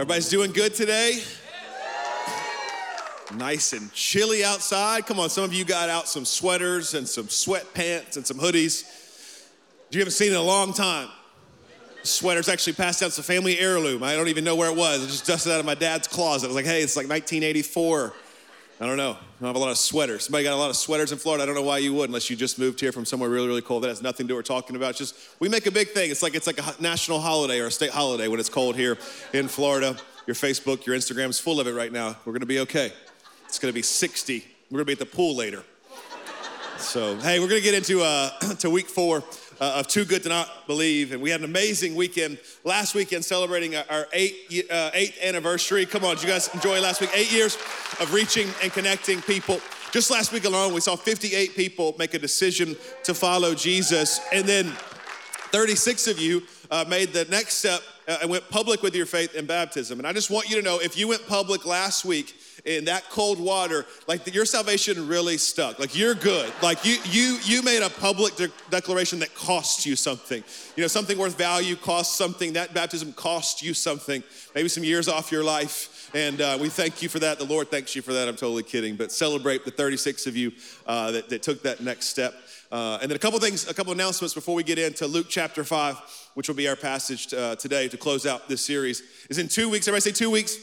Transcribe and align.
Everybody's 0.00 0.30
doing 0.30 0.52
good 0.52 0.74
today? 0.74 1.22
Nice 3.34 3.74
and 3.74 3.92
chilly 3.92 4.42
outside. 4.42 5.04
Come 5.04 5.20
on, 5.20 5.28
some 5.28 5.44
of 5.44 5.52
you 5.52 5.62
got 5.62 5.90
out 5.90 6.08
some 6.08 6.24
sweaters 6.24 6.94
and 6.94 7.06
some 7.06 7.26
sweatpants 7.26 8.16
and 8.16 8.26
some 8.26 8.38
hoodies. 8.38 8.84
You 9.90 9.98
haven't 9.98 10.12
seen 10.12 10.30
in 10.30 10.38
a 10.38 10.42
long 10.42 10.72
time. 10.72 11.08
Sweaters 12.02 12.48
actually 12.48 12.72
passed 12.72 13.02
out 13.02 13.08
It's 13.08 13.18
a 13.18 13.22
family 13.22 13.58
heirloom. 13.58 14.02
I 14.02 14.16
don't 14.16 14.28
even 14.28 14.42
know 14.42 14.56
where 14.56 14.70
it 14.70 14.76
was. 14.76 15.02
I 15.04 15.06
just 15.06 15.26
dusted 15.26 15.52
out 15.52 15.60
of 15.60 15.66
my 15.66 15.74
dad's 15.74 16.08
closet. 16.08 16.46
I 16.46 16.48
was 16.48 16.56
like, 16.56 16.64
hey, 16.64 16.80
it's 16.80 16.96
like 16.96 17.06
1984. 17.06 18.14
I 18.82 18.86
don't 18.86 18.96
know. 18.96 19.14
I 19.42 19.46
have 19.46 19.56
a 19.56 19.58
lot 19.58 19.70
of 19.70 19.76
sweaters. 19.76 20.24
Somebody 20.24 20.44
got 20.44 20.54
a 20.54 20.56
lot 20.56 20.70
of 20.70 20.76
sweaters 20.76 21.12
in 21.12 21.18
Florida. 21.18 21.42
I 21.42 21.46
don't 21.46 21.54
know 21.54 21.60
why 21.60 21.76
you 21.78 21.92
would, 21.92 22.08
unless 22.08 22.30
you 22.30 22.36
just 22.36 22.58
moved 22.58 22.80
here 22.80 22.92
from 22.92 23.04
somewhere 23.04 23.28
really, 23.28 23.46
really 23.46 23.60
cold. 23.60 23.82
That 23.84 23.88
has 23.88 24.00
nothing 24.00 24.26
to 24.26 24.28
do 24.30 24.34
what 24.34 24.38
we're 24.48 24.56
talking 24.58 24.74
about. 24.74 24.90
It's 24.90 24.98
just 25.00 25.16
we 25.38 25.50
make 25.50 25.66
a 25.66 25.70
big 25.70 25.90
thing. 25.90 26.10
It's 26.10 26.22
like 26.22 26.34
it's 26.34 26.46
like 26.46 26.58
a 26.58 26.82
national 26.82 27.20
holiday 27.20 27.60
or 27.60 27.66
a 27.66 27.70
state 27.70 27.90
holiday 27.90 28.26
when 28.26 28.40
it's 28.40 28.48
cold 28.48 28.76
here 28.76 28.96
in 29.34 29.48
Florida. 29.48 29.98
Your 30.26 30.34
Facebook, 30.34 30.86
your 30.86 30.96
Instagram's 30.96 31.38
full 31.38 31.60
of 31.60 31.66
it 31.66 31.72
right 31.74 31.92
now. 31.92 32.16
We're 32.24 32.32
gonna 32.32 32.46
be 32.46 32.60
okay. 32.60 32.90
It's 33.44 33.58
gonna 33.58 33.74
be 33.74 33.82
60. 33.82 34.46
We're 34.70 34.78
gonna 34.78 34.86
be 34.86 34.92
at 34.92 34.98
the 34.98 35.04
pool 35.04 35.36
later. 35.36 35.62
So 36.78 37.16
hey, 37.18 37.38
we're 37.38 37.48
gonna 37.48 37.60
get 37.60 37.74
into 37.74 38.00
uh, 38.02 38.30
to 38.54 38.70
week 38.70 38.88
four 38.88 39.22
uh, 39.60 39.72
of 39.76 39.86
Too 39.86 40.04
Good 40.04 40.22
to 40.24 40.28
Not 40.30 40.66
Believe. 40.66 41.12
And 41.12 41.22
we 41.22 41.30
had 41.30 41.40
an 41.40 41.44
amazing 41.44 41.94
weekend 41.94 42.38
last 42.64 42.94
weekend 42.94 43.24
celebrating 43.24 43.76
our 43.76 44.08
eight, 44.12 44.66
uh, 44.70 44.90
eighth 44.94 45.18
anniversary. 45.22 45.86
Come 45.86 46.04
on, 46.04 46.14
did 46.16 46.24
you 46.24 46.28
guys 46.30 46.48
enjoy 46.54 46.80
last 46.80 47.00
week? 47.00 47.10
Eight 47.14 47.30
years 47.30 47.56
of 48.00 48.12
reaching 48.14 48.48
and 48.62 48.72
connecting 48.72 49.20
people. 49.22 49.60
Just 49.92 50.10
last 50.10 50.32
week 50.32 50.44
alone, 50.44 50.72
we 50.72 50.80
saw 50.80 50.96
58 50.96 51.54
people 51.56 51.94
make 51.98 52.14
a 52.14 52.18
decision 52.18 52.76
to 53.04 53.12
follow 53.12 53.54
Jesus. 53.54 54.20
And 54.32 54.44
then 54.46 54.72
36 55.52 56.06
of 56.06 56.18
you 56.18 56.42
uh, 56.70 56.84
made 56.88 57.12
the 57.12 57.24
next 57.26 57.54
step 57.56 57.80
uh, 58.08 58.18
and 58.22 58.30
went 58.30 58.48
public 58.48 58.82
with 58.82 58.94
your 58.94 59.06
faith 59.06 59.34
in 59.34 59.46
baptism. 59.46 59.98
And 59.98 60.06
I 60.06 60.12
just 60.12 60.30
want 60.30 60.48
you 60.48 60.56
to 60.56 60.62
know 60.62 60.78
if 60.78 60.96
you 60.96 61.08
went 61.08 61.26
public 61.26 61.66
last 61.66 62.04
week 62.04 62.34
in 62.64 62.84
that 62.86 63.08
cold 63.10 63.40
water, 63.40 63.84
like 64.06 64.32
your 64.34 64.44
salvation 64.44 65.06
really 65.08 65.38
stuck. 65.38 65.78
Like 65.78 65.96
you're 65.96 66.14
good. 66.14 66.52
Like 66.62 66.84
you 66.84 66.96
you 67.04 67.38
you 67.44 67.62
made 67.62 67.82
a 67.82 67.90
public 67.90 68.36
de- 68.36 68.48
declaration 68.70 69.18
that 69.20 69.34
costs 69.34 69.86
you 69.86 69.96
something. 69.96 70.42
You 70.76 70.82
know, 70.82 70.88
something 70.88 71.18
worth 71.18 71.36
value 71.36 71.76
costs 71.76 72.16
something. 72.16 72.52
That 72.54 72.74
baptism 72.74 73.12
cost 73.14 73.62
you 73.62 73.74
something. 73.74 74.22
Maybe 74.54 74.68
some 74.68 74.84
years 74.84 75.08
off 75.08 75.30
your 75.32 75.44
life. 75.44 75.96
And 76.14 76.40
uh, 76.40 76.58
we 76.60 76.68
thank 76.70 77.02
you 77.02 77.08
for 77.08 77.20
that. 77.20 77.38
The 77.38 77.44
Lord 77.44 77.70
thanks 77.70 77.94
you 77.94 78.02
for 78.02 78.12
that. 78.14 78.26
I'm 78.28 78.34
totally 78.36 78.64
kidding. 78.64 78.96
But 78.96 79.12
celebrate 79.12 79.64
the 79.64 79.70
36 79.70 80.26
of 80.26 80.36
you 80.36 80.50
uh, 80.86 81.12
that, 81.12 81.28
that 81.28 81.42
took 81.44 81.62
that 81.62 81.80
next 81.82 82.06
step. 82.08 82.34
Uh, 82.72 82.98
and 83.00 83.08
then 83.08 83.14
a 83.14 83.18
couple 83.18 83.38
things, 83.38 83.68
a 83.68 83.74
couple 83.74 83.92
announcements 83.92 84.34
before 84.34 84.56
we 84.56 84.62
get 84.64 84.76
into 84.78 85.06
Luke 85.06 85.26
chapter 85.28 85.62
5, 85.62 86.30
which 86.34 86.48
will 86.48 86.56
be 86.56 86.66
our 86.68 86.74
passage 86.74 87.32
uh, 87.32 87.54
today 87.54 87.86
to 87.86 87.96
close 87.96 88.26
out 88.26 88.48
this 88.48 88.64
series. 88.64 89.02
Is 89.28 89.38
in 89.38 89.46
two 89.46 89.68
weeks. 89.68 89.86
Everybody 89.86 90.10
say 90.10 90.12
two 90.16 90.30
weeks 90.32 90.58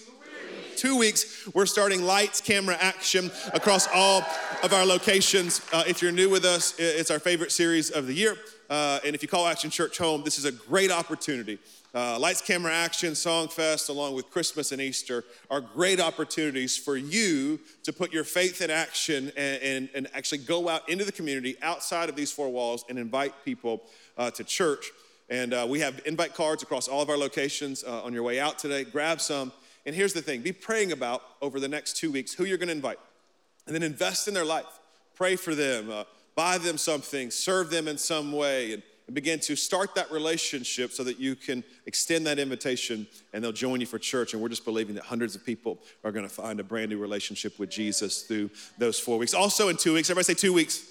two 0.77 0.95
weeks, 0.97 1.49
we're 1.53 1.65
starting 1.65 2.03
lights, 2.03 2.39
camera, 2.39 2.77
action 2.79 3.29
across 3.53 3.87
all 3.93 4.23
of 4.63 4.71
our 4.71 4.85
locations. 4.85 5.59
Uh, 5.73 5.83
if 5.87 6.01
you're 6.01 6.11
new 6.11 6.29
with 6.29 6.45
us, 6.45 6.75
it's 6.77 7.09
our 7.11 7.19
favorite 7.19 7.51
series 7.51 7.89
of 7.89 8.05
the 8.05 8.13
year. 8.13 8.37
Uh, 8.69 8.99
and 9.03 9.15
if 9.15 9.21
you 9.23 9.27
call 9.27 9.47
Action 9.47 9.69
Church 9.71 9.97
home, 9.97 10.21
this 10.23 10.37
is 10.37 10.45
a 10.45 10.51
great 10.51 10.91
opportunity. 10.91 11.57
Uh, 11.95 12.19
lights, 12.19 12.41
camera, 12.41 12.71
action, 12.71 13.15
song 13.15 13.47
fest, 13.47 13.89
along 13.89 14.13
with 14.13 14.29
Christmas 14.29 14.71
and 14.71 14.79
Easter, 14.79 15.23
are 15.49 15.61
great 15.61 15.99
opportunities 15.99 16.77
for 16.77 16.95
you 16.95 17.59
to 17.81 17.91
put 17.91 18.13
your 18.13 18.23
faith 18.25 18.61
in 18.61 18.69
action 18.69 19.31
and, 19.35 19.63
and, 19.63 19.89
and 19.95 20.07
actually 20.13 20.37
go 20.37 20.69
out 20.69 20.87
into 20.87 21.05
the 21.05 21.11
community 21.11 21.55
outside 21.63 22.07
of 22.07 22.15
these 22.15 22.31
four 22.31 22.49
walls 22.49 22.85
and 22.87 22.99
invite 22.99 23.33
people 23.43 23.81
uh, 24.19 24.29
to 24.29 24.43
church. 24.43 24.91
And 25.29 25.53
uh, 25.55 25.65
we 25.67 25.79
have 25.79 26.01
invite 26.05 26.35
cards 26.35 26.61
across 26.61 26.87
all 26.87 27.01
of 27.01 27.09
our 27.09 27.17
locations 27.17 27.83
uh, 27.83 28.03
on 28.03 28.13
your 28.13 28.23
way 28.23 28.39
out 28.39 28.59
today. 28.59 28.83
Grab 28.83 29.19
some 29.19 29.51
and 29.87 29.95
here's 29.95 30.11
the 30.13 30.21
thing 30.21 30.41
be 30.41 30.51
praying 30.51 30.91
about 30.91 31.23
over 31.41 31.59
the 31.61 31.67
next 31.69 31.95
two 31.95 32.11
weeks 32.11 32.33
who 32.33 32.43
you're 32.43 32.57
gonna 32.57 32.73
invite, 32.73 32.99
and 33.65 33.73
then 33.73 33.81
invest 33.81 34.27
in 34.27 34.33
their 34.35 34.43
life. 34.45 34.65
Pray 35.15 35.37
for 35.37 35.55
them, 35.55 35.89
uh, 35.89 36.03
buy 36.35 36.57
them 36.57 36.77
something, 36.77 37.31
serve 37.31 37.69
them 37.69 37.87
in 37.87 37.97
some 37.97 38.33
way, 38.33 38.73
and, 38.73 38.83
and 39.07 39.13
begin 39.15 39.39
to 39.39 39.55
start 39.55 39.95
that 39.95 40.11
relationship 40.11 40.91
so 40.91 41.05
that 41.05 41.21
you 41.21 41.35
can 41.37 41.63
extend 41.85 42.27
that 42.27 42.37
invitation 42.37 43.07
and 43.31 43.41
they'll 43.41 43.53
join 43.53 43.79
you 43.79 43.87
for 43.87 43.97
church. 43.97 44.33
And 44.33 44.43
we're 44.43 44.49
just 44.49 44.65
believing 44.65 44.93
that 44.95 45.05
hundreds 45.05 45.37
of 45.37 45.45
people 45.45 45.79
are 46.03 46.11
gonna 46.11 46.27
find 46.27 46.59
a 46.59 46.63
brand 46.65 46.89
new 46.91 46.97
relationship 46.97 47.57
with 47.57 47.69
Jesus 47.69 48.23
through 48.23 48.49
those 48.77 48.99
four 48.99 49.17
weeks. 49.17 49.33
Also, 49.33 49.69
in 49.69 49.77
two 49.77 49.93
weeks, 49.93 50.09
everybody 50.09 50.25
say 50.25 50.33
two 50.37 50.53
weeks 50.53 50.83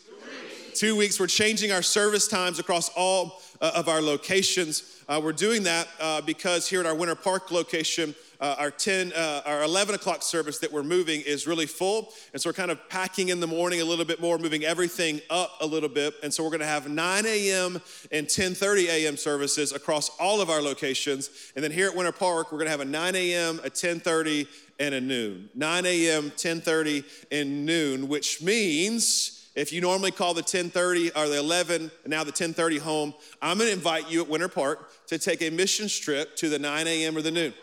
two 0.75 0.95
weeks. 0.95 1.19
We're 1.19 1.27
changing 1.27 1.73
our 1.73 1.81
service 1.81 2.29
times 2.29 2.59
across 2.59 2.91
all 2.91 3.41
uh, 3.63 3.71
of 3.77 3.89
our 3.89 4.03
locations. 4.03 5.03
Uh, 5.09 5.19
we're 5.25 5.33
doing 5.33 5.63
that 5.63 5.89
uh, 5.99 6.21
because 6.21 6.69
here 6.69 6.81
at 6.81 6.85
our 6.87 6.95
Winter 6.95 7.15
Park 7.15 7.51
location, 7.51 8.15
uh, 8.41 8.57
our 8.59 8.71
10, 8.71 9.13
uh, 9.15 9.43
our 9.47 9.63
11 9.63 9.95
o'clock 9.95 10.23
service 10.23 10.59
that 10.59 10.73
we're 10.73 10.83
moving 10.83 11.21
is 11.23 11.47
really 11.47 11.67
full. 11.67 12.11
And 12.33 12.41
so 12.43 12.49
we're 12.51 12.55
kind 12.55 12.71
of 12.71 12.89
packing 12.89 13.31
in 13.31 13.41
the 13.41 13.47
morning 13.47 13.81
a 13.81 13.85
little 13.85 14.05
bit 14.05 14.21
more, 14.21 14.39
moving 14.39 14.65
everything 14.65 15.21
up 15.31 15.53
a 15.61 15.67
little 15.67 15.89
bit. 15.89 16.15
And 16.23 16.33
so 16.33 16.43
we're 16.43 16.51
going 16.51 16.61
to 16.61 16.67
have 16.67 16.89
9 16.89 17.27
a.m. 17.27 17.81
and 18.13 18.27
10.30 18.27 18.89
a.m. 18.89 19.17
services 19.17 19.73
across 19.73 20.11
all 20.21 20.41
of 20.41 20.51
our 20.51 20.61
locations. 20.61 21.31
And 21.55 21.65
then 21.65 21.71
here 21.73 21.89
at 21.89 21.97
Winter 21.97 22.13
Park, 22.13 22.53
we're 22.53 22.59
going 22.59 22.67
to 22.67 22.71
have 22.73 22.81
a 22.81 22.85
9 22.85 23.17
a.m., 23.17 23.61
a 23.65 23.71
10.30, 23.71 24.47
and 24.79 24.95
a 24.95 25.01
noon. 25.01 25.49
9 25.55 25.87
a.m., 25.87 26.31
10.30, 26.33 27.05
and 27.33 27.65
noon, 27.65 28.09
which 28.09 28.43
means 28.43 29.33
if 29.55 29.73
you 29.73 29.81
normally 29.81 30.11
call 30.11 30.35
the 30.35 30.43
1030 30.43 31.13
or 31.13 31.29
the 31.29 31.39
11 31.39 31.81
and 32.05 32.11
now 32.11 32.19
the 32.19 32.27
1030 32.29 32.77
home 32.77 33.15
i'm 33.41 33.57
going 33.57 33.69
to 33.71 33.73
invite 33.73 34.11
you 34.11 34.21
at 34.21 34.29
winter 34.29 34.49
park 34.49 34.91
to 35.07 35.19
take 35.19 35.41
a 35.41 35.49
mission 35.49 35.89
trip 35.89 36.37
to 36.37 36.51
the 36.51 36.59
9 36.59 36.87
a.m 36.87 37.17
or 37.17 37.23
the 37.23 37.31
noon 37.31 37.55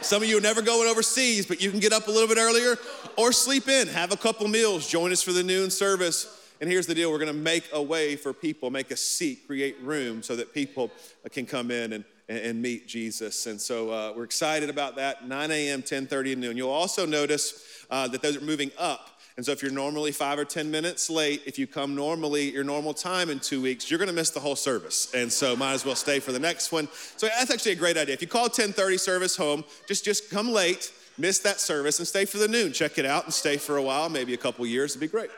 some 0.00 0.22
of 0.22 0.28
you 0.28 0.38
are 0.38 0.40
never 0.40 0.62
going 0.62 0.88
overseas, 0.88 1.44
but 1.44 1.60
you 1.60 1.70
can 1.70 1.80
get 1.80 1.92
up 1.92 2.06
a 2.06 2.10
little 2.10 2.28
bit 2.28 2.38
earlier 2.38 2.76
or 3.16 3.32
sleep 3.32 3.68
in, 3.68 3.88
have 3.88 4.12
a 4.12 4.16
couple 4.16 4.46
meals, 4.46 4.88
join 4.88 5.10
us 5.12 5.22
for 5.22 5.32
the 5.32 5.42
noon 5.42 5.70
service. 5.70 6.34
And 6.60 6.70
here's 6.70 6.86
the 6.86 6.94
deal 6.94 7.10
we're 7.10 7.18
gonna 7.18 7.32
make 7.32 7.68
a 7.72 7.82
way 7.82 8.14
for 8.16 8.32
people, 8.32 8.70
make 8.70 8.90
a 8.92 8.96
seat, 8.96 9.46
create 9.46 9.76
room 9.82 10.22
so 10.22 10.36
that 10.36 10.54
people 10.54 10.90
can 11.32 11.46
come 11.46 11.70
in 11.70 11.92
and, 11.94 12.04
and 12.28 12.62
meet 12.62 12.86
Jesus. 12.86 13.46
And 13.46 13.60
so 13.60 13.90
uh, 13.90 14.12
we're 14.16 14.24
excited 14.24 14.70
about 14.70 14.96
that. 14.96 15.26
9 15.26 15.50
a.m., 15.50 15.82
10 15.82 16.06
30 16.06 16.32
and 16.32 16.40
noon. 16.42 16.56
You'll 16.56 16.70
also 16.70 17.04
notice 17.04 17.84
uh, 17.90 18.06
that 18.08 18.22
those 18.22 18.36
are 18.36 18.40
moving 18.40 18.70
up 18.78 19.17
and 19.38 19.46
so 19.46 19.52
if 19.52 19.62
you're 19.62 19.70
normally 19.70 20.10
five 20.10 20.36
or 20.36 20.44
10 20.44 20.68
minutes 20.68 21.08
late, 21.08 21.42
if 21.46 21.60
you 21.60 21.68
come 21.68 21.94
normally, 21.94 22.50
your 22.50 22.64
normal 22.64 22.92
time 22.92 23.30
in 23.30 23.38
two 23.38 23.62
weeks, 23.62 23.88
you're 23.88 24.00
gonna 24.00 24.12
miss 24.12 24.30
the 24.30 24.40
whole 24.40 24.56
service. 24.56 25.06
And 25.14 25.32
so 25.32 25.54
might 25.54 25.74
as 25.74 25.84
well 25.84 25.94
stay 25.94 26.18
for 26.18 26.32
the 26.32 26.40
next 26.40 26.72
one. 26.72 26.88
So 27.16 27.26
that's 27.28 27.48
actually 27.52 27.70
a 27.70 27.74
great 27.76 27.96
idea. 27.96 28.14
If 28.14 28.20
you 28.20 28.26
call 28.26 28.42
1030 28.46 28.96
service 28.98 29.36
home, 29.36 29.62
just, 29.86 30.04
just 30.04 30.28
come 30.28 30.50
late, 30.50 30.90
miss 31.18 31.38
that 31.38 31.60
service 31.60 32.00
and 32.00 32.08
stay 32.08 32.24
for 32.24 32.38
the 32.38 32.48
noon. 32.48 32.72
Check 32.72 32.98
it 32.98 33.06
out 33.06 33.26
and 33.26 33.32
stay 33.32 33.58
for 33.58 33.76
a 33.76 33.82
while, 33.82 34.08
maybe 34.08 34.34
a 34.34 34.36
couple 34.36 34.66
years, 34.66 34.90
it'd 34.90 35.00
be 35.00 35.06
great. 35.06 35.30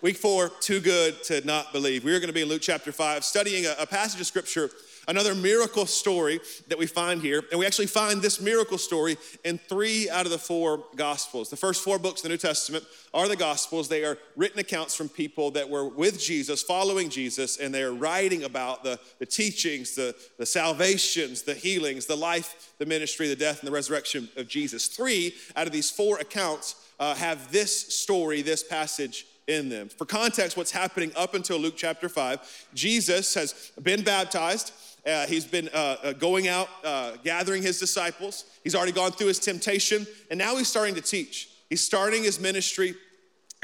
Week 0.00 0.16
four, 0.16 0.48
too 0.62 0.80
good 0.80 1.22
to 1.24 1.44
not 1.44 1.70
believe. 1.72 2.02
We 2.02 2.12
are 2.14 2.18
going 2.18 2.26
to 2.26 2.32
be 2.34 2.42
in 2.42 2.48
Luke 2.48 2.62
chapter 2.62 2.90
five, 2.90 3.24
studying 3.24 3.66
a, 3.66 3.76
a 3.78 3.86
passage 3.86 4.20
of 4.20 4.26
scripture 4.26 4.68
Another 5.08 5.34
miracle 5.34 5.86
story 5.86 6.38
that 6.68 6.78
we 6.78 6.86
find 6.86 7.20
here, 7.22 7.42
and 7.50 7.58
we 7.58 7.66
actually 7.66 7.88
find 7.88 8.22
this 8.22 8.40
miracle 8.40 8.78
story 8.78 9.16
in 9.44 9.58
three 9.58 10.08
out 10.08 10.26
of 10.26 10.30
the 10.30 10.38
four 10.38 10.84
Gospels. 10.94 11.50
The 11.50 11.56
first 11.56 11.82
four 11.82 11.98
books 11.98 12.20
of 12.20 12.24
the 12.24 12.28
New 12.28 12.36
Testament 12.36 12.84
are 13.12 13.26
the 13.26 13.34
Gospels. 13.34 13.88
They 13.88 14.04
are 14.04 14.16
written 14.36 14.60
accounts 14.60 14.94
from 14.94 15.08
people 15.08 15.50
that 15.52 15.68
were 15.68 15.88
with 15.88 16.20
Jesus, 16.20 16.62
following 16.62 17.08
Jesus, 17.08 17.56
and 17.58 17.74
they 17.74 17.82
are 17.82 17.92
writing 17.92 18.44
about 18.44 18.84
the, 18.84 18.96
the 19.18 19.26
teachings, 19.26 19.96
the, 19.96 20.14
the 20.38 20.46
salvations, 20.46 21.42
the 21.42 21.54
healings, 21.54 22.06
the 22.06 22.16
life, 22.16 22.72
the 22.78 22.86
ministry, 22.86 23.26
the 23.26 23.34
death, 23.36 23.58
and 23.58 23.66
the 23.66 23.72
resurrection 23.72 24.28
of 24.36 24.46
Jesus. 24.46 24.86
Three 24.86 25.34
out 25.56 25.66
of 25.66 25.72
these 25.72 25.90
four 25.90 26.18
accounts 26.18 26.76
uh, 27.00 27.16
have 27.16 27.50
this 27.50 27.76
story, 27.92 28.40
this 28.42 28.62
passage 28.62 29.26
in 29.48 29.68
them. 29.68 29.88
For 29.88 30.04
context, 30.04 30.56
what's 30.56 30.70
happening 30.70 31.10
up 31.16 31.34
until 31.34 31.58
Luke 31.58 31.74
chapter 31.76 32.08
5, 32.08 32.68
Jesus 32.72 33.34
has 33.34 33.72
been 33.82 34.02
baptized. 34.04 34.72
Uh, 35.04 35.26
he's 35.26 35.44
been 35.44 35.68
uh, 35.74 35.96
uh, 36.04 36.12
going 36.12 36.46
out, 36.46 36.68
uh, 36.84 37.12
gathering 37.24 37.60
his 37.62 37.80
disciples. 37.80 38.44
He's 38.62 38.74
already 38.74 38.92
gone 38.92 39.10
through 39.10 39.28
his 39.28 39.40
temptation, 39.40 40.06
and 40.30 40.38
now 40.38 40.56
he's 40.56 40.68
starting 40.68 40.94
to 40.94 41.00
teach. 41.00 41.48
He's 41.68 41.80
starting 41.80 42.22
his 42.22 42.38
ministry 42.38 42.94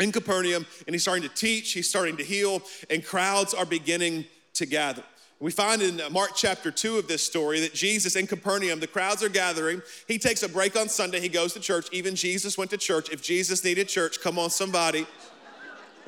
in 0.00 0.10
Capernaum, 0.10 0.66
and 0.86 0.94
he's 0.94 1.02
starting 1.02 1.28
to 1.28 1.34
teach, 1.34 1.72
he's 1.72 1.88
starting 1.88 2.16
to 2.16 2.24
heal, 2.24 2.62
and 2.90 3.04
crowds 3.04 3.54
are 3.54 3.64
beginning 3.66 4.24
to 4.54 4.66
gather. 4.66 5.04
We 5.40 5.52
find 5.52 5.80
in 5.80 6.00
uh, 6.00 6.10
Mark 6.10 6.30
chapter 6.34 6.72
2 6.72 6.98
of 6.98 7.06
this 7.06 7.24
story 7.24 7.60
that 7.60 7.72
Jesus 7.72 8.16
in 8.16 8.26
Capernaum, 8.26 8.80
the 8.80 8.88
crowds 8.88 9.22
are 9.22 9.28
gathering. 9.28 9.80
He 10.08 10.18
takes 10.18 10.42
a 10.42 10.48
break 10.48 10.74
on 10.76 10.88
Sunday, 10.88 11.20
he 11.20 11.28
goes 11.28 11.52
to 11.52 11.60
church. 11.60 11.86
Even 11.92 12.16
Jesus 12.16 12.58
went 12.58 12.70
to 12.72 12.76
church. 12.76 13.10
If 13.10 13.22
Jesus 13.22 13.62
needed 13.62 13.86
church, 13.86 14.20
come 14.20 14.38
on, 14.40 14.50
somebody. 14.50 15.06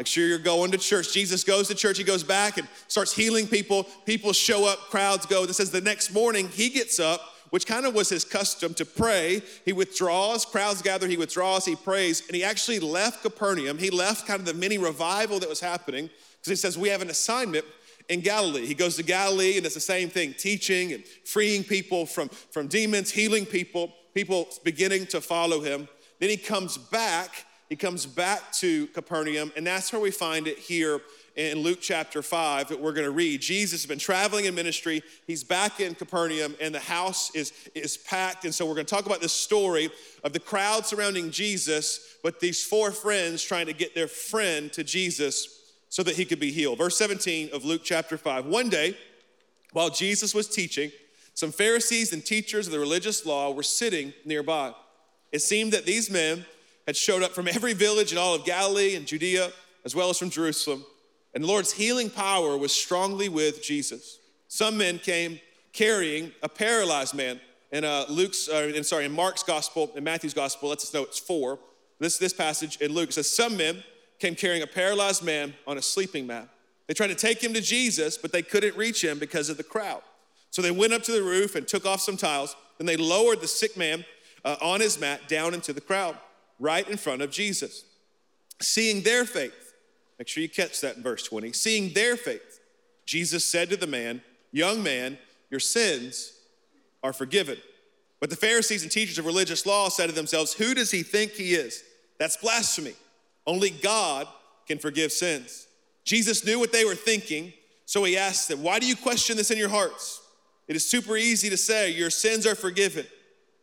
Make 0.00 0.06
sure 0.06 0.26
you're 0.26 0.38
going 0.38 0.70
to 0.70 0.79
church. 0.79 1.12
Jesus 1.12 1.44
goes 1.44 1.69
to 1.69 1.75
church, 1.75 1.99
he 1.99 2.05
goes 2.05 2.23
back 2.25 2.56
and 2.56 2.67
starts 2.88 3.12
healing 3.14 3.47
people. 3.47 3.85
People 4.06 4.32
show 4.32 4.64
up, 4.67 4.79
crowds 4.88 5.26
go. 5.26 5.44
This 5.44 5.58
says 5.58 5.70
the 5.70 5.82
next 5.82 6.14
morning 6.14 6.49
he 6.49 6.70
gets 6.70 6.99
up, 6.99 7.20
which 7.50 7.67
kind 7.67 7.85
of 7.85 7.93
was 7.93 8.08
his 8.08 8.25
custom 8.25 8.73
to 8.75 8.87
pray. 8.87 9.43
He 9.67 9.75
withdraws, 9.75 10.47
crowds 10.47 10.81
gather, 10.81 11.06
he 11.06 11.19
withdraws, 11.19 11.67
he 11.67 11.76
prays, 11.76 12.23
and 12.26 12.35
he 12.35 12.43
actually 12.43 12.81
left 12.81 13.20
Capernaum. 13.20 13.76
He 13.76 13.91
left 13.91 14.26
kind 14.26 14.41
of 14.41 14.47
the 14.47 14.55
mini 14.55 14.79
revival 14.79 15.38
that 15.41 15.50
was 15.50 15.61
happening 15.61 16.06
because 16.08 16.49
he 16.49 16.56
says, 16.56 16.79
We 16.79 16.88
have 16.88 17.03
an 17.03 17.11
assignment 17.11 17.67
in 18.08 18.20
Galilee. 18.20 18.64
He 18.64 18.73
goes 18.73 18.96
to 18.96 19.03
Galilee 19.03 19.58
and 19.58 19.67
it's 19.67 19.75
the 19.75 19.82
same 19.82 20.08
thing 20.08 20.32
teaching 20.32 20.94
and 20.94 21.05
freeing 21.26 21.62
people 21.62 22.06
from, 22.06 22.31
from 22.31 22.69
demons, 22.69 23.11
healing 23.11 23.44
people, 23.44 23.93
people 24.14 24.49
beginning 24.64 25.08
to 25.08 25.20
follow 25.20 25.61
him. 25.61 25.88
Then 26.20 26.31
he 26.31 26.38
comes 26.38 26.79
back 26.79 27.44
he 27.70 27.76
comes 27.76 28.05
back 28.05 28.50
to 28.55 28.88
Capernaum, 28.88 29.52
and 29.56 29.64
that's 29.64 29.93
where 29.93 30.02
we 30.02 30.11
find 30.11 30.49
it 30.49 30.58
here 30.58 31.00
in 31.37 31.58
Luke 31.61 31.78
chapter 31.81 32.20
5 32.20 32.67
that 32.69 32.81
we're 32.81 32.90
going 32.93 33.05
to 33.06 33.12
read. 33.12 33.40
Jesus 33.40 33.82
has 33.82 33.88
been 33.88 33.96
traveling 33.99 34.46
in 34.46 34.56
ministry. 34.56 35.05
He's 35.28 35.44
back 35.44 35.78
in 35.78 35.94
Capernaum 35.94 36.56
and 36.61 36.75
the 36.75 36.81
house 36.81 37.31
is, 37.37 37.52
is 37.76 37.96
packed. 37.96 38.44
And 38.44 38.52
so 38.52 38.67
we're 38.67 38.75
going 38.75 38.87
to 38.87 38.93
talk 38.93 39.06
about 39.06 39.20
this 39.20 39.32
story 39.32 39.88
of 40.25 40.32
the 40.32 40.40
crowd 40.40 40.84
surrounding 40.84 41.31
Jesus, 41.31 42.17
but 42.25 42.40
these 42.40 42.64
four 42.64 42.90
friends 42.90 43.40
trying 43.40 43.67
to 43.67 43.72
get 43.72 43.94
their 43.94 44.08
friend 44.08 44.72
to 44.72 44.82
Jesus 44.82 45.61
so 45.90 46.02
that 46.02 46.17
he 46.17 46.25
could 46.25 46.40
be 46.40 46.50
healed. 46.50 46.78
Verse 46.78 46.96
17 46.99 47.50
of 47.52 47.64
Luke 47.64 47.82
chapter 47.84 48.19
5. 48.19 48.46
One 48.46 48.69
day, 48.69 48.96
while 49.72 49.90
Jesus 49.90 50.34
was 50.34 50.49
teaching, 50.49 50.90
some 51.34 51.52
Pharisees 51.52 52.12
and 52.12 52.26
teachers 52.26 52.67
of 52.67 52.72
the 52.72 52.81
religious 52.81 53.25
law 53.25 53.52
were 53.52 53.62
sitting 53.62 54.12
nearby. 54.25 54.75
It 55.31 55.38
seemed 55.38 55.72
that 55.72 55.87
these 55.87 56.11
men 56.11 56.44
had 56.87 56.97
showed 56.97 57.23
up 57.23 57.32
from 57.32 57.49
every 57.49 57.73
village 57.73 58.12
in 58.12 58.19
all 58.19 58.35
of 58.35 58.44
Galilee 58.44 58.94
and 58.94 59.06
Judea, 59.06 59.53
as 59.85 59.94
well 59.94 60.11
as 60.11 60.19
from 60.19 60.31
Jerusalem. 60.31 60.85
And 61.35 61.44
the 61.44 61.49
Lord's 61.49 61.73
healing 61.73 62.11
power 62.11 62.56
was 62.56 62.73
strongly 62.73 63.29
with 63.29 63.62
Jesus. 63.62 64.19
Some 64.49 64.77
men 64.79 64.99
came 64.99 65.41
carrying 65.73 66.32
a 66.43 66.49
paralyzed 66.49 67.15
man. 67.15 67.41
In 67.73 67.85
uh, 67.85 68.05
Luke's, 68.09 68.49
uh, 68.49 68.73
in, 68.75 68.82
sorry, 68.82 69.05
in 69.05 69.12
Mark's 69.12 69.44
gospel, 69.44 69.93
in 69.94 70.03
Matthew's 70.03 70.35
gospel, 70.35 70.71
lets 70.71 70.82
us 70.85 70.93
know 70.93 71.03
it's 71.05 71.21
four. 71.21 71.59
This, 72.00 72.19
this 72.19 72.32
passage 72.32 72.79
in 72.81 72.93
Luke 72.93 73.12
says, 73.12 73.31
Some 73.31 73.56
men 73.56 73.85
came 74.19 74.35
carrying 74.35 74.62
a 74.62 74.67
paralyzed 74.67 75.23
man 75.23 75.55
on 75.69 75.79
a 75.79 75.82
sleeping 75.82 76.27
mat. 76.27 76.49
They 76.88 76.94
tried 76.94 77.09
to 77.09 77.15
take 77.15 77.41
him 77.44 77.55
to 77.55 77.61
Jesus, 77.61 78.19
but 78.19 78.32
they 78.32 78.43
couldn't 78.43 78.77
reach 78.77 79.05
him 79.05 79.21
because 79.21 79.49
of 79.49 79.56
the 79.56 79.62
crowd. 79.62 80.03
So 80.50 80.62
they 80.62 80.73
went 80.73 80.93
up 80.93 81.05
to 81.05 81.12
the 81.12 81.23
roof 81.23 81.55
and 81.55 81.69
took 81.69 81.87
off 81.87 82.00
some 82.00 82.17
tiles. 82.17 82.56
Then 82.79 82.88
they 82.88 82.97
lowered 82.97 83.41
the 83.41 83.47
sick 83.47 83.77
man 83.77 84.05
uh, 84.44 84.56
on 84.61 84.81
his 84.81 84.99
mat 85.00 85.29
down 85.29 85.55
into 85.55 85.73
the 85.73 85.81
crowd 85.81 86.17
right 86.61 86.87
in 86.89 86.97
front 86.99 87.23
of 87.23 87.31
Jesus. 87.33 87.85
Seeing 88.61 89.01
their 89.03 89.25
faith, 89.25 89.73
make 90.19 90.29
sure 90.29 90.43
you 90.43 90.49
catch 90.49 90.81
that 90.83 90.99
in 90.99 91.03
verse 91.03 91.25
20. 91.25 91.53
Seeing 91.53 91.93
their 91.95 92.17
faith, 92.17 92.61
Jesus 93.07 93.45
said 93.45 93.71
to 93.71 93.77
the 93.77 93.87
man, 93.87 94.23
Young 94.53 94.83
man, 94.83 95.19
your 95.49 95.61
sins 95.61 96.35
are 97.03 97.12
forgiven. 97.12 97.57
But 98.21 98.29
the 98.31 98.37
Pharisees 98.37 98.83
and 98.83 98.93
teachers 98.93 99.19
of 99.19 99.25
religious 99.25 99.65
law 99.65 99.89
said 99.89 100.09
to 100.11 100.15
themselves, 100.15 100.53
Who 100.53 100.75
does 100.75 100.91
he 100.91 101.03
think 101.03 101.33
he 101.33 101.55
is? 101.55 101.83
That's 102.19 102.37
blasphemy. 102.37 102.93
Only 103.47 103.71
God 103.71 104.29
can 104.69 104.79
forgive 104.79 105.11
sins. 105.11 105.67
Jesus 106.05 106.45
knew 106.45 106.59
what 106.59 106.73
they 106.73 106.85
were 106.85 106.95
thinking, 106.95 107.53
so 107.87 108.05
he 108.05 108.19
asked 108.19 108.49
them, 108.49 108.63
Why 108.63 108.79
do 108.79 108.87
you 108.87 108.97
question 108.97 109.37
this 109.39 109.51
in 109.51 109.56
your 109.59 109.69
hearts? 109.71 110.21
It 110.69 110.77
is 110.77 110.89
super 110.89 111.17
easy 111.17 111.49
to 111.49 111.56
say, 111.56 111.93
Your 111.95 112.11
sins 112.11 112.47
are 112.47 112.55
forgiven, 112.55 113.06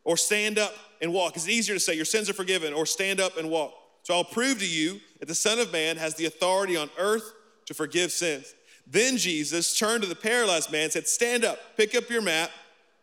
or 0.03 0.17
stand 0.17 0.57
up, 0.57 0.73
and 1.01 1.13
walk. 1.13 1.35
It's 1.35 1.47
easier 1.49 1.75
to 1.75 1.79
say, 1.79 1.93
Your 1.93 2.05
sins 2.05 2.29
are 2.29 2.33
forgiven, 2.33 2.73
or 2.73 2.85
stand 2.85 3.19
up 3.19 3.37
and 3.37 3.49
walk. 3.49 3.73
So 4.03 4.13
I'll 4.13 4.23
prove 4.23 4.59
to 4.59 4.67
you 4.67 4.99
that 5.19 5.27
the 5.27 5.35
Son 5.35 5.59
of 5.59 5.71
Man 5.73 5.97
has 5.97 6.15
the 6.15 6.25
authority 6.25 6.77
on 6.77 6.89
earth 6.97 7.33
to 7.65 7.73
forgive 7.73 8.11
sins. 8.11 8.53
Then 8.85 9.17
Jesus 9.17 9.77
turned 9.77 10.03
to 10.03 10.09
the 10.09 10.15
paralyzed 10.15 10.71
man 10.71 10.83
and 10.85 10.93
said, 10.93 11.07
Stand 11.07 11.43
up, 11.43 11.57
pick 11.75 11.95
up 11.95 12.09
your 12.09 12.21
mat, 12.21 12.51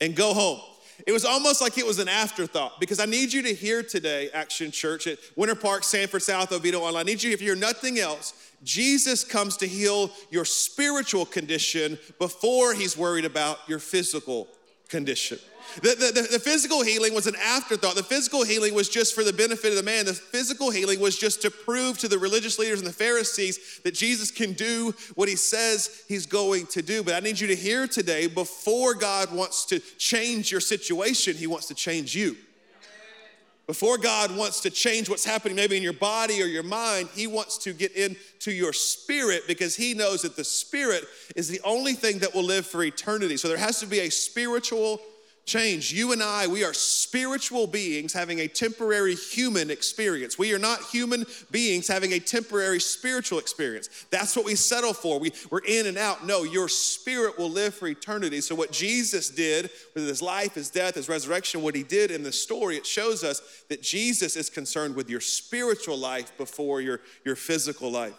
and 0.01 0.17
go 0.17 0.33
home. 0.35 0.61
It 1.09 1.13
was 1.13 1.25
almost 1.25 1.61
like 1.61 1.77
it 1.77 1.85
was 1.85 1.99
an 1.99 2.09
afterthought 2.09 2.79
because 2.79 3.01
I 3.01 3.05
need 3.05 3.33
you 3.33 3.43
to 3.43 3.53
hear 3.55 3.83
today, 3.83 4.31
Action 4.33 4.71
Church 4.71 5.09
at 5.09 5.19
Winter 5.35 5.57
Park, 5.57 5.83
Sanford 5.83 6.23
South, 6.23 6.53
Oviedo 6.53 6.79
Online. 6.81 7.01
I 7.01 7.03
need 7.03 7.21
you, 7.21 7.33
if 7.33 7.43
you're 7.43 7.57
nothing 7.57 7.99
else, 7.99 8.33
Jesus 8.63 9.25
comes 9.25 9.57
to 9.59 9.67
heal 9.67 10.13
your 10.31 10.45
spiritual 10.45 11.27
condition 11.27 11.99
before 12.21 12.75
he's 12.75 12.97
worried 12.97 13.25
about 13.25 13.59
your 13.69 13.81
physical 13.81 14.47
condition. 14.89 15.39
The, 15.77 15.89
the, 16.15 16.29
the, 16.31 16.39
physical 16.39 16.83
healing 16.83 17.15
was 17.15 17.27
an 17.27 17.35
afterthought. 17.43 17.97
The 17.97 18.03
physical 18.03 18.45
healing 18.45 18.75
was 18.75 18.89
just 18.89 19.15
for 19.15 19.25
the 19.25 19.33
benefit 19.33 19.71
of 19.71 19.77
the 19.77 19.83
man. 19.83 20.07
The 20.07 20.15
physical 20.15 20.71
healing 20.71 21.01
was 21.01 21.19
just 21.19 21.43
to 21.43 21.51
prove 21.51 21.99
to 21.99 22.09
the 22.09 22.19
religious 22.19 22.59
leaders 22.59 22.79
and 22.79 22.89
the 22.89 22.93
Pharisees 22.93 23.81
that 23.83 23.93
Jesus 23.95 24.31
can 24.31 24.53
do 24.53 24.95
what 25.17 25.29
he 25.29 25.35
says 25.37 26.05
he's 26.07 26.27
going 26.27 26.67
to 26.69 26.83
do. 26.83 27.03
But 27.03 27.15
I 27.15 27.21
need 27.21 27.41
you 27.41 27.49
to 27.49 27.57
hear 27.57 27.89
today 27.89 28.27
before 28.29 28.95
God 28.95 29.33
wants 29.33 29.65
to 29.67 29.81
change 29.99 30.51
your 30.53 30.61
situation, 30.61 31.37
he 31.37 31.49
wants 31.49 31.67
to 31.67 31.75
change 31.75 32.15
you. 32.15 32.37
Before 33.67 33.97
God 33.97 34.37
wants 34.37 34.61
to 34.61 34.71
change 34.71 35.09
what's 35.09 35.25
happening, 35.25 35.57
maybe 35.57 35.75
in 35.75 35.83
your 35.83 35.95
body 35.95 36.43
or 36.43 36.47
your 36.47 36.63
mind, 36.63 37.09
He 37.15 37.27
wants 37.27 37.57
to 37.59 37.73
get 37.73 37.93
into 37.93 38.53
your 38.53 38.75
spirit 38.75 39.45
because 39.47 39.75
He 39.75 39.95
knows 39.95 40.21
that 40.21 40.37
the 40.37 40.45
spirit 40.45 41.03
is 41.35 41.49
the 41.49 41.63
only 41.65 41.95
thing 41.95 42.19
that 42.19 42.35
will 42.35 42.43
live 42.43 42.67
for 42.67 42.83
eternity. 42.85 43.39
So 43.39 43.49
there 43.49 43.57
has 43.57 43.81
to 43.81 43.87
be 43.87 44.01
a 44.01 44.11
spiritual 44.11 45.01
change. 45.47 45.93
You 45.93 46.13
and 46.13 46.23
I, 46.23 46.47
we 46.47 46.65
are 46.65 46.73
spiritual 46.73 47.67
beings 47.67 48.13
having 48.13 48.41
a 48.41 48.49
temporary 48.49 49.15
human 49.15 49.71
experience. 49.71 50.39
We 50.39 50.55
are 50.55 50.59
not 50.59 50.81
human 50.91 51.27
beings 51.51 51.87
having 51.89 52.13
a 52.13 52.19
temporary 52.19 52.81
spiritual 52.81 53.39
experience. 53.39 54.07
That's 54.11 54.35
what 54.37 54.45
we 54.47 54.55
settle 54.55 54.95
for. 54.95 55.19
We, 55.19 55.33
we're 55.51 55.61
in 55.67 55.87
and 55.87 55.99
out. 55.99 56.27
No, 56.27 56.45
your 56.45 56.69
spirit 56.69 57.39
will 57.39 57.51
live 57.51 57.75
for 57.75 57.87
eternity. 57.89 58.41
So, 58.41 58.55
what 58.55 58.73
Jesus 58.73 59.29
did 59.31 59.71
with 59.95 60.07
his 60.07 60.23
life, 60.23 60.55
his 60.55 60.71
death, 60.71 60.95
his 60.95 61.09
resurrection, 61.09 61.63
what 61.63 61.75
he 61.75 61.83
did 61.83 62.11
in 62.11 62.23
the 62.23 62.33
story, 62.33 62.77
it 62.77 62.87
shows 62.87 63.23
us 63.25 63.43
that 63.69 63.83
Jesus 63.83 64.37
is 64.37 64.49
concerned 64.49 64.95
with 64.97 65.11
your 65.11 65.21
spiritual 65.21 65.97
life 65.97 66.37
before 66.39 66.81
your, 66.81 67.01
your 67.25 67.37
physical 67.37 67.91
life. 67.91 68.15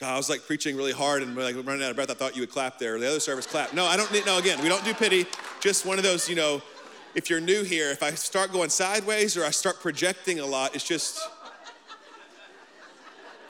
God, 0.00 0.12
I 0.12 0.16
was 0.16 0.28
like 0.28 0.42
preaching 0.44 0.76
really 0.76 0.90
hard 0.92 1.22
and 1.22 1.36
like 1.36 1.54
running 1.54 1.84
out 1.84 1.90
of 1.90 1.96
breath. 1.96 2.10
I 2.10 2.14
thought 2.14 2.34
you 2.34 2.42
would 2.42 2.50
clap 2.50 2.78
there. 2.80 2.98
The 2.98 3.06
other 3.08 3.20
service 3.20 3.46
clap. 3.46 3.72
No, 3.74 3.84
I 3.84 3.96
don't 3.96 4.10
need, 4.12 4.26
no, 4.26 4.38
again, 4.38 4.60
we 4.60 4.68
don't 4.68 4.84
do 4.84 4.92
pity. 4.92 5.24
Just 5.60 5.86
one 5.86 5.98
of 5.98 6.04
those, 6.04 6.28
you 6.28 6.34
know, 6.34 6.60
if 7.14 7.30
you're 7.30 7.40
new 7.40 7.62
here, 7.62 7.90
if 7.92 8.02
I 8.02 8.10
start 8.12 8.50
going 8.52 8.70
sideways 8.70 9.36
or 9.36 9.44
I 9.44 9.50
start 9.52 9.78
projecting 9.80 10.40
a 10.40 10.46
lot, 10.46 10.74
it's 10.74 10.82
just, 10.82 11.20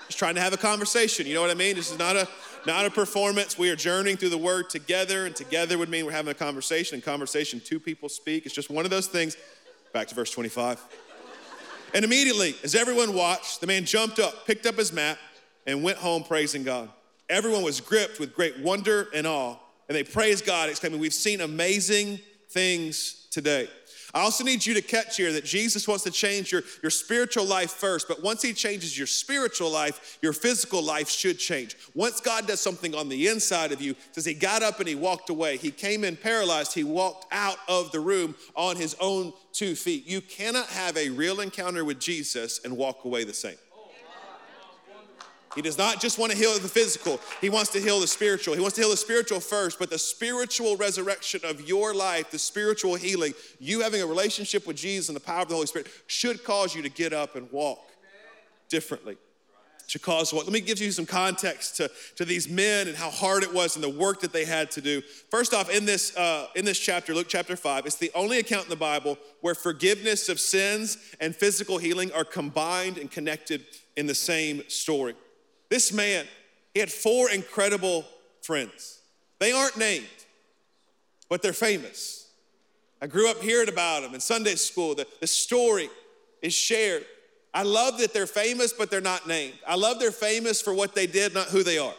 just 0.07 0.19
trying 0.19 0.35
to 0.35 0.43
have 0.43 0.53
a 0.53 0.59
conversation. 0.59 1.27
You 1.27 1.33
know 1.33 1.41
what 1.41 1.51
I 1.51 1.55
mean? 1.55 1.77
This 1.77 1.91
is 1.91 1.99
not 1.99 2.15
a, 2.15 2.29
not 2.67 2.85
a 2.85 2.91
performance. 2.91 3.57
We 3.59 3.71
are 3.71 3.77
journeying 3.77 4.19
through 4.19 4.29
the 4.29 4.37
word 4.39 4.69
together, 4.69 5.25
and 5.25 5.35
together 5.35 5.79
would 5.79 5.89
mean 5.89 6.05
we're 6.05 6.13
having 6.13 6.31
a 6.31 6.35
conversation. 6.35 6.97
In 6.97 7.01
conversation, 7.01 7.59
two 7.59 7.81
people 7.81 8.11
speak. 8.11 8.45
It's 8.45 8.55
just 8.55 8.69
one 8.69 8.85
of 8.85 8.91
those 8.91 9.07
things. 9.07 9.35
Back 9.95 10.09
to 10.09 10.15
verse 10.15 10.31
25. 10.31 10.79
And 11.95 12.05
immediately, 12.05 12.55
as 12.63 12.75
everyone 12.75 13.15
watched, 13.15 13.63
the 13.63 13.67
man 13.67 13.87
jumped 13.87 14.19
up, 14.19 14.47
picked 14.47 14.67
up 14.67 14.75
his 14.77 14.93
mat, 14.93 15.17
and 15.67 15.83
went 15.83 15.99
home 15.99 16.25
praising 16.25 16.63
God. 16.63 16.91
Everyone 17.29 17.63
was 17.63 17.81
gripped 17.81 18.21
with 18.21 18.35
great 18.35 18.59
wonder 18.59 19.09
and 19.15 19.27
awe, 19.27 19.57
and 19.89 19.97
they 19.97 20.05
praised 20.05 20.45
God, 20.45 20.69
exclaiming, 20.69 21.01
We've 21.01 21.15
seen 21.15 21.41
amazing 21.41 22.21
things 22.51 23.27
today. 23.31 23.69
I 24.13 24.21
also 24.21 24.45
need 24.45 24.65
you 24.65 24.75
to 24.75 24.81
catch 24.83 25.17
here 25.17 25.33
that 25.33 25.45
Jesus 25.45 25.89
wants 25.89 26.05
to 26.05 26.11
change 26.11 26.53
your, 26.53 26.63
your 26.85 26.91
spiritual 26.91 27.47
life 27.47 27.73
first, 27.73 28.07
but 28.07 28.23
once 28.23 28.43
He 28.43 28.53
changes 28.53 28.97
your 28.97 29.09
spiritual 29.09 29.71
life, 29.71 30.19
your 30.23 30.33
physical 30.33 30.81
life 30.85 31.09
should 31.09 31.37
change. 31.37 31.77
Once 31.97 32.21
God 32.21 32.47
does 32.47 32.61
something 32.61 32.95
on 32.95 33.09
the 33.09 33.27
inside 33.27 33.73
of 33.73 33.81
you, 33.83 33.97
says 34.13 34.25
He 34.25 34.35
got 34.35 34.63
up 34.63 34.79
and 34.79 34.89
He 34.89 34.95
walked 34.95 35.31
away. 35.31 35.57
He 35.57 35.73
came 35.73 36.05
in 36.05 36.17
paralyzed, 36.17 36.75
He 36.75 36.85
walked 36.85 37.27
out 37.33 37.57
of 37.67 37.91
the 37.91 38.01
room 38.01 38.37
on 38.55 38.77
His 38.77 38.95
own 39.01 39.33
two 39.53 39.75
feet. 39.75 40.07
You 40.07 40.21
cannot 40.21 40.67
have 40.67 40.97
a 40.97 41.09
real 41.09 41.41
encounter 41.41 41.85
with 41.85 41.99
Jesus 41.99 42.61
and 42.65 42.77
walk 42.77 43.05
away 43.05 43.25
the 43.25 43.35
same. 43.35 43.57
He 45.55 45.63
does 45.63 45.79
not 45.79 46.01
just 46.01 46.19
want 46.19 46.33
to 46.33 46.39
heal 46.39 46.57
the 46.59 46.69
physical, 46.69 47.21
he 47.41 47.49
wants 47.49 47.71
to 47.71 47.81
heal 47.81 48.01
the 48.01 48.07
spiritual. 48.09 48.55
He 48.55 48.61
wants 48.61 48.75
to 48.77 48.83
heal 48.83 48.91
the 48.91 48.97
spiritual 48.97 49.41
first, 49.41 49.79
but 49.79 49.89
the 49.91 49.99
spiritual 49.99 50.77
resurrection 50.77 51.41
of 51.45 51.69
your 51.69 51.95
life, 51.95 52.31
the 52.31 52.39
spiritual 52.39 52.95
healing, 52.97 53.35
you 53.61 53.81
having 53.81 54.03
a 54.03 54.07
relationship 54.07 54.67
with 54.67 54.77
Jesus 54.77 55.09
and 55.09 55.17
the 55.17 55.21
power 55.21 55.43
of 55.43 55.49
the 55.49 55.55
Holy 55.55 55.67
Spirit 55.67 55.87
should 56.07 56.43
cause 56.45 56.75
you 56.75 56.83
to 56.83 56.89
get 56.89 57.13
up 57.13 57.37
and 57.37 57.51
walk 57.53 57.79
differently. 58.69 59.17
Should 59.87 60.01
cause 60.01 60.33
what? 60.33 60.47
Let 60.47 60.53
me 60.55 60.63
give 60.63 60.81
you 60.81 60.91
some 60.93 61.05
context 61.05 61.77
to, 61.77 61.91
to 62.17 62.25
these 62.25 62.49
men 62.49 62.89
and 62.89 62.97
how 62.97 63.11
hard 63.11 63.43
it 63.43 63.53
was 63.53 63.75
and 63.77 63.85
the 63.85 63.89
work 63.89 64.23
that 64.23 64.33
they 64.33 64.47
had 64.47 64.71
to 64.73 64.81
do. 64.81 65.03
First 65.31 65.53
off, 65.53 65.69
in 65.69 65.85
this, 65.85 66.17
uh, 66.17 66.47
in 66.57 66.65
this 66.65 66.81
chapter, 66.81 67.15
Luke 67.15 67.27
chapter 67.29 67.55
5, 67.55 67.85
it's 67.85 67.97
the 67.97 68.11
only 68.15 68.39
account 68.39 68.65
in 68.65 68.71
the 68.71 68.77
Bible 68.77 69.19
where 69.43 69.55
forgiveness 69.55 70.31
of 70.31 70.41
sins 70.41 70.97
and 71.21 71.37
physical 71.37 71.77
healing 71.77 72.11
are 72.13 72.25
combined 72.25 72.97
and 72.97 73.11
connected 73.11 73.67
in 73.95 74.07
the 74.07 74.15
same 74.15 74.63
story. 74.71 75.15
This 75.69 75.93
man, 75.93 76.27
he 76.75 76.81
had 76.81 76.91
four 76.93 77.31
incredible 77.31 78.05
friends. 78.43 79.01
They 79.39 79.53
aren't 79.53 79.77
named, 79.77 80.07
but 81.29 81.43
they're 81.43 81.53
famous. 81.53 82.29
I 83.03 83.07
grew 83.07 83.31
up 83.31 83.39
hearing 83.43 83.69
about 83.69 84.03
them 84.03 84.15
in 84.15 84.21
Sunday 84.21 84.55
school. 84.55 84.95
The, 84.95 85.07
the 85.21 85.27
story 85.27 85.91
is 86.43 86.55
shared. 86.55 87.05
I 87.53 87.63
love 87.63 87.99
that 87.99 88.13
they're 88.13 88.27
famous, 88.27 88.73
but 88.73 88.91
they're 88.91 89.01
not 89.01 89.27
named. 89.29 89.55
I 89.67 89.77
love 89.77 89.99
they're 90.01 90.11
famous 90.11 90.61
for 90.61 90.75
what 90.75 90.95
they 90.95 91.07
did, 91.07 91.35
not 91.35 91.47
who 91.49 91.63
they 91.63 91.79
are. 91.79 91.95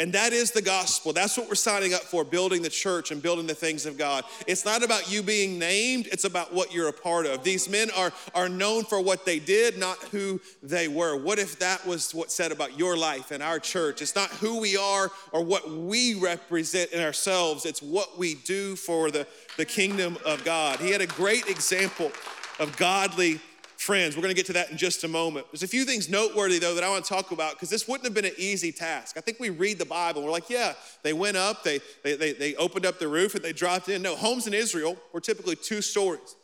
And 0.00 0.14
that 0.14 0.32
is 0.32 0.50
the 0.52 0.62
gospel. 0.62 1.12
That's 1.12 1.36
what 1.36 1.46
we're 1.46 1.54
signing 1.56 1.92
up 1.92 2.00
for 2.00 2.24
building 2.24 2.62
the 2.62 2.70
church 2.70 3.10
and 3.10 3.22
building 3.22 3.46
the 3.46 3.54
things 3.54 3.84
of 3.84 3.98
God. 3.98 4.24
It's 4.46 4.64
not 4.64 4.82
about 4.82 5.12
you 5.12 5.22
being 5.22 5.58
named, 5.58 6.06
it's 6.10 6.24
about 6.24 6.54
what 6.54 6.72
you're 6.72 6.88
a 6.88 6.92
part 6.92 7.26
of. 7.26 7.44
These 7.44 7.68
men 7.68 7.90
are, 7.94 8.10
are 8.34 8.48
known 8.48 8.84
for 8.84 8.98
what 9.02 9.26
they 9.26 9.38
did, 9.38 9.76
not 9.76 9.98
who 10.04 10.40
they 10.62 10.88
were. 10.88 11.16
What 11.18 11.38
if 11.38 11.58
that 11.58 11.86
was 11.86 12.14
what's 12.14 12.34
said 12.34 12.50
about 12.50 12.78
your 12.78 12.96
life 12.96 13.30
and 13.30 13.42
our 13.42 13.58
church? 13.58 14.00
It's 14.00 14.16
not 14.16 14.30
who 14.30 14.58
we 14.58 14.74
are 14.74 15.10
or 15.32 15.44
what 15.44 15.68
we 15.70 16.14
represent 16.14 16.92
in 16.92 17.02
ourselves, 17.02 17.66
it's 17.66 17.82
what 17.82 18.16
we 18.18 18.36
do 18.36 18.76
for 18.76 19.10
the, 19.10 19.26
the 19.58 19.66
kingdom 19.66 20.16
of 20.24 20.42
God. 20.46 20.80
He 20.80 20.88
had 20.92 21.02
a 21.02 21.06
great 21.06 21.44
example 21.46 22.10
of 22.58 22.74
godly 22.78 23.38
friends. 23.80 24.14
We're 24.14 24.22
going 24.22 24.34
to 24.34 24.36
get 24.36 24.44
to 24.46 24.52
that 24.54 24.70
in 24.70 24.76
just 24.76 25.04
a 25.04 25.08
moment. 25.08 25.46
There's 25.50 25.62
a 25.62 25.68
few 25.68 25.84
things 25.86 26.08
noteworthy, 26.10 26.58
though, 26.58 26.74
that 26.74 26.84
I 26.84 26.88
want 26.90 27.02
to 27.04 27.08
talk 27.08 27.30
about 27.30 27.52
because 27.52 27.70
this 27.70 27.88
wouldn't 27.88 28.04
have 28.04 28.12
been 28.12 28.26
an 28.26 28.34
easy 28.36 28.72
task. 28.72 29.16
I 29.16 29.22
think 29.22 29.40
we 29.40 29.48
read 29.48 29.78
the 29.78 29.86
Bible, 29.86 30.22
we're 30.22 30.30
like, 30.30 30.50
yeah, 30.50 30.74
they 31.02 31.14
went 31.14 31.38
up, 31.38 31.64
they, 31.64 31.80
they, 32.04 32.14
they, 32.14 32.32
they 32.34 32.54
opened 32.56 32.84
up 32.84 32.98
the 32.98 33.08
roof, 33.08 33.34
and 33.34 33.42
they 33.42 33.54
dropped 33.54 33.88
in. 33.88 34.02
No, 34.02 34.16
homes 34.16 34.46
in 34.46 34.52
Israel 34.52 34.98
were 35.14 35.20
typically 35.20 35.56
two 35.56 35.80
stories. 35.80 36.36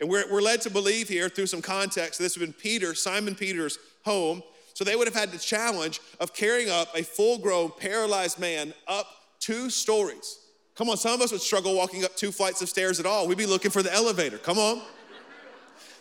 And 0.00 0.08
we're, 0.08 0.24
we're 0.32 0.40
led 0.40 0.62
to 0.62 0.70
believe 0.70 1.08
here 1.10 1.28
through 1.28 1.46
some 1.46 1.60
context, 1.60 2.18
this 2.18 2.38
would 2.38 2.46
have 2.48 2.56
been 2.56 2.60
Peter, 2.60 2.94
Simon 2.94 3.34
Peter's 3.34 3.78
home. 4.06 4.42
So 4.72 4.82
they 4.82 4.96
would 4.96 5.08
have 5.08 5.14
had 5.16 5.30
the 5.30 5.38
challenge 5.38 6.00
of 6.20 6.32
carrying 6.32 6.70
up 6.70 6.88
a 6.96 7.02
full 7.02 7.36
grown 7.36 7.70
paralyzed 7.78 8.38
man 8.38 8.72
up 8.86 9.06
two 9.40 9.68
stories. 9.68 10.38
Come 10.74 10.88
on, 10.88 10.96
some 10.96 11.12
of 11.12 11.20
us 11.20 11.32
would 11.32 11.40
struggle 11.42 11.74
walking 11.76 12.04
up 12.04 12.16
two 12.16 12.32
flights 12.32 12.62
of 12.62 12.68
stairs 12.70 12.98
at 12.98 13.04
all. 13.04 13.26
We'd 13.26 13.36
be 13.38 13.44
looking 13.46 13.72
for 13.72 13.82
the 13.82 13.92
elevator. 13.92 14.38
Come 14.38 14.56
on. 14.58 14.80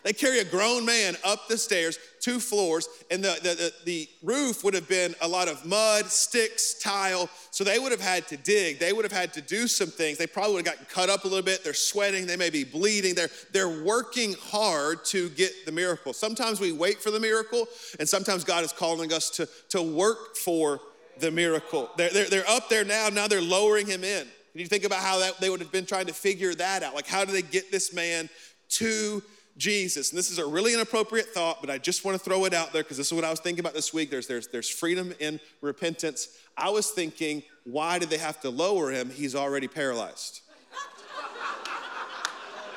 They 0.07 0.13
carry 0.13 0.39
a 0.39 0.45
grown 0.45 0.85
man 0.85 1.17
up 1.25 1.49
the 1.49 1.57
stairs, 1.57 1.99
two 2.21 2.39
floors, 2.39 2.87
and 3.11 3.21
the, 3.21 3.37
the, 3.43 3.73
the, 3.83 4.07
roof 4.23 4.63
would 4.63 4.73
have 4.73 4.87
been 4.87 5.13
a 5.21 5.27
lot 5.27 5.49
of 5.49 5.65
mud, 5.65 6.05
sticks, 6.05 6.75
tile. 6.75 7.29
So 7.51 7.65
they 7.65 7.77
would 7.77 7.91
have 7.91 7.99
had 7.99 8.25
to 8.29 8.37
dig. 8.37 8.79
They 8.79 8.93
would 8.93 9.03
have 9.03 9.11
had 9.11 9.33
to 9.33 9.41
do 9.41 9.67
some 9.67 9.87
things. 9.89 10.17
They 10.17 10.25
probably 10.25 10.53
would 10.55 10.65
have 10.65 10.75
gotten 10.77 10.87
cut 10.89 11.09
up 11.09 11.25
a 11.25 11.27
little 11.27 11.43
bit. 11.43 11.61
They're 11.61 11.73
sweating. 11.73 12.25
They 12.25 12.37
may 12.37 12.49
be 12.49 12.63
bleeding. 12.63 13.15
They're, 13.15 13.27
they're 13.51 13.83
working 13.83 14.33
hard 14.41 15.03
to 15.07 15.27
get 15.31 15.65
the 15.65 15.73
miracle. 15.73 16.13
Sometimes 16.13 16.61
we 16.61 16.71
wait 16.71 17.01
for 17.01 17.11
the 17.11 17.19
miracle, 17.19 17.67
and 17.99 18.07
sometimes 18.07 18.45
God 18.45 18.63
is 18.63 18.71
calling 18.71 19.11
us 19.11 19.29
to, 19.31 19.49
to 19.71 19.81
work 19.81 20.37
for 20.37 20.79
the 21.19 21.31
miracle. 21.31 21.89
They're, 21.97 22.11
they're, 22.11 22.29
they're 22.29 22.49
up 22.49 22.69
there 22.69 22.85
now. 22.85 23.09
Now 23.09 23.27
they're 23.27 23.41
lowering 23.41 23.87
him 23.87 24.05
in. 24.05 24.21
And 24.21 24.25
you 24.53 24.67
think 24.67 24.85
about 24.85 24.99
how 24.99 25.19
that, 25.19 25.41
they 25.41 25.49
would 25.49 25.59
have 25.59 25.73
been 25.73 25.85
trying 25.85 26.05
to 26.05 26.13
figure 26.13 26.53
that 26.55 26.81
out. 26.81 26.95
Like, 26.95 27.07
how 27.07 27.25
do 27.25 27.33
they 27.33 27.41
get 27.41 27.73
this 27.73 27.93
man 27.93 28.29
to 28.69 29.21
Jesus, 29.57 30.11
and 30.11 30.17
this 30.17 30.29
is 30.29 30.37
a 30.37 30.45
really 30.45 30.73
inappropriate 30.73 31.29
thought, 31.29 31.61
but 31.61 31.69
I 31.69 31.77
just 31.79 32.05
want 32.05 32.15
to 32.17 32.23
throw 32.23 32.45
it 32.45 32.53
out 32.53 32.73
there 32.73 32.83
because 32.83 32.97
this 32.97 33.07
is 33.07 33.13
what 33.13 33.23
I 33.23 33.31
was 33.31 33.39
thinking 33.39 33.59
about 33.59 33.73
this 33.73 33.91
week. 33.93 34.09
There's, 34.11 34.27
there's, 34.27 34.47
there's 34.47 34.69
freedom 34.69 35.13
in 35.19 35.39
repentance. 35.61 36.37
I 36.55 36.69
was 36.69 36.91
thinking, 36.91 37.43
why 37.63 37.97
did 37.97 38.09
they 38.09 38.19
have 38.19 38.39
to 38.41 38.49
lower 38.51 38.91
him? 38.91 39.09
He's 39.09 39.35
already 39.35 39.67
paralyzed. 39.67 40.41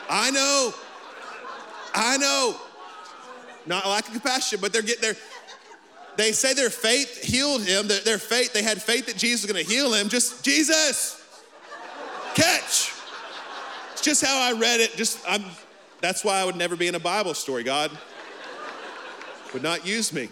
I 0.08 0.30
know. 0.30 0.72
I 1.94 2.16
know. 2.16 2.56
Not 3.66 3.86
lack 3.86 4.06
of 4.06 4.12
compassion, 4.14 4.58
but 4.62 4.72
they're 4.72 4.80
getting 4.82 5.02
there. 5.02 5.16
They 6.16 6.32
say 6.32 6.54
their 6.54 6.70
faith 6.70 7.22
healed 7.22 7.64
him. 7.64 7.88
Their, 7.88 8.00
their 8.00 8.18
faith, 8.18 8.52
they 8.52 8.62
had 8.62 8.80
faith 8.80 9.06
that 9.06 9.16
Jesus 9.16 9.42
was 9.42 9.52
going 9.52 9.64
to 9.64 9.70
heal 9.70 9.92
him. 9.92 10.08
Just 10.08 10.44
Jesus, 10.44 11.22
catch. 12.34 12.92
It's 13.92 14.02
just 14.02 14.24
how 14.24 14.36
I 14.40 14.58
read 14.58 14.80
it. 14.80 14.96
Just 14.96 15.20
I'm 15.28 15.44
that's 16.00 16.24
why 16.24 16.38
I 16.38 16.44
would 16.44 16.56
never 16.56 16.76
be 16.76 16.86
in 16.86 16.94
a 16.94 16.98
Bible 17.00 17.34
story. 17.34 17.62
God 17.62 17.90
would 19.52 19.62
not 19.62 19.86
use 19.86 20.12
me. 20.14 20.30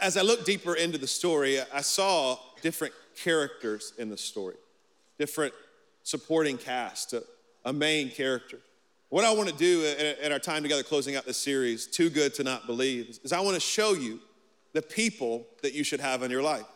As 0.00 0.16
I 0.16 0.22
looked 0.22 0.44
deeper 0.44 0.74
into 0.74 0.98
the 0.98 1.06
story, 1.06 1.58
I 1.72 1.80
saw 1.80 2.38
different 2.60 2.92
characters 3.22 3.92
in 3.98 4.08
the 4.08 4.16
story, 4.18 4.56
different 5.18 5.54
supporting 6.02 6.58
cast, 6.58 7.12
a, 7.12 7.22
a 7.64 7.72
main 7.72 8.10
character. 8.10 8.58
What 9.10 9.24
I 9.24 9.30
want 9.32 9.48
to 9.50 9.54
do 9.56 9.84
in 10.20 10.32
our 10.32 10.38
time 10.40 10.62
together, 10.62 10.82
closing 10.82 11.14
out 11.14 11.24
this 11.26 11.36
series, 11.36 11.86
Too 11.86 12.10
Good 12.10 12.34
to 12.34 12.42
Not 12.42 12.66
Believe, 12.66 13.20
is 13.22 13.32
I 13.32 13.40
want 13.40 13.54
to 13.54 13.60
show 13.60 13.92
you 13.92 14.18
the 14.72 14.82
people 14.82 15.46
that 15.62 15.72
you 15.72 15.84
should 15.84 16.00
have 16.00 16.24
in 16.24 16.32
your 16.32 16.42
life. 16.42 16.66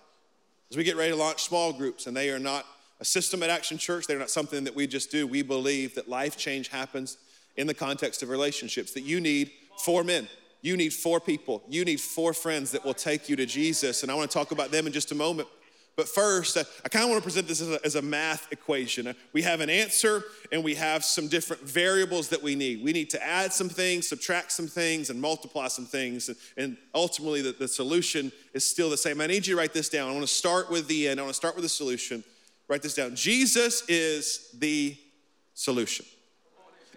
As 0.70 0.76
we 0.76 0.84
get 0.84 0.96
ready 0.96 1.10
to 1.10 1.16
launch 1.16 1.42
small 1.42 1.72
groups, 1.72 2.06
and 2.06 2.16
they 2.16 2.30
are 2.30 2.38
not 2.38 2.64
a 3.00 3.04
system 3.04 3.42
at 3.42 3.50
Action 3.50 3.78
Church. 3.78 4.06
They're 4.06 4.18
not 4.18 4.30
something 4.30 4.64
that 4.64 4.74
we 4.74 4.86
just 4.86 5.10
do. 5.10 5.26
We 5.26 5.42
believe 5.42 5.94
that 5.94 6.08
life 6.08 6.36
change 6.36 6.68
happens 6.68 7.16
in 7.56 7.66
the 7.66 7.74
context 7.74 8.22
of 8.22 8.28
relationships, 8.28 8.92
that 8.92 9.02
you 9.02 9.20
need 9.20 9.50
four 9.78 10.04
men. 10.04 10.28
You 10.62 10.76
need 10.76 10.92
four 10.92 11.20
people. 11.20 11.62
You 11.68 11.84
need 11.84 12.00
four 12.00 12.32
friends 12.32 12.72
that 12.72 12.84
will 12.84 12.94
take 12.94 13.28
you 13.28 13.36
to 13.36 13.46
Jesus. 13.46 14.02
And 14.02 14.10
I 14.10 14.14
want 14.14 14.30
to 14.30 14.34
talk 14.36 14.50
about 14.50 14.70
them 14.72 14.86
in 14.86 14.92
just 14.92 15.12
a 15.12 15.14
moment. 15.14 15.48
But 15.96 16.08
first, 16.08 16.56
I, 16.56 16.88
kind 16.88 17.04
of 17.04 17.10
want 17.10 17.22
to 17.22 17.24
present 17.26 17.48
this 17.48 17.60
as 17.60 17.70
a, 17.70 17.84
as 17.84 17.94
a, 17.96 18.02
math 18.02 18.46
equation. 18.52 19.08
Uh, 19.08 19.14
we 19.32 19.42
have 19.42 19.58
an 19.60 19.68
answer 19.68 20.22
and 20.52 20.62
we 20.62 20.76
have 20.76 21.04
some 21.04 21.26
different 21.26 21.62
variables 21.62 22.28
that 22.28 22.40
we 22.40 22.54
need. 22.54 22.84
We 22.84 22.92
need 22.92 23.10
to 23.10 23.24
add 23.24 23.52
some 23.52 23.68
things, 23.68 24.06
subtract 24.08 24.52
some 24.52 24.68
things, 24.68 25.10
and 25.10 25.20
multiply 25.20 25.66
some 25.66 25.86
things. 25.86 26.28
And, 26.28 26.36
and 26.56 26.76
ultimately, 26.94 27.42
the, 27.42 27.50
the 27.52 27.66
solution 27.66 28.30
is 28.54 28.64
still 28.68 28.90
the 28.90 28.96
same. 28.96 29.20
I 29.20 29.26
need 29.26 29.46
you 29.48 29.54
to 29.56 29.56
write 29.60 29.72
this 29.72 29.88
down. 29.88 30.08
I 30.08 30.12
want 30.14 30.22
to 30.26 30.32
start 30.32 30.70
with 30.70 30.86
the 30.86 31.08
end, 31.08 31.18
I 31.18 31.24
want 31.24 31.30
to 31.34 31.36
start 31.36 31.56
with 31.56 31.64
the 31.64 31.68
solution. 31.68 32.22
Write 32.68 32.82
this 32.82 32.94
down. 32.94 33.16
Jesus 33.16 33.82
is 33.88 34.50
the 34.58 34.94
solution. 35.54 36.04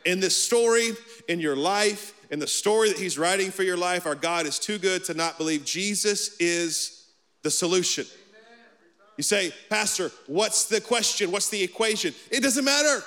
In 0.03 0.19
this 0.19 0.35
story, 0.35 0.89
in 1.29 1.39
your 1.39 1.55
life, 1.55 2.13
in 2.29 2.39
the 2.39 2.47
story 2.47 2.89
that 2.89 2.97
he's 2.99 3.17
writing 3.17 3.51
for 3.51 3.63
your 3.63 3.77
life, 3.77 4.05
our 4.05 4.15
God 4.15 4.45
is 4.45 4.59
too 4.59 4.77
good 4.77 5.05
to 5.05 5.13
not 5.13 5.37
believe 5.37 5.63
Jesus 5.63 6.35
is 6.39 7.05
the 7.41 7.51
solution. 7.51 8.05
You 9.17 9.23
say, 9.23 9.53
Pastor, 9.69 10.11
what's 10.27 10.65
the 10.65 10.81
question? 10.81 11.31
What's 11.31 11.49
the 11.49 11.61
equation? 11.61 12.13
It 12.29 12.41
doesn't 12.41 12.65
matter. 12.65 13.01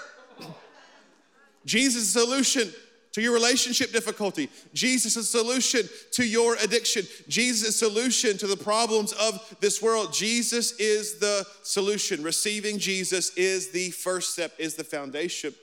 Jesus' 1.66 2.10
solution 2.10 2.72
to 3.14 3.22
your 3.22 3.32
relationship 3.32 3.92
difficulty. 3.92 4.50
Jesus 4.74 5.16
is 5.16 5.28
solution 5.30 5.82
to 6.12 6.26
your 6.26 6.56
addiction. 6.56 7.04
Jesus 7.28 7.68
is 7.68 7.78
solution 7.78 8.36
to 8.38 8.48
the 8.48 8.56
problems 8.56 9.12
of 9.12 9.54
this 9.60 9.80
world. 9.80 10.12
Jesus 10.12 10.72
is 10.80 11.20
the 11.20 11.46
solution. 11.62 12.24
Receiving 12.24 12.76
Jesus 12.76 13.32
is 13.36 13.70
the 13.70 13.90
first 13.90 14.32
step, 14.32 14.52
is 14.58 14.74
the 14.74 14.82
foundation 14.82 15.54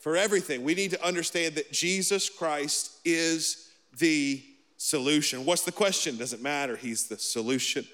for 0.00 0.16
everything. 0.16 0.64
We 0.64 0.74
need 0.74 0.90
to 0.92 1.04
understand 1.06 1.56
that 1.56 1.70
Jesus 1.70 2.30
Christ 2.30 2.92
is 3.04 3.68
the 3.98 4.42
solution. 4.78 5.44
What's 5.44 5.64
the 5.66 5.72
question? 5.72 6.16
Doesn't 6.16 6.40
matter. 6.40 6.76
He's 6.76 7.08
the 7.08 7.18
solution. 7.18 7.86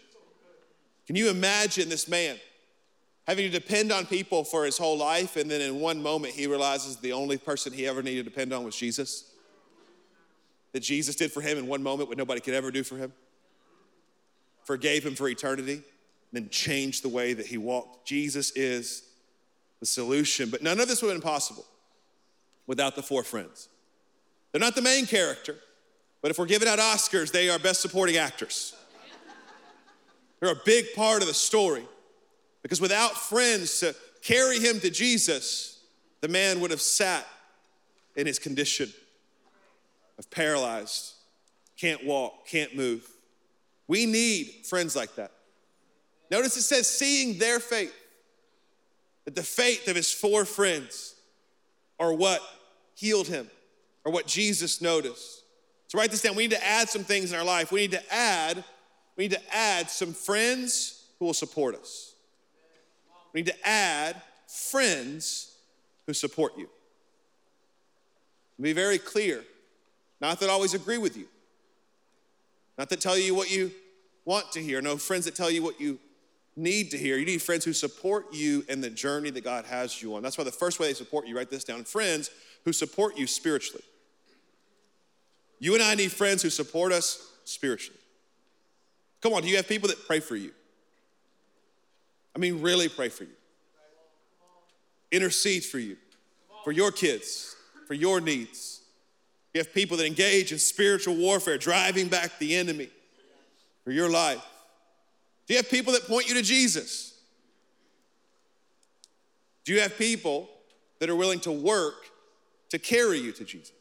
Can 1.09 1.17
you 1.17 1.29
imagine 1.29 1.89
this 1.89 2.07
man? 2.07 2.37
having 3.27 3.47
to 3.47 3.51
depend 3.51 3.93
on 3.93 4.07
people 4.07 4.45
for 4.45 4.65
his 4.65 4.77
whole 4.79 4.99
life, 4.99 5.37
and 5.37 5.51
then 5.51 5.61
in 5.61 5.81
one 5.81 6.03
moment 6.03 6.35
he 6.35 6.47
realizes 6.47 6.97
the 6.97 7.13
only 7.13 7.39
person 7.39 7.73
he 7.73 7.87
ever 7.87 8.03
needed 8.03 8.25
to 8.25 8.31
depend 8.31 8.53
on 8.53 8.65
was 8.65 8.75
Jesus. 8.77 9.25
That 10.73 10.81
Jesus 10.81 11.15
did 11.17 11.31
for 11.31 11.41
him 11.41 11.59
in 11.59 11.67
one 11.67 11.83
moment 11.83 12.09
what 12.09 12.19
nobody 12.19 12.41
could 12.41 12.55
ever 12.55 12.71
do 12.71 12.83
for 12.83 12.97
him, 12.97 13.13
forgave 14.65 15.05
him 15.05 15.15
for 15.15 15.29
eternity, 15.29 15.83
then 16.33 16.49
changed 16.49 17.05
the 17.05 17.09
way 17.11 17.33
that 17.35 17.47
he 17.47 17.59
walked. 17.59 18.07
Jesus 18.07 18.51
is 18.53 19.03
the 19.81 19.87
solution. 19.87 20.49
But 20.49 20.63
none 20.63 20.81
of 20.81 20.89
this 20.89 21.03
would 21.03 21.09
have 21.13 21.21
been 21.21 21.29
possible 21.31 21.67
without 22.67 22.97
the 22.97 23.03
four 23.03 23.23
friends. 23.23 23.69
They're 24.51 24.61
not 24.61 24.75
the 24.75 24.83
main 24.83 25.07
character, 25.07 25.57
but 26.23 26.31
if 26.31 26.39
we're 26.39 26.47
giving 26.47 26.69
out 26.69 26.79
Oscars, 26.79 27.31
they 27.31 27.51
are 27.51 27.59
best 27.59 27.81
supporting 27.83 28.17
actors. 28.17 28.75
They're 30.41 30.53
a 30.53 30.61
big 30.65 30.87
part 30.97 31.23
of 31.23 31.29
the 31.29 31.35
story. 31.35 31.85
Because 32.63 32.81
without 32.81 33.15
friends 33.17 33.81
to 33.81 33.95
carry 34.23 34.61
him 34.61 34.81
to 34.81 34.91
Jesus, 34.91 35.81
the 36.21 36.29
man 36.29 36.61
would 36.61 36.71
have 36.71 36.81
sat 36.81 37.27
in 38.17 38.27
his 38.27 38.39
condition 38.39 38.89
of 40.19 40.31
paralyzed, 40.31 41.13
can't 41.77 42.05
walk, 42.05 42.47
can't 42.47 42.75
move. 42.77 43.07
We 43.89 44.07
need 44.07 44.65
friends 44.65 44.95
like 44.95 45.17
that. 45.17 45.33
Notice 46.31 46.57
it 46.57 46.63
says, 46.63 46.87
seeing 46.87 47.39
their 47.39 47.59
faith, 47.61 47.93
that 49.25 49.35
the 49.35 49.43
faith 49.43 49.89
of 49.89 49.97
his 49.97 50.13
four 50.13 50.45
friends 50.45 51.15
are 51.99 52.13
what 52.13 52.41
healed 52.95 53.27
him, 53.29 53.51
or 54.05 54.13
what 54.13 54.27
Jesus 54.27 54.81
noticed. 54.81 55.43
So 55.89 55.99
write 55.99 56.11
this 56.11 56.23
down. 56.23 56.35
We 56.37 56.45
need 56.45 56.53
to 56.57 56.67
add 56.67 56.89
some 56.89 57.05
things 57.05 57.33
in 57.33 57.39
our 57.39 57.45
life. 57.45 57.71
We 57.73 57.81
need 57.81 57.93
to 57.93 58.15
add, 58.15 58.63
we 59.17 59.25
need 59.25 59.33
to 59.33 59.57
add 59.57 59.91
some 59.91 60.13
friends 60.13 61.07
who 61.19 61.27
will 61.27 61.35
support 61.35 61.75
us 61.75 62.12
we 63.33 63.41
need 63.43 63.47
to 63.47 63.69
add 63.69 64.21
friends 64.47 65.55
who 66.07 66.13
support 66.13 66.57
you. 66.59 66.69
Be 68.61 68.73
very 68.73 68.99
clear. 68.99 69.43
Not 70.21 70.39
that 70.41 70.49
always 70.51 70.75
agree 70.75 70.99
with 70.99 71.17
you, 71.17 71.27
not 72.79 72.89
that 72.91 73.01
tell 73.01 73.19
you 73.19 73.35
what 73.35 73.51
you 73.51 73.73
want 74.25 74.53
to 74.53 74.63
hear. 74.63 74.81
No, 74.81 74.97
friends 74.97 75.25
that 75.25 75.35
tell 75.35 75.51
you 75.51 75.65
what 75.65 75.81
you 75.81 75.99
need 76.55 76.93
to 76.93 76.99
hear. 76.99 77.17
You 77.19 77.27
need 77.27 77.43
friends 77.43 77.65
who 77.65 77.73
support 77.73 78.33
you 78.33 78.65
in 78.69 78.81
the 78.81 78.89
journey 78.91 79.31
that 79.31 79.43
God 79.43 79.65
has 79.65 80.01
you 80.01 80.15
on. 80.15 80.23
That's 80.23 80.39
why 80.39 80.45
the 80.45 80.53
first 80.53 80.79
way 80.79 80.87
they 80.87 80.95
support 80.95 81.27
you, 81.27 81.37
write 81.37 81.51
this 81.51 81.65
down 81.65 81.83
friends 81.83 82.31
who 82.65 82.73
support 82.73 83.19
you 83.19 83.27
spiritually. 83.27 83.83
You 85.59 85.75
and 85.75 85.83
I 85.83 85.95
need 85.97 86.13
friends 86.13 86.41
who 86.43 86.51
support 86.51 86.93
us 86.93 87.27
spiritually. 87.45 87.99
Come 89.23 89.33
on, 89.33 89.43
do 89.43 89.49
you 89.49 89.57
have 89.57 89.67
people 89.67 89.89
that 89.89 90.07
pray 90.07 90.21
for 90.21 90.37
you? 90.37 90.53
I 92.35 92.39
mean, 92.39 92.61
really 92.63 92.89
pray 92.89 93.09
for 93.09 93.25
you. 93.25 93.31
Intercede 95.11 95.65
for 95.65 95.79
you, 95.79 95.97
for 96.65 96.73
your 96.73 96.91
kids, 96.91 97.55
for 97.87 97.95
your 97.95 98.21
needs. 98.21 98.81
You 99.53 99.59
have 99.61 99.75
people 99.75 99.97
that 99.99 100.07
engage 100.07 100.53
in 100.53 100.59
spiritual 100.59 101.15
warfare, 101.15 101.59
driving 101.59 102.09
back 102.09 102.39
the 102.39 102.55
enemy 102.55 102.89
for 103.85 103.93
your 103.93 104.09
life. 104.11 104.43
Do 105.47 105.55
you 105.55 105.59
have 105.59 105.69
people 105.69 105.93
that 105.93 106.05
point 106.07 106.29
you 106.29 106.35
to 106.35 106.43
Jesus? 106.43 107.13
Do 109.65 109.75
you 109.75 109.81
have 109.81 109.99
people 109.99 110.49
that 111.01 111.11
are 111.11 111.17
willing 111.17 111.41
to 111.41 111.53
work 111.53 112.07
to 112.71 112.79
carry 112.79 113.19
you 113.19 113.33
to 113.33 113.45
Jesus? 113.45 113.73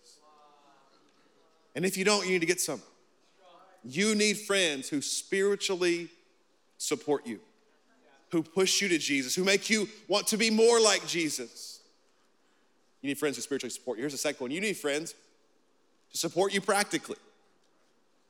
And 1.73 1.85
if 1.85 1.95
you 1.95 2.03
don't, 2.03 2.25
you 2.25 2.31
need 2.33 2.39
to 2.39 2.45
get 2.45 2.59
some. 2.59 2.81
You 3.85 4.13
need 4.13 4.37
friends 4.39 4.89
who 4.89 5.01
spiritually 5.01 6.09
support 6.77 7.25
you 7.25 7.39
who 8.31 8.41
push 8.41 8.81
you 8.81 8.87
to 8.89 8.97
Jesus, 8.97 9.35
who 9.35 9.43
make 9.43 9.69
you 9.69 9.87
want 10.07 10.27
to 10.27 10.37
be 10.37 10.49
more 10.49 10.79
like 10.79 11.05
Jesus. 11.07 11.79
You 13.01 13.09
need 13.09 13.17
friends 13.17 13.35
who 13.35 13.41
spiritually 13.41 13.71
support 13.71 13.97
you. 13.97 14.03
Here's 14.03 14.13
the 14.13 14.17
second 14.17 14.43
one 14.43 14.51
you 14.51 14.61
need 14.61 14.77
friends 14.77 15.15
to 16.11 16.17
support 16.17 16.53
you 16.53 16.61
practically. 16.61 17.17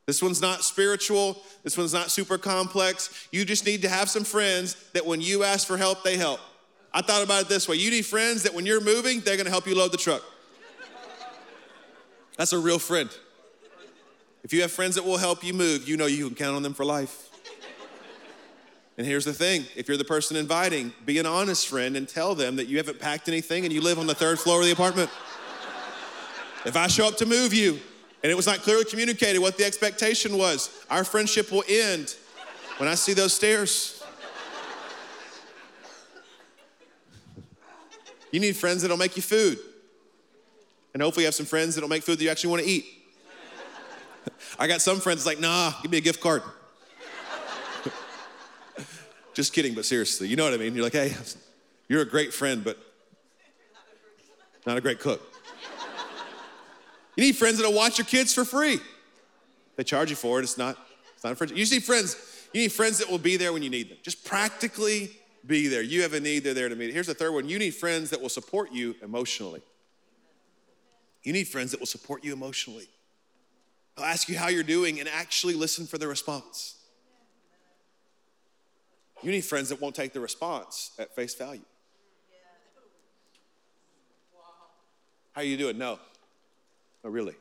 This 0.08 0.22
one's 0.24 0.42
not 0.42 0.64
spiritual. 0.64 1.38
This 1.64 1.78
one's 1.78 1.94
not 1.94 2.10
super 2.10 2.38
complex. 2.38 3.28
You 3.32 3.46
just 3.46 3.66
need 3.66 3.84
to 3.84 3.90
have 3.90 4.10
some 4.10 4.24
friends 4.24 4.76
that 4.94 5.06
when 5.06 5.22
you 5.22 5.44
ask 5.44 5.68
for 5.68 5.78
help, 5.78 6.04
they 6.04 6.18
help. 6.18 6.40
I 6.94 7.02
thought 7.02 7.24
about 7.24 7.44
it 7.44 7.48
this 7.48 7.68
way 7.70 7.76
you 7.78 7.92
need 7.92 8.06
friends 8.06 8.44
that 8.44 8.54
when 8.54 8.66
you're 8.66 8.82
moving, 8.82 9.22
they're 9.22 9.38
gonna 9.38 9.50
help 9.50 9.68
you 9.68 9.76
load 9.78 9.92
the 9.92 9.98
truck. 9.98 10.24
That's 12.38 12.54
a 12.54 12.58
real 12.60 12.80
friend. 12.80 13.10
If 14.44 14.52
you 14.54 14.62
have 14.62 14.72
friends 14.72 14.96
that 14.96 15.06
will 15.06 15.18
help 15.18 15.44
you 15.44 15.54
move, 15.54 15.88
you 15.88 15.96
know 15.98 16.08
you 16.08 16.26
can 16.28 16.36
count 16.36 16.56
on 16.56 16.64
them 16.64 16.74
for 16.74 16.84
life. 16.84 17.31
And 18.98 19.08
here's 19.08 19.26
the 19.26 19.34
thing 19.34 19.66
if 19.76 19.88
you're 19.88 19.98
the 19.98 20.04
person 20.04 20.36
inviting, 20.38 20.94
be 21.06 21.18
an 21.20 21.26
honest 21.26 21.68
friend 21.68 21.96
and 21.96 22.08
tell 22.08 22.36
them 22.36 22.56
that 22.58 22.68
you 22.68 22.78
haven't 22.78 23.00
packed 23.00 23.28
anything 23.30 23.64
and 23.64 23.74
you 23.74 23.82
live 23.82 24.00
on 24.00 24.08
the 24.08 24.16
third 24.16 24.40
floor 24.40 24.60
of 24.60 24.66
the 24.66 24.72
apartment. 24.72 25.10
If 26.66 26.76
I 26.76 26.88
show 26.88 27.08
up 27.08 27.18
to 27.18 27.26
move 27.26 27.54
you 27.54 27.80
and 28.24 28.32
it 28.32 28.36
was 28.36 28.46
not 28.46 28.60
clearly 28.60 28.86
communicated 28.86 29.40
what 29.40 29.58
the 29.58 29.66
expectation 29.66 30.38
was, 30.38 30.70
our 30.90 31.04
friendship 31.04 31.52
will 31.52 31.64
end 31.68 32.16
when 32.78 32.88
I 32.88 32.96
see 32.96 33.14
those 33.14 33.34
stairs. 33.34 34.04
You 38.32 38.40
need 38.40 38.56
friends 38.56 38.82
that'll 38.82 38.96
make 38.98 39.16
you 39.18 39.22
food. 39.22 39.58
And 40.94 41.02
hopefully, 41.02 41.24
you 41.24 41.28
have 41.28 41.36
some 41.36 41.46
friends 41.46 41.76
that'll 41.76 41.90
make 41.90 42.04
food 42.04 42.18
that 42.20 42.24
you 42.24 42.30
actually 42.30 42.50
want 42.52 42.64
to 42.64 42.70
eat. 42.70 42.86
I 44.60 44.68
got 44.68 44.82
some 44.82 45.00
friends 45.00 45.26
like, 45.26 45.40
nah, 45.40 45.72
give 45.82 45.90
me 45.92 45.98
a 45.98 46.02
gift 46.02 46.20
card. 46.22 46.42
Just 49.34 49.54
kidding, 49.54 49.74
but 49.74 49.86
seriously, 49.86 50.28
you 50.28 50.36
know 50.36 50.44
what 50.44 50.54
I 50.54 50.58
mean? 50.58 50.76
You're 50.76 50.84
like, 50.84 50.94
hey, 50.94 51.14
you're 51.88 52.02
a 52.02 52.06
great 52.10 52.34
friend, 52.34 52.64
but 52.64 52.78
not 54.66 54.78
a 54.78 54.82
great 54.82 55.00
cook. 55.00 55.22
you 57.16 57.24
need 57.24 57.36
friends 57.38 57.58
that'll 57.58 57.74
watch 57.74 57.98
your 57.98 58.06
kids 58.06 58.34
for 58.34 58.44
free. 58.44 58.80
They 59.78 59.84
charge 59.84 60.10
you 60.10 60.16
for 60.18 60.40
it. 60.40 60.44
It's 60.44 60.58
not, 60.58 60.78
it's 61.16 61.24
not 61.24 61.34
a 61.34 61.36
friend. 61.36 61.52
You 61.58 61.66
need 61.66 61.84
friends, 61.84 62.16
you 62.54 62.62
need 62.62 62.74
friends 62.74 62.98
that 62.98 63.10
will 63.10 63.18
be 63.18 63.38
there 63.38 63.54
when 63.54 63.64
you 63.64 63.70
need 63.70 63.90
them. 63.90 63.98
Just 64.04 64.26
practically 64.26 65.12
be 65.46 65.68
there. 65.68 65.82
You 65.82 66.02
have 66.02 66.14
a 66.14 66.20
need, 66.20 66.40
they're 66.40 66.54
there 66.54 66.68
to 66.70 66.76
meet 66.76 66.90
it. 66.90 66.94
Here's 66.94 67.08
the 67.08 67.14
third 67.14 67.32
one. 67.34 67.48
You 67.48 67.58
need 67.58 67.72
friends 67.74 68.10
that 68.10 68.22
will 68.22 68.30
support 68.30 68.72
you 68.74 68.96
emotionally. 69.02 69.62
You 71.24 71.32
need 71.34 71.48
friends 71.48 71.72
that 71.72 71.80
will 71.80 71.88
support 71.88 72.24
you 72.26 72.34
emotionally. 72.34 72.90
They'll 73.96 74.06
ask 74.06 74.28
you 74.28 74.38
how 74.38 74.50
you're 74.50 74.64
doing 74.64 75.00
and 75.00 75.08
actually 75.08 75.54
listen 75.54 75.88
for 75.88 75.98
the 75.98 76.08
response. 76.08 76.76
You 79.24 79.32
need 79.32 79.46
friends 79.46 79.70
that 79.70 79.80
won't 79.80 79.96
take 79.96 80.14
the 80.14 80.20
response 80.20 80.92
at 80.98 81.16
face 81.16 81.36
value. 81.36 81.62
How 85.34 85.42
are 85.42 85.46
you 85.46 85.56
doing? 85.58 85.78
No. 85.78 86.00
Oh, 87.06 87.10
really? 87.10 87.36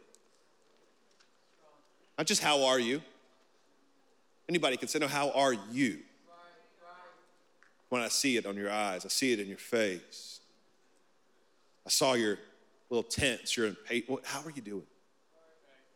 Not 2.16 2.26
just 2.26 2.42
how 2.42 2.64
are 2.66 2.78
you. 2.78 3.02
Anybody 4.48 4.76
can 4.76 4.88
say, 4.88 4.98
no, 4.98 5.06
how 5.08 5.30
are 5.30 5.54
you? 5.72 6.00
When 7.88 8.02
I 8.02 8.08
see 8.08 8.36
it 8.36 8.46
on 8.46 8.56
your 8.56 8.70
eyes, 8.70 9.04
I 9.04 9.08
see 9.08 9.32
it 9.32 9.40
in 9.40 9.48
your 9.48 9.56
face. 9.58 10.40
I 11.84 11.88
saw 11.90 12.12
your 12.12 12.38
little 12.90 13.02
tense, 13.02 13.56
your 13.56 13.66
impatience. 13.66 14.20
How 14.24 14.42
are 14.44 14.50
you 14.50 14.62
doing? 14.62 14.82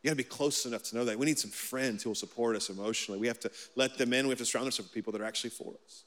You 0.04 0.08
gotta 0.10 0.16
be 0.16 0.22
close 0.24 0.66
enough 0.66 0.82
to 0.84 0.96
know 0.96 1.06
that. 1.06 1.18
We 1.18 1.24
need 1.24 1.38
some 1.38 1.50
friends 1.50 2.02
who 2.02 2.10
will 2.10 2.14
support 2.14 2.56
us 2.56 2.68
emotionally. 2.68 3.18
We 3.18 3.26
have 3.26 3.40
to 3.40 3.50
let 3.74 3.96
them 3.96 4.12
in. 4.12 4.26
We 4.26 4.32
have 4.32 4.38
to 4.38 4.44
surround 4.44 4.66
ourselves 4.66 4.88
with 4.88 4.92
people 4.94 5.12
that 5.14 5.22
are 5.22 5.24
actually 5.24 5.50
for 5.50 5.72
us. 5.86 6.04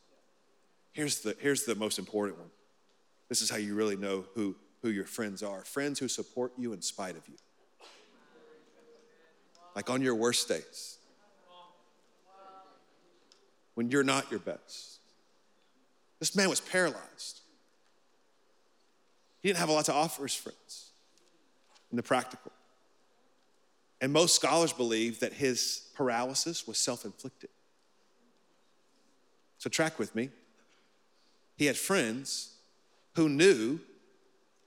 Here's 0.94 1.22
the, 1.22 1.36
here's 1.40 1.64
the 1.64 1.74
most 1.74 1.98
important 1.98 2.38
one. 2.38 2.52
This 3.28 3.42
is 3.42 3.50
how 3.50 3.58
you 3.58 3.74
really 3.74 3.96
know 3.96 4.26
who, 4.36 4.56
who 4.84 4.90
your 4.92 5.06
friends 5.06 5.42
are 5.42 5.64
friends 5.64 5.98
who 6.00 6.08
support 6.08 6.52
you 6.60 6.74
in 6.74 6.82
spite 6.84 7.18
of 7.18 7.28
you. 7.28 7.34
Like 9.76 9.90
on 9.90 10.04
your 10.04 10.14
worst 10.14 10.48
days, 10.48 11.00
when 13.74 13.90
you're 13.90 14.04
not 14.04 14.30
your 14.30 14.40
best. 14.40 15.00
This 16.20 16.36
man 16.36 16.50
was 16.50 16.60
paralyzed. 16.60 17.42
He 19.42 19.50
didn't 19.50 19.60
have 19.60 19.70
a 19.70 19.74
lot 19.74 19.86
to 19.86 19.94
offer 19.94 20.22
his 20.22 20.36
friends 20.36 20.92
in 21.92 21.98
the 21.98 22.04
practical. 22.04 22.52
And 24.02 24.14
most 24.14 24.36
scholars 24.36 24.74
believe 24.74 25.20
that 25.22 25.34
his 25.34 25.88
paralysis 25.96 26.68
was 26.68 26.78
self 26.78 27.06
inflicted. 27.06 27.50
So, 29.58 29.70
track 29.70 29.98
with 29.98 30.14
me. 30.14 30.30
He 31.56 31.66
had 31.66 31.76
friends 31.78 32.50
who 33.16 33.28
knew 33.28 33.80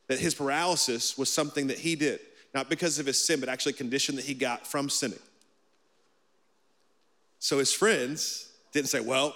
that 0.08 0.18
his 0.18 0.34
paralysis 0.34 1.16
was 1.16 1.32
something 1.32 1.68
that 1.68 1.78
he 1.78 1.94
did, 1.94 2.18
not 2.52 2.68
because 2.68 2.98
of 2.98 3.06
his 3.06 3.24
sin, 3.24 3.38
but 3.38 3.48
actually 3.48 3.70
a 3.70 3.76
condition 3.76 4.16
that 4.16 4.24
he 4.24 4.34
got 4.34 4.66
from 4.66 4.90
sinning. 4.90 5.20
So, 7.38 7.60
his 7.60 7.72
friends 7.72 8.50
didn't 8.72 8.88
say, 8.88 8.98
Well, 9.00 9.34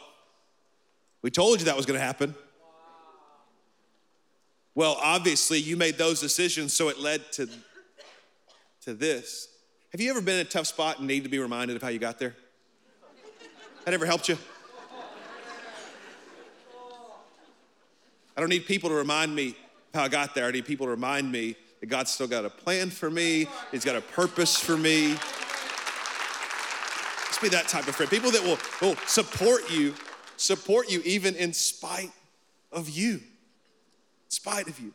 we 1.22 1.30
told 1.30 1.60
you 1.60 1.66
that 1.66 1.76
was 1.76 1.86
going 1.86 1.98
to 2.00 2.04
happen. 2.04 2.34
Well, 4.74 4.96
obviously, 5.00 5.58
you 5.60 5.76
made 5.76 5.98
those 5.98 6.18
decisions, 6.20 6.74
so 6.74 6.88
it 6.88 6.98
led 6.98 7.30
to, 7.34 7.48
to 8.82 8.92
this. 8.92 9.50
Have 9.94 10.00
you 10.00 10.10
ever 10.10 10.20
been 10.20 10.34
in 10.34 10.40
a 10.40 10.44
tough 10.50 10.66
spot 10.66 10.98
and 10.98 11.06
need 11.06 11.22
to 11.22 11.28
be 11.28 11.38
reminded 11.38 11.76
of 11.76 11.82
how 11.82 11.86
you 11.86 12.00
got 12.00 12.18
there? 12.18 12.34
That 13.84 13.94
ever 13.94 14.04
helped 14.04 14.28
you? 14.28 14.36
I 18.36 18.40
don't 18.40 18.48
need 18.48 18.66
people 18.66 18.88
to 18.90 18.94
remind 18.96 19.32
me 19.32 19.54
how 19.94 20.02
I 20.02 20.08
got 20.08 20.34
there. 20.34 20.48
I 20.48 20.50
need 20.50 20.66
people 20.66 20.86
to 20.86 20.90
remind 20.90 21.30
me 21.30 21.54
that 21.78 21.86
God's 21.86 22.10
still 22.10 22.26
got 22.26 22.44
a 22.44 22.50
plan 22.50 22.90
for 22.90 23.08
me, 23.08 23.46
He's 23.70 23.84
got 23.84 23.94
a 23.94 24.00
purpose 24.00 24.56
for 24.58 24.76
me. 24.76 25.12
Just 27.28 27.40
be 27.40 27.48
that 27.50 27.68
type 27.68 27.86
of 27.86 27.94
friend. 27.94 28.10
People 28.10 28.32
that 28.32 28.42
will, 28.42 28.58
will 28.82 28.96
support 29.06 29.70
you, 29.70 29.94
support 30.36 30.90
you 30.90 31.02
even 31.04 31.36
in 31.36 31.52
spite 31.52 32.10
of 32.72 32.90
you. 32.90 33.12
In 33.12 33.22
spite 34.30 34.66
of 34.66 34.80
you. 34.80 34.92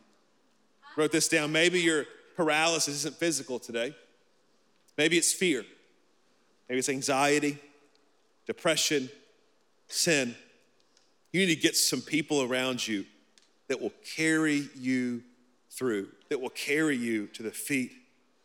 Wrote 0.97 1.13
this 1.13 1.29
down. 1.29 1.53
Maybe 1.53 1.79
your 1.79 2.05
paralysis 2.35 2.89
isn't 2.93 3.15
physical 3.15 3.59
today. 3.59 3.93
Maybe 4.99 5.17
it's 5.17 5.31
fear, 5.31 5.63
maybe 6.67 6.79
it's 6.79 6.89
anxiety, 6.89 7.57
depression, 8.45 9.09
sin. 9.87 10.35
You 11.31 11.39
need 11.39 11.55
to 11.55 11.61
get 11.61 11.77
some 11.77 12.01
people 12.01 12.41
around 12.41 12.85
you 12.85 13.05
that 13.69 13.79
will 13.79 13.93
carry 14.17 14.67
you 14.77 15.23
through, 15.71 16.09
that 16.27 16.41
will 16.41 16.49
carry 16.49 16.97
you 16.97 17.27
to 17.27 17.43
the 17.43 17.51
feet 17.51 17.93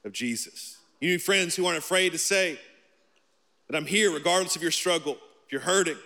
of 0.04 0.12
Jesus. 0.12 0.76
You 1.00 1.10
need 1.10 1.22
friends 1.22 1.56
who 1.56 1.66
aren't 1.66 1.78
afraid 1.78 2.12
to 2.12 2.18
say 2.18 2.56
that 3.68 3.76
I'm 3.76 3.86
here 3.86 4.12
regardless 4.12 4.54
of 4.54 4.62
your 4.62 4.70
struggle, 4.70 5.18
if 5.46 5.50
you're 5.50 5.60
hurting. 5.60 5.98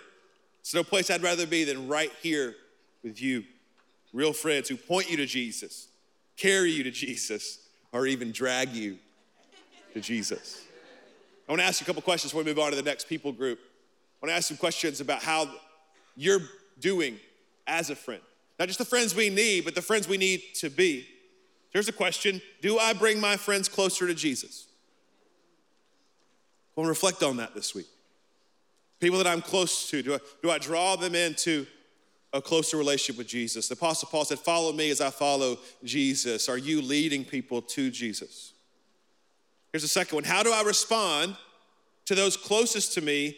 It's 0.61 0.73
no 0.73 0.83
place 0.83 1.11
I'd 1.11 1.21
rather 1.21 1.45
be 1.45 1.63
than 1.63 1.87
right 1.87 2.11
here 2.23 2.55
with 3.03 3.21
you. 3.21 3.43
Real 4.13 4.33
friends 4.33 4.67
who 4.67 4.77
point 4.77 5.11
you 5.11 5.17
to 5.17 5.27
Jesus, 5.27 5.89
carry 6.37 6.71
you 6.71 6.81
to 6.85 6.91
Jesus, 6.91 7.59
or 7.91 8.07
even 8.07 8.31
drag 8.31 8.69
you 8.73 8.97
to 9.93 10.01
Jesus. 10.01 10.65
I 11.47 11.51
want 11.51 11.61
to 11.61 11.67
ask 11.67 11.81
you 11.81 11.85
a 11.85 11.87
couple 11.87 12.01
questions 12.01 12.31
before 12.31 12.43
we 12.43 12.49
move 12.51 12.59
on 12.59 12.69
to 12.71 12.75
the 12.75 12.83
next 12.83 13.07
people 13.07 13.31
group. 13.31 13.59
I 14.21 14.25
want 14.25 14.31
to 14.31 14.37
ask 14.37 14.47
some 14.47 14.57
questions 14.57 15.01
about 15.01 15.23
how 15.23 15.49
you're 16.15 16.39
doing 16.79 17.17
as 17.65 17.89
a 17.89 17.95
friend. 17.95 18.21
Not 18.59 18.67
just 18.67 18.79
the 18.79 18.85
friends 18.85 19.15
we 19.15 19.29
need, 19.29 19.65
but 19.65 19.73
the 19.75 19.81
friends 19.81 20.07
we 20.07 20.17
need 20.17 20.41
to 20.55 20.69
be. 20.69 21.05
Here's 21.71 21.87
a 21.87 21.91
question 21.93 22.41
Do 22.61 22.77
I 22.77 22.93
bring 22.93 23.19
my 23.19 23.37
friends 23.37 23.69
closer 23.69 24.07
to 24.07 24.13
Jesus? 24.13 24.67
We'll 26.75 26.87
reflect 26.87 27.23
on 27.23 27.37
that 27.37 27.53
this 27.55 27.73
week. 27.75 27.87
People 28.99 29.17
that 29.17 29.27
I'm 29.27 29.41
close 29.41 29.89
to, 29.89 30.01
do 30.01 30.13
I, 30.15 30.17
do 30.41 30.49
I 30.51 30.57
draw 30.59 30.95
them 30.95 31.13
into 31.15 31.65
a 32.31 32.41
closer 32.41 32.77
relationship 32.77 33.17
with 33.17 33.27
Jesus? 33.27 33.67
The 33.67 33.73
Apostle 33.73 34.09
Paul 34.11 34.25
said, 34.25 34.39
Follow 34.39 34.71
me 34.71 34.89
as 34.89 35.01
I 35.01 35.09
follow 35.09 35.57
Jesus. 35.83 36.47
Are 36.49 36.57
you 36.57 36.81
leading 36.81 37.23
people 37.25 37.61
to 37.61 37.89
Jesus? 37.89 38.53
Here's 39.71 39.83
the 39.83 39.87
second 39.87 40.15
one 40.15 40.23
How 40.23 40.43
do 40.43 40.51
I 40.51 40.61
respond 40.63 41.35
to 42.05 42.15
those 42.15 42.35
closest 42.37 42.93
to 42.93 43.01
me 43.01 43.37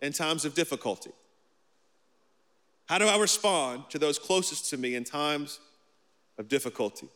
in 0.00 0.12
times 0.12 0.44
of 0.44 0.54
difficulty? 0.54 1.10
How 2.86 2.98
do 2.98 3.06
I 3.06 3.18
respond 3.18 3.84
to 3.90 3.98
those 3.98 4.18
closest 4.18 4.70
to 4.70 4.76
me 4.76 4.94
in 4.94 5.04
times 5.04 5.60
of 6.38 6.48
difficulty? 6.48 7.08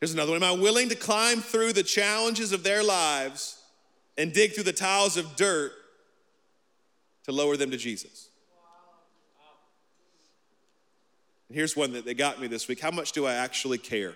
Here's 0.00 0.12
another 0.14 0.32
one 0.32 0.42
Am 0.42 0.48
I 0.48 0.52
willing 0.60 0.88
to 0.88 0.94
climb 0.94 1.40
through 1.40 1.72
the 1.74 1.82
challenges 1.82 2.52
of 2.52 2.62
their 2.62 2.82
lives 2.82 3.58
and 4.16 4.32
dig 4.32 4.54
through 4.54 4.64
the 4.64 4.72
tiles 4.72 5.16
of 5.16 5.36
dirt 5.36 5.72
to 7.24 7.32
lower 7.32 7.56
them 7.56 7.70
to 7.70 7.76
Jesus? 7.76 8.28
And 11.48 11.56
here's 11.56 11.76
one 11.76 11.92
that 11.94 12.04
they 12.04 12.14
got 12.14 12.40
me 12.40 12.46
this 12.46 12.68
week 12.68 12.80
How 12.80 12.90
much 12.90 13.12
do 13.12 13.26
I 13.26 13.34
actually 13.34 13.78
care 13.78 14.14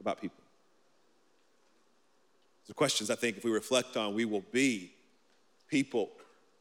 about 0.00 0.18
people? 0.20 0.41
The 2.68 2.74
questions 2.74 3.10
I 3.10 3.16
think 3.16 3.36
if 3.38 3.44
we 3.44 3.50
reflect 3.50 3.96
on, 3.96 4.14
we 4.14 4.24
will 4.24 4.44
be 4.52 4.92
people, 5.68 6.10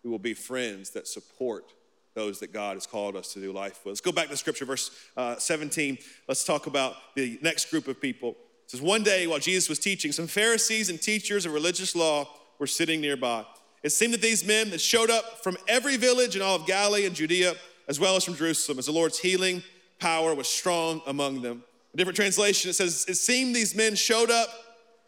we 0.04 0.10
will 0.10 0.20
be 0.20 0.34
friends 0.34 0.92
that 0.92 1.08
support 1.08 1.66
those 2.14 2.40
that 2.40 2.52
God 2.52 2.74
has 2.76 2.86
called 2.86 3.16
us 3.16 3.34
to 3.34 3.40
do 3.40 3.54
life 3.54 3.78
with. 3.86 3.92
Let's 3.94 4.02
go 4.02 4.12
back 4.12 4.28
to 4.30 4.36
scripture, 4.38 4.66
verse 4.66 4.92
uh, 5.16 5.38
17. 5.38 5.98
Let's 6.28 6.44
talk 6.44 6.68
about 6.68 6.96
the 7.16 7.40
next 7.42 7.70
group 7.72 7.88
of 7.88 8.02
people. 8.02 8.32
It 8.66 8.72
says, 8.72 8.82
One 8.82 9.04
day 9.04 9.28
while 9.28 9.40
Jesus 9.40 9.70
was 9.70 9.80
teaching, 9.80 10.12
some 10.12 10.28
Pharisees 10.28 10.90
and 10.90 11.02
teachers 11.02 11.46
of 11.46 11.54
religious 11.54 11.96
law 11.96 12.28
were 12.60 12.68
sitting 12.68 13.00
nearby. 13.00 13.46
It 13.84 13.92
seemed 13.92 14.14
that 14.14 14.22
these 14.22 14.46
men 14.46 14.72
that 14.72 14.82
showed 14.82 15.10
up 15.10 15.42
from 15.44 15.56
every 15.68 15.98
village 15.98 16.36
in 16.36 16.42
all 16.42 16.56
of 16.56 16.68
Galilee 16.68 17.06
and 17.06 17.16
Judea, 17.16 17.54
as 17.88 18.00
well 18.00 18.16
as 18.16 18.24
from 18.24 18.36
Jerusalem, 18.36 18.78
as 18.80 18.88
the 18.88 18.92
Lord's 18.92 19.20
healing 19.20 19.64
power 20.00 20.36
was 20.36 20.48
strong 20.48 21.02
among 21.08 21.42
them. 21.42 21.64
A 21.94 21.98
different 21.98 22.16
translation, 22.18 22.70
it 22.72 22.74
says, 22.74 23.06
It 23.08 23.16
seemed 23.16 23.56
these 23.56 23.74
men 23.76 23.96
showed 23.96 24.32
up 24.32 24.50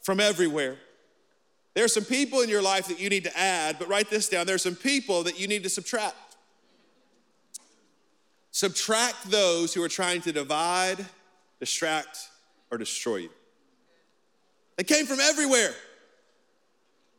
from 0.04 0.20
everywhere. 0.20 0.76
There 1.74 1.84
are 1.84 1.88
some 1.90 2.04
people 2.06 2.42
in 2.42 2.50
your 2.50 2.62
life 2.62 2.88
that 2.90 3.00
you 3.00 3.10
need 3.10 3.24
to 3.24 3.36
add, 3.40 3.80
but 3.80 3.88
write 3.88 4.10
this 4.10 4.30
down. 4.30 4.46
There 4.46 4.54
are 4.56 4.60
some 4.60 4.76
people 4.76 5.24
that 5.24 5.40
you 5.40 5.48
need 5.48 5.64
to 5.64 5.70
subtract. 5.70 6.16
Subtract 8.52 9.32
those 9.32 9.74
who 9.74 9.82
are 9.82 9.90
trying 9.90 10.22
to 10.22 10.32
divide, 10.32 11.04
distract, 11.60 12.30
or 12.70 12.78
destroy 12.78 13.16
you. 13.18 13.30
They 14.78 14.84
came 14.84 15.08
from 15.08 15.20
everywhere. 15.20 15.74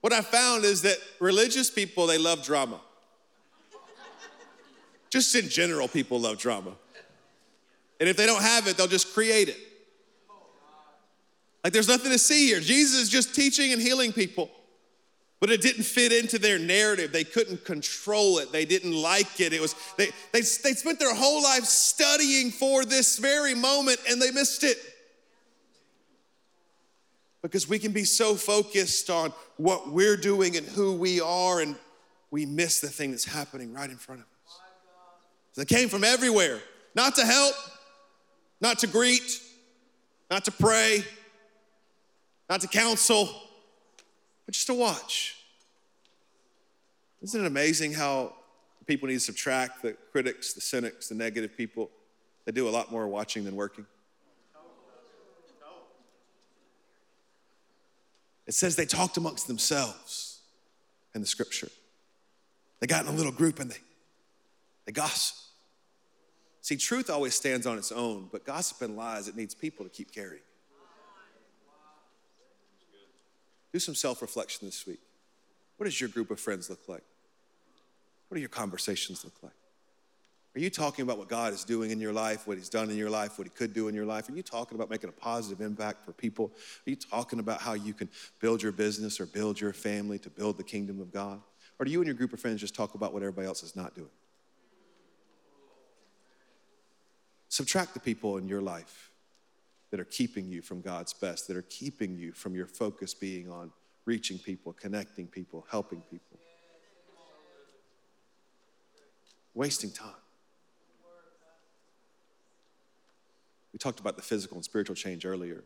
What 0.03 0.12
I 0.12 0.20
found 0.20 0.64
is 0.64 0.83
that 0.83 0.99
religious 1.18 1.70
people, 1.70 2.07
they 2.07 2.18
love 2.18 2.44
drama. 2.44 2.79
just 5.11 5.35
in 5.35 5.49
general, 5.49 5.88
people 5.88 6.20
love 6.20 6.38
drama. 6.38 6.73
And 7.99 8.09
if 8.09 8.16
they 8.16 8.27
don't 8.27 8.42
have 8.42 8.68
it, 8.68 8.77
they'll 8.77 8.87
just 8.87 9.14
create 9.14 9.49
it. 9.49 9.57
Like 11.64 11.72
there's 11.72 11.88
nothing 11.88 12.12
to 12.12 12.18
see 12.18 12.46
here. 12.46 12.61
Jesus 12.61 13.00
is 13.00 13.09
just 13.09 13.35
teaching 13.35 13.72
and 13.72 13.81
healing 13.81 14.12
people. 14.12 14.50
But 15.40 15.50
it 15.50 15.62
didn't 15.62 15.83
fit 15.83 16.12
into 16.12 16.38
their 16.38 16.59
narrative. 16.59 17.11
They 17.11 17.24
couldn't 17.24 17.64
control 17.64 18.38
it. 18.38 18.53
They 18.53 18.64
didn't 18.64 18.92
like 18.94 19.40
it. 19.40 19.53
It 19.53 19.61
was 19.61 19.74
they 19.96 20.07
they, 20.33 20.40
they 20.40 20.42
spent 20.42 20.98
their 20.98 21.14
whole 21.14 21.42
life 21.42 21.64
studying 21.64 22.50
for 22.50 22.85
this 22.85 23.18
very 23.18 23.55
moment 23.55 23.98
and 24.09 24.20
they 24.20 24.31
missed 24.31 24.62
it. 24.62 24.77
Because 27.42 27.68
we 27.68 27.79
can 27.79 27.92
be 27.92 28.05
so 28.05 28.37
focused 28.37 29.11
on 29.11 29.33
what 29.57 29.88
we're 29.88 30.16
doing 30.16 30.57
and 30.57 30.66
who 30.66 30.94
we 30.94 31.20
are, 31.20 31.61
and 31.61 31.77
we 32.31 32.46
miss 32.46 32.81
the 32.81 32.88
thing 32.88 33.11
that's 33.11 33.27
happening 33.27 33.72
right 33.74 33.90
in 33.90 33.96
front 33.96 34.22
of 34.22 34.27
us. 34.27 35.57
They 35.57 35.64
came 35.66 35.90
from 35.90 36.05
everywhere, 36.05 36.61
not 36.94 37.16
to 37.16 37.24
help, 37.27 37.55
not 38.62 38.79
to 38.79 38.87
greet, 38.87 39.42
not 40.31 40.46
to 40.46 40.53
pray, 40.53 41.05
not 42.48 42.61
to 42.61 42.68
counsel, 42.68 43.28
but 44.46 44.54
just 44.54 44.66
to 44.66 44.74
watch. 44.74 45.37
Isn't 47.22 47.42
it 47.42 47.46
amazing 47.46 47.92
how 47.94 48.35
people 48.87 49.09
need 49.09 49.14
to 49.14 49.20
subtract 49.20 49.83
the 49.83 49.94
critics, 50.12 50.52
the 50.52 50.61
cynics, 50.61 51.09
the 51.09 51.14
negative 51.14 51.57
people? 51.57 51.90
They 52.44 52.52
do 52.52 52.68
a 52.68 52.70
lot 52.70 52.92
more 52.92 53.09
watching 53.09 53.44
than 53.44 53.57
working. 53.57 53.87
It 58.46 58.52
says 58.52 58.76
they 58.76 58.85
talked 58.85 59.16
amongst 59.16 59.48
themselves 59.48 60.40
in 61.14 61.22
the 61.22 61.26
scripture. 61.26 61.68
They 62.80 62.87
got 62.87 63.07
in 63.07 63.11
a 63.11 63.16
little 63.16 63.33
group 63.33 63.59
and 63.59 63.70
they, 63.70 63.78
they 64.85 64.92
gossip. 64.92 65.35
See, 66.61 66.76
truth 66.76 67.09
always 67.09 67.35
stands 67.35 67.66
on 67.66 67.78
its 67.78 67.90
own, 67.90 68.28
but 68.30 68.44
gossip 68.44 68.83
and 68.83 68.96
lies, 68.96 69.28
it 69.28 69.37
needs 69.37 69.54
people 69.54 69.87
to 69.87 69.90
keep 69.90 70.12
carrying. 70.12 70.42
Do 73.74 73.80
some 73.80 73.96
self 73.96 74.22
reflection 74.22 74.68
this 74.68 74.87
week. 74.87 75.00
What 75.78 75.87
does 75.87 76.00
your 76.00 76.08
group 76.08 76.30
of 76.30 76.38
friends 76.38 76.70
look 76.70 76.88
like? 76.88 77.02
What 78.28 78.37
do 78.37 78.40
your 78.40 78.48
conversations 78.48 79.24
look 79.24 79.34
like? 79.42 79.50
Are 80.54 80.60
you 80.60 80.70
talking 80.70 81.02
about 81.02 81.18
what 81.18 81.26
God 81.26 81.52
is 81.52 81.64
doing 81.64 81.90
in 81.90 81.98
your 82.00 82.12
life, 82.12 82.46
what 82.46 82.56
He's 82.56 82.68
done 82.68 82.88
in 82.88 82.96
your 82.96 83.10
life, 83.10 83.37
what 83.37 83.48
He 83.48 83.50
could 83.50 83.74
do 83.74 83.88
in 83.88 83.94
your 83.96 84.04
life? 84.04 84.28
Are 84.28 84.32
you 84.32 84.44
talking 84.44 84.76
about 84.78 84.90
making 84.90 85.08
a 85.08 85.12
positive 85.12 85.60
impact 85.60 86.04
for 86.06 86.12
people? 86.12 86.52
Are 86.87 86.90
you 86.90 86.94
talking 86.94 87.40
about 87.40 87.60
how 87.60 87.72
you 87.72 87.92
can 87.94 88.08
build 88.38 88.62
your 88.62 88.70
business 88.70 89.18
or 89.18 89.26
build 89.26 89.60
your 89.60 89.72
family 89.72 90.20
to 90.20 90.30
build 90.30 90.56
the 90.56 90.62
kingdom 90.62 91.00
of 91.00 91.12
God? 91.12 91.40
Or 91.80 91.84
do 91.84 91.90
you 91.90 91.98
and 91.98 92.06
your 92.06 92.14
group 92.14 92.32
of 92.32 92.38
friends 92.38 92.60
just 92.60 92.76
talk 92.76 92.94
about 92.94 93.12
what 93.12 93.22
everybody 93.22 93.48
else 93.48 93.64
is 93.64 93.74
not 93.74 93.96
doing? 93.96 94.06
Subtract 97.48 97.92
the 97.92 98.00
people 98.00 98.37
in 98.37 98.46
your 98.46 98.60
life 98.60 99.10
that 99.96 100.00
are 100.00 100.04
keeping 100.07 100.50
you 100.50 100.61
from 100.61 100.80
God's 100.80 101.12
best, 101.12 101.46
that 101.46 101.57
are 101.57 101.62
keeping 101.62 102.16
you 102.18 102.33
from 102.33 102.57
your 102.57 102.66
focus 102.66 103.14
being 103.14 103.48
on 103.48 103.70
reaching 104.07 104.40
people, 104.40 104.72
connecting 104.72 105.28
people, 105.28 105.64
helping 105.70 106.00
people. 106.11 106.37
Wasting 109.54 109.92
time. 109.92 110.11
We 113.72 113.78
talked 113.78 114.00
about 114.00 114.16
the 114.16 114.22
physical 114.22 114.57
and 114.57 114.64
spiritual 114.64 114.96
change 114.96 115.24
earlier. 115.24 115.62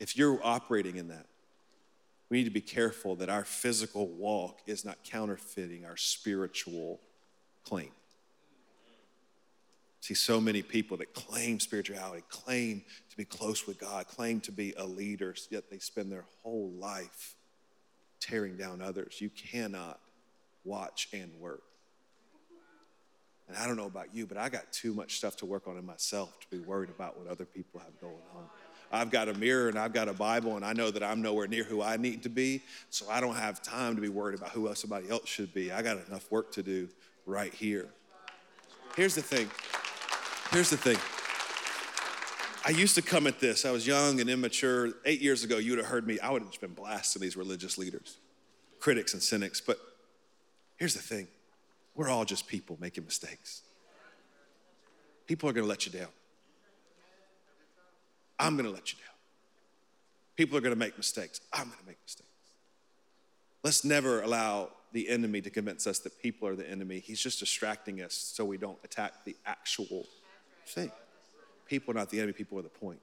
If 0.00 0.16
you're 0.16 0.40
operating 0.42 0.96
in 0.96 1.06
that, 1.08 1.26
we 2.30 2.38
need 2.38 2.44
to 2.46 2.50
be 2.50 2.60
careful 2.60 3.14
that 3.14 3.28
our 3.28 3.44
physical 3.44 4.08
walk 4.08 4.58
is 4.66 4.84
not 4.84 5.04
counterfeiting 5.04 5.84
our 5.84 5.96
spiritual 5.96 6.98
claim. 7.64 7.90
See, 10.00 10.14
so 10.14 10.40
many 10.40 10.62
people 10.62 10.96
that 10.98 11.12
claim 11.12 11.60
spirituality, 11.60 12.24
claim 12.30 12.82
to 13.10 13.16
be 13.16 13.24
close 13.24 13.66
with 13.66 13.78
God, 13.78 14.06
claim 14.08 14.40
to 14.40 14.52
be 14.52 14.72
a 14.76 14.84
leader, 14.84 15.34
yet 15.50 15.70
they 15.70 15.78
spend 15.78 16.10
their 16.10 16.24
whole 16.42 16.70
life 16.72 17.36
tearing 18.18 18.56
down 18.56 18.80
others. 18.80 19.20
You 19.20 19.28
cannot 19.30 20.00
watch 20.64 21.08
and 21.12 21.32
work. 21.38 21.62
And 23.46 23.56
I 23.58 23.66
don't 23.66 23.76
know 23.76 23.86
about 23.86 24.14
you, 24.14 24.26
but 24.26 24.38
I 24.38 24.48
got 24.48 24.72
too 24.72 24.94
much 24.94 25.16
stuff 25.16 25.36
to 25.38 25.46
work 25.46 25.66
on 25.68 25.76
in 25.76 25.84
myself 25.84 26.38
to 26.40 26.46
be 26.48 26.60
worried 26.60 26.88
about 26.88 27.18
what 27.18 27.26
other 27.26 27.44
people 27.44 27.80
have 27.80 28.00
going 28.00 28.22
on. 28.34 28.44
I've 28.92 29.10
got 29.10 29.28
a 29.28 29.34
mirror 29.34 29.68
and 29.68 29.78
I've 29.78 29.92
got 29.92 30.08
a 30.08 30.12
Bible, 30.12 30.56
and 30.56 30.64
I 30.64 30.72
know 30.72 30.90
that 30.90 31.02
I'm 31.02 31.20
nowhere 31.20 31.46
near 31.46 31.64
who 31.64 31.82
I 31.82 31.98
need 31.98 32.22
to 32.22 32.28
be, 32.30 32.62
so 32.88 33.04
I 33.10 33.20
don't 33.20 33.36
have 33.36 33.62
time 33.62 33.96
to 33.96 34.00
be 34.00 34.08
worried 34.08 34.36
about 34.38 34.50
who 34.52 34.66
else 34.66 34.80
somebody 34.80 35.10
else 35.10 35.28
should 35.28 35.52
be. 35.52 35.70
I 35.72 35.82
got 35.82 35.98
enough 36.08 36.30
work 36.30 36.52
to 36.52 36.62
do 36.62 36.88
right 37.26 37.52
here. 37.52 37.90
Here's 38.96 39.14
the 39.14 39.22
thing 39.22 39.48
Here's 40.52 40.68
the 40.70 40.76
thing. 40.76 40.98
I 42.64 42.70
used 42.76 42.96
to 42.96 43.02
come 43.02 43.28
at 43.28 43.38
this. 43.38 43.64
I 43.64 43.70
was 43.70 43.86
young 43.86 44.20
and 44.20 44.28
immature. 44.28 44.92
Eight 45.04 45.20
years 45.20 45.44
ago, 45.44 45.58
you 45.58 45.70
would 45.72 45.78
have 45.78 45.86
heard 45.86 46.04
me. 46.06 46.18
I 46.18 46.30
would 46.30 46.42
have 46.42 46.50
just 46.50 46.60
been 46.60 46.74
blasting 46.74 47.22
these 47.22 47.36
religious 47.36 47.78
leaders, 47.78 48.18
critics, 48.80 49.14
and 49.14 49.22
cynics. 49.22 49.60
But 49.60 49.78
here's 50.76 50.94
the 50.94 51.00
thing 51.02 51.28
we're 51.94 52.08
all 52.08 52.24
just 52.24 52.48
people 52.48 52.76
making 52.80 53.04
mistakes. 53.04 53.62
People 55.28 55.48
are 55.48 55.52
going 55.52 55.64
to 55.64 55.68
let 55.68 55.86
you 55.86 55.92
down. 55.92 56.08
I'm 58.38 58.56
going 58.56 58.66
to 58.66 58.72
let 58.72 58.92
you 58.92 58.98
down. 58.98 59.14
People 60.36 60.58
are 60.58 60.60
going 60.60 60.72
to 60.74 60.78
make 60.78 60.96
mistakes. 60.96 61.40
I'm 61.52 61.64
going 61.66 61.78
to 61.78 61.86
make 61.86 61.98
mistakes. 62.04 62.22
Let's 63.62 63.84
never 63.84 64.22
allow 64.22 64.70
the 64.92 65.08
enemy 65.10 65.42
to 65.42 65.50
convince 65.50 65.86
us 65.86 66.00
that 66.00 66.20
people 66.20 66.48
are 66.48 66.56
the 66.56 66.68
enemy. 66.68 66.98
He's 66.98 67.20
just 67.20 67.38
distracting 67.38 68.02
us 68.02 68.14
so 68.14 68.44
we 68.44 68.56
don't 68.56 68.78
attack 68.82 69.24
the 69.24 69.36
actual 69.46 70.06
Thing, 70.70 70.92
People 71.66 71.90
are 71.92 71.98
not 71.98 72.10
the 72.10 72.18
enemy, 72.18 72.32
people 72.32 72.58
are 72.58 72.62
the 72.62 72.68
point. 72.68 73.00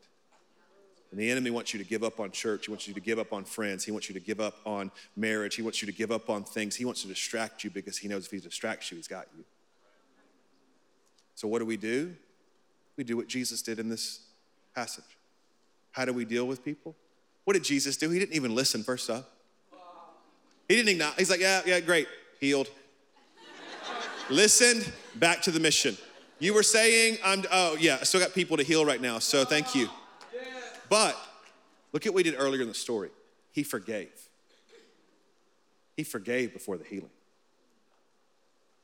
And 1.11 1.19
the 1.19 1.29
enemy 1.29 1.49
wants 1.49 1.73
you 1.73 1.83
to 1.83 1.89
give 1.89 2.01
up 2.03 2.19
on 2.19 2.31
church. 2.31 2.65
He 2.65 2.71
wants 2.71 2.87
you 2.87 2.93
to 2.93 2.99
give 2.99 3.19
up 3.19 3.33
on 3.33 3.43
friends. 3.45 3.83
He 3.83 3.91
wants 3.91 4.09
you 4.09 4.13
to 4.13 4.19
give 4.21 4.39
up 4.39 4.55
on 4.65 4.89
marriage. 5.17 5.55
He 5.55 5.61
wants 5.61 5.81
you 5.81 5.85
to 5.85 5.91
give 5.93 6.11
up 6.11 6.29
on 6.29 6.43
things. 6.45 6.75
He 6.75 6.85
wants 6.85 7.01
to 7.01 7.07
distract 7.07 7.63
you 7.63 7.69
because 7.69 7.97
he 7.97 8.07
knows 8.07 8.25
if 8.25 8.31
he 8.31 8.39
distracts 8.39 8.89
you, 8.91 8.97
he's 8.97 9.07
got 9.07 9.27
you. 9.37 9.43
So, 11.35 11.47
what 11.47 11.59
do 11.59 11.65
we 11.65 11.75
do? 11.75 12.15
We 12.95 13.03
do 13.03 13.17
what 13.17 13.27
Jesus 13.27 13.61
did 13.61 13.79
in 13.79 13.89
this 13.89 14.21
passage. 14.73 15.17
How 15.91 16.05
do 16.05 16.13
we 16.13 16.23
deal 16.23 16.47
with 16.47 16.63
people? 16.63 16.95
What 17.43 17.53
did 17.55 17.65
Jesus 17.65 17.97
do? 17.97 18.09
He 18.09 18.19
didn't 18.19 18.35
even 18.35 18.55
listen, 18.55 18.81
first 18.83 19.09
off. 19.09 19.25
He 20.69 20.75
didn't 20.77 20.89
acknowledge. 20.89 21.17
He's 21.17 21.29
like, 21.29 21.41
yeah, 21.41 21.61
yeah, 21.65 21.79
great, 21.81 22.07
healed. 22.39 22.67
Listened, 24.29 24.89
back 25.17 25.41
to 25.43 25.51
the 25.51 25.59
mission. 25.59 25.97
You 26.39 26.53
were 26.53 26.63
saying, 26.63 27.17
I'm, 27.25 27.43
oh, 27.51 27.77
yeah, 27.79 27.97
I 27.99 28.03
still 28.03 28.19
got 28.21 28.33
people 28.33 28.57
to 28.57 28.63
heal 28.63 28.85
right 28.85 29.01
now, 29.01 29.17
so 29.19 29.43
thank 29.43 29.73
you. 29.73 29.89
But 30.87 31.17
look 31.93 32.05
at 32.05 32.13
what 32.13 32.17
we 32.17 32.23
did 32.23 32.35
earlier 32.37 32.61
in 32.61 32.67
the 32.67 32.75
story. 32.75 33.09
He 33.51 33.63
forgave. 33.63 34.09
He 35.95 36.03
forgave 36.03 36.53
before 36.53 36.77
the 36.77 36.83
healing. 36.83 37.09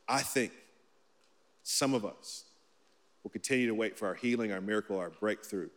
I 0.07 0.21
think 0.21 0.51
some 1.61 1.93
of 1.93 2.03
us 2.05 2.45
will 3.21 3.29
continue 3.29 3.67
to 3.67 3.75
wait 3.75 3.99
for 3.99 4.07
our 4.07 4.15
healing, 4.15 4.51
our 4.51 4.59
miracle, 4.61 4.97
our 4.97 5.11
breakthrough 5.11 5.69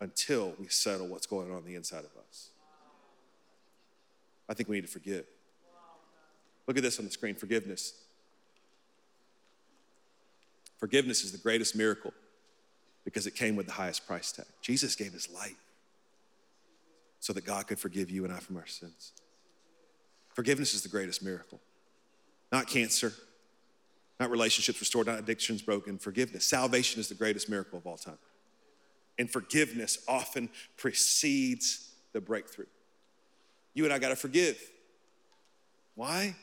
until 0.00 0.54
we 0.58 0.66
settle 0.66 1.06
what's 1.06 1.26
going 1.26 1.50
on, 1.50 1.58
on 1.58 1.64
the 1.64 1.76
inside 1.76 2.00
of 2.04 2.10
us. 2.28 2.48
I 4.48 4.54
think 4.54 4.68
we 4.68 4.76
need 4.76 4.82
to 4.86 4.92
forgive. 4.92 5.24
Look 6.66 6.76
at 6.76 6.82
this 6.82 6.98
on 6.98 7.04
the 7.04 7.10
screen 7.12 7.36
forgiveness 7.36 7.94
Forgiveness 10.80 11.22
is 11.24 11.30
the 11.30 11.38
greatest 11.38 11.76
miracle 11.76 12.12
because 13.04 13.26
it 13.26 13.34
came 13.34 13.54
with 13.54 13.66
the 13.66 13.72
highest 13.72 14.06
price 14.06 14.32
tag. 14.32 14.46
Jesus 14.62 14.96
gave 14.96 15.12
his 15.12 15.28
life 15.30 15.54
so 17.20 17.34
that 17.34 17.44
God 17.44 17.66
could 17.68 17.78
forgive 17.78 18.10
you 18.10 18.24
and 18.24 18.32
I 18.32 18.38
from 18.38 18.56
our 18.56 18.66
sins. 18.66 19.12
Forgiveness 20.34 20.72
is 20.72 20.82
the 20.82 20.88
greatest 20.88 21.22
miracle, 21.22 21.60
not 22.50 22.66
cancer, 22.66 23.12
not 24.18 24.30
relationships 24.30 24.80
restored, 24.80 25.06
not 25.06 25.18
addictions 25.18 25.60
broken. 25.60 25.98
Forgiveness. 25.98 26.46
Salvation 26.46 26.98
is 26.98 27.08
the 27.08 27.14
greatest 27.14 27.48
miracle 27.50 27.78
of 27.78 27.86
all 27.86 27.96
time. 27.98 28.18
And 29.18 29.30
forgiveness 29.30 29.98
often 30.08 30.48
precedes 30.78 31.90
the 32.14 32.20
breakthrough. 32.22 32.66
You 33.74 33.84
and 33.84 33.92
I 33.92 33.98
got 34.00 34.08
to 34.08 34.16
forgive. 34.16 34.58
Why? 35.94 36.34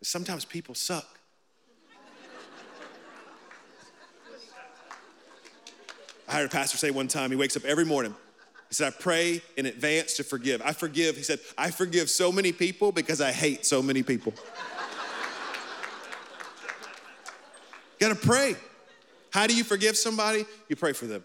sometimes 0.00 0.44
people 0.44 0.76
suck. 0.76 1.17
I 6.28 6.34
heard 6.36 6.44
a 6.44 6.48
pastor 6.50 6.76
say 6.76 6.90
one 6.90 7.08
time, 7.08 7.30
he 7.30 7.36
wakes 7.36 7.56
up 7.56 7.64
every 7.64 7.86
morning. 7.86 8.14
He 8.68 8.74
said, 8.74 8.88
I 8.88 8.90
pray 9.00 9.40
in 9.56 9.64
advance 9.64 10.12
to 10.18 10.24
forgive. 10.24 10.60
I 10.62 10.72
forgive. 10.74 11.16
He 11.16 11.22
said, 11.22 11.38
I 11.56 11.70
forgive 11.70 12.10
so 12.10 12.30
many 12.30 12.52
people 12.52 12.92
because 12.92 13.22
I 13.22 13.32
hate 13.32 13.64
so 13.64 13.82
many 13.82 14.02
people. 14.02 14.34
gotta 17.98 18.14
pray. 18.14 18.56
How 19.30 19.46
do 19.46 19.56
you 19.56 19.64
forgive 19.64 19.96
somebody? 19.96 20.44
You 20.68 20.76
pray 20.76 20.92
for 20.92 21.06
them. 21.06 21.24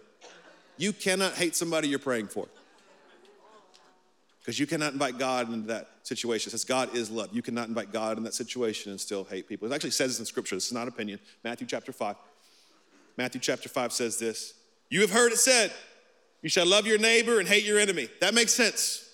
You 0.78 0.94
cannot 0.94 1.34
hate 1.34 1.54
somebody 1.54 1.88
you're 1.88 1.98
praying 1.98 2.28
for. 2.28 2.48
Because 4.40 4.58
you 4.58 4.66
cannot 4.66 4.94
invite 4.94 5.18
God 5.18 5.52
into 5.52 5.66
that 5.68 5.88
situation. 6.02 6.48
It 6.48 6.52
says 6.52 6.64
God 6.64 6.94
is 6.96 7.10
love. 7.10 7.28
You 7.32 7.42
cannot 7.42 7.68
invite 7.68 7.92
God 7.92 8.16
in 8.16 8.24
that 8.24 8.32
situation 8.34 8.90
and 8.90 8.98
still 8.98 9.24
hate 9.24 9.46
people. 9.48 9.70
It 9.70 9.74
actually 9.74 9.90
says 9.90 10.12
this 10.12 10.20
in 10.20 10.26
Scripture. 10.26 10.56
This 10.56 10.66
is 10.68 10.72
not 10.72 10.88
opinion. 10.88 11.18
Matthew 11.44 11.66
chapter 11.66 11.92
5. 11.92 12.16
Matthew 13.18 13.40
chapter 13.40 13.68
5 13.68 13.92
says 13.92 14.18
this 14.18 14.54
you 14.94 15.00
have 15.00 15.10
heard 15.10 15.32
it 15.32 15.38
said, 15.40 15.72
You 16.40 16.48
shall 16.48 16.66
love 16.66 16.86
your 16.86 16.98
neighbor 16.98 17.40
and 17.40 17.48
hate 17.48 17.64
your 17.64 17.80
enemy. 17.80 18.08
That 18.20 18.32
makes 18.32 18.54
sense. 18.54 19.04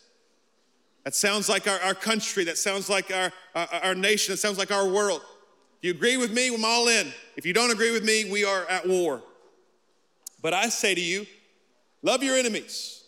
That 1.05 1.15
sounds 1.15 1.49
like 1.49 1.67
our, 1.67 1.81
our 1.81 1.95
country. 1.95 2.45
That 2.45 2.59
sounds 2.59 2.91
like 2.91 3.11
our, 3.11 3.33
our, 3.55 3.69
our 3.83 3.95
nation. 3.95 4.35
That 4.35 4.37
sounds 4.37 4.59
like 4.59 4.71
our 4.71 4.87
world. 4.87 5.23
If 5.79 5.85
you 5.89 5.91
agree 5.93 6.19
with 6.19 6.33
me, 6.35 6.55
I'm 6.55 6.63
all 6.67 6.89
in. 6.89 7.11
If 7.35 7.47
you 7.47 7.55
don't 7.55 7.71
agree 7.71 7.93
with 7.93 8.05
me, 8.05 8.31
we 8.31 8.45
are 8.45 8.67
at 8.69 8.87
war. 8.87 9.23
But 10.43 10.53
I 10.53 10.69
say 10.69 10.95
to 10.95 11.01
you, 11.01 11.25
love 12.03 12.23
your 12.23 12.37
enemies. 12.37 13.03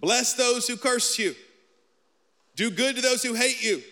Bless 0.00 0.32
those 0.32 0.66
who 0.66 0.78
curse 0.78 1.18
you. 1.18 1.34
Do 2.56 2.70
good 2.70 2.96
to 2.96 3.02
those 3.02 3.22
who 3.22 3.34
hate 3.34 3.62
you. 3.62 3.82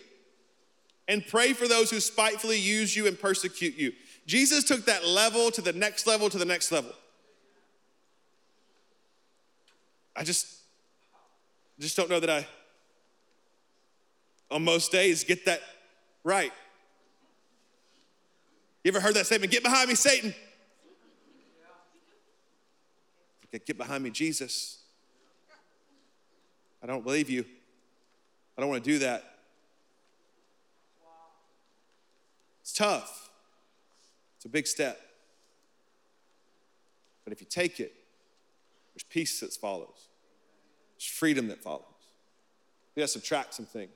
And 1.07 1.23
pray 1.27 1.53
for 1.53 1.67
those 1.67 1.91
who 1.91 1.99
spitefully 1.99 2.57
use 2.57 2.95
you 2.97 3.05
and 3.05 3.19
persecute 3.19 3.75
you. 3.75 3.91
Jesus 4.25 4.63
took 4.63 4.85
that 4.85 5.05
level 5.05 5.51
to 5.51 5.61
the 5.61 5.73
next 5.73 6.07
level 6.07 6.27
to 6.27 6.39
the 6.39 6.45
next 6.45 6.71
level. 6.71 6.91
I 10.17 10.23
just, 10.23 10.47
just 11.79 11.95
don't 11.95 12.09
know 12.09 12.19
that 12.19 12.29
I, 12.29 12.47
on 14.49 14.63
most 14.65 14.91
days, 14.91 15.23
get 15.23 15.45
that 15.45 15.61
right. 16.23 16.51
You 18.83 18.89
ever 18.89 18.99
heard 18.99 19.13
that 19.13 19.27
statement? 19.27 19.51
Get 19.51 19.61
behind 19.61 19.87
me, 19.89 19.93
Satan. 19.95 20.33
get 23.65 23.77
behind 23.77 24.03
me, 24.03 24.09
Jesus. 24.11 24.79
I 26.83 26.85
don't 26.87 27.03
believe 27.03 27.27
you. 27.29 27.43
I 28.57 28.61
don't 28.61 28.69
want 28.69 28.83
to 28.83 28.89
do 28.89 28.99
that. 28.99 29.23
It's 32.61 32.71
tough. 32.73 33.29
It's 34.35 34.45
a 34.45 34.49
big 34.49 34.67
step. 34.67 34.99
But 37.23 37.33
if 37.33 37.41
you 37.41 37.47
take 37.49 37.79
it, 37.79 37.93
there's 38.93 39.03
peace 39.03 39.39
that 39.39 39.51
follows 39.53 40.06
freedom 41.09 41.47
that 41.47 41.61
follows. 41.61 41.81
We 42.95 43.01
gotta 43.01 43.07
subtract 43.09 43.53
some 43.53 43.65
things. 43.65 43.91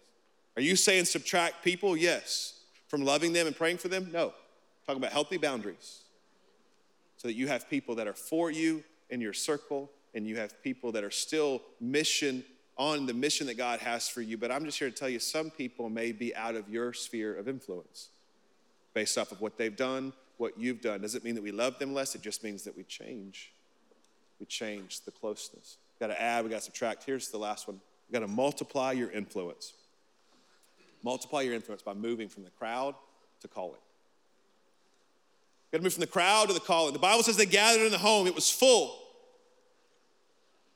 Are 0.55 0.61
you 0.61 0.75
saying 0.75 1.05
subtract 1.05 1.63
people? 1.63 1.95
Yes. 1.95 2.61
From 2.87 3.03
loving 3.05 3.31
them 3.33 3.47
and 3.47 3.55
praying 3.55 3.77
for 3.77 3.87
them? 3.87 4.09
No. 4.11 4.33
Talk 4.87 4.97
about 4.97 5.11
healthy 5.13 5.37
boundaries 5.37 6.01
so 7.17 7.27
that 7.29 7.35
you 7.35 7.47
have 7.47 7.69
people 7.69 7.95
that 7.95 8.07
are 8.07 8.13
for 8.13 8.51
you 8.51 8.83
in 9.09 9.21
your 9.21 9.31
circle 9.33 9.89
and 10.13 10.27
you 10.27 10.37
have 10.37 10.61
people 10.61 10.91
that 10.91 11.03
are 11.05 11.11
still 11.11 11.61
mission 11.79 12.43
on 12.77 13.05
the 13.05 13.13
mission 13.13 13.47
that 13.47 13.55
God 13.57 13.79
has 13.79 14.09
for 14.09 14.21
you. 14.21 14.37
But 14.37 14.51
I'm 14.51 14.65
just 14.65 14.77
here 14.77 14.89
to 14.89 14.95
tell 14.95 15.07
you 15.07 15.19
some 15.19 15.51
people 15.51 15.89
may 15.89 16.11
be 16.11 16.35
out 16.35 16.55
of 16.55 16.67
your 16.69 16.91
sphere 16.91 17.33
of 17.35 17.47
influence 17.47 18.09
based 18.93 19.17
off 19.17 19.31
of 19.31 19.39
what 19.39 19.57
they've 19.57 19.75
done, 19.75 20.11
what 20.37 20.59
you've 20.59 20.81
done. 20.81 20.99
Doesn't 21.01 21.23
mean 21.23 21.35
that 21.35 21.43
we 21.43 21.51
love 21.51 21.79
them 21.79 21.93
less, 21.93 22.13
it 22.13 22.21
just 22.21 22.43
means 22.43 22.63
that 22.63 22.75
we 22.75 22.83
change. 22.83 23.53
We 24.39 24.47
change 24.47 25.01
the 25.01 25.11
closeness 25.11 25.77
got 26.01 26.07
to 26.07 26.21
add, 26.21 26.43
we 26.43 26.49
got 26.49 26.57
to 26.57 26.63
subtract. 26.63 27.03
Here's 27.05 27.29
the 27.29 27.37
last 27.37 27.67
one. 27.67 27.79
You 28.09 28.13
got 28.13 28.25
to 28.25 28.27
multiply 28.27 28.91
your 28.91 29.11
influence. 29.11 29.73
Multiply 31.03 31.41
your 31.41 31.53
influence 31.53 31.81
by 31.83 31.93
moving 31.93 32.27
from 32.27 32.43
the 32.43 32.49
crowd 32.49 32.95
to 33.41 33.47
calling. 33.47 33.79
You 35.71 35.77
got 35.77 35.77
to 35.77 35.83
move 35.83 35.93
from 35.93 36.01
the 36.01 36.07
crowd 36.07 36.47
to 36.47 36.53
the 36.53 36.59
calling. 36.59 36.91
The 36.93 36.99
Bible 36.99 37.23
says 37.23 37.37
they 37.37 37.45
gathered 37.45 37.83
in 37.85 37.91
the 37.91 37.99
home, 37.99 38.27
it 38.27 38.35
was 38.35 38.49
full, 38.49 38.97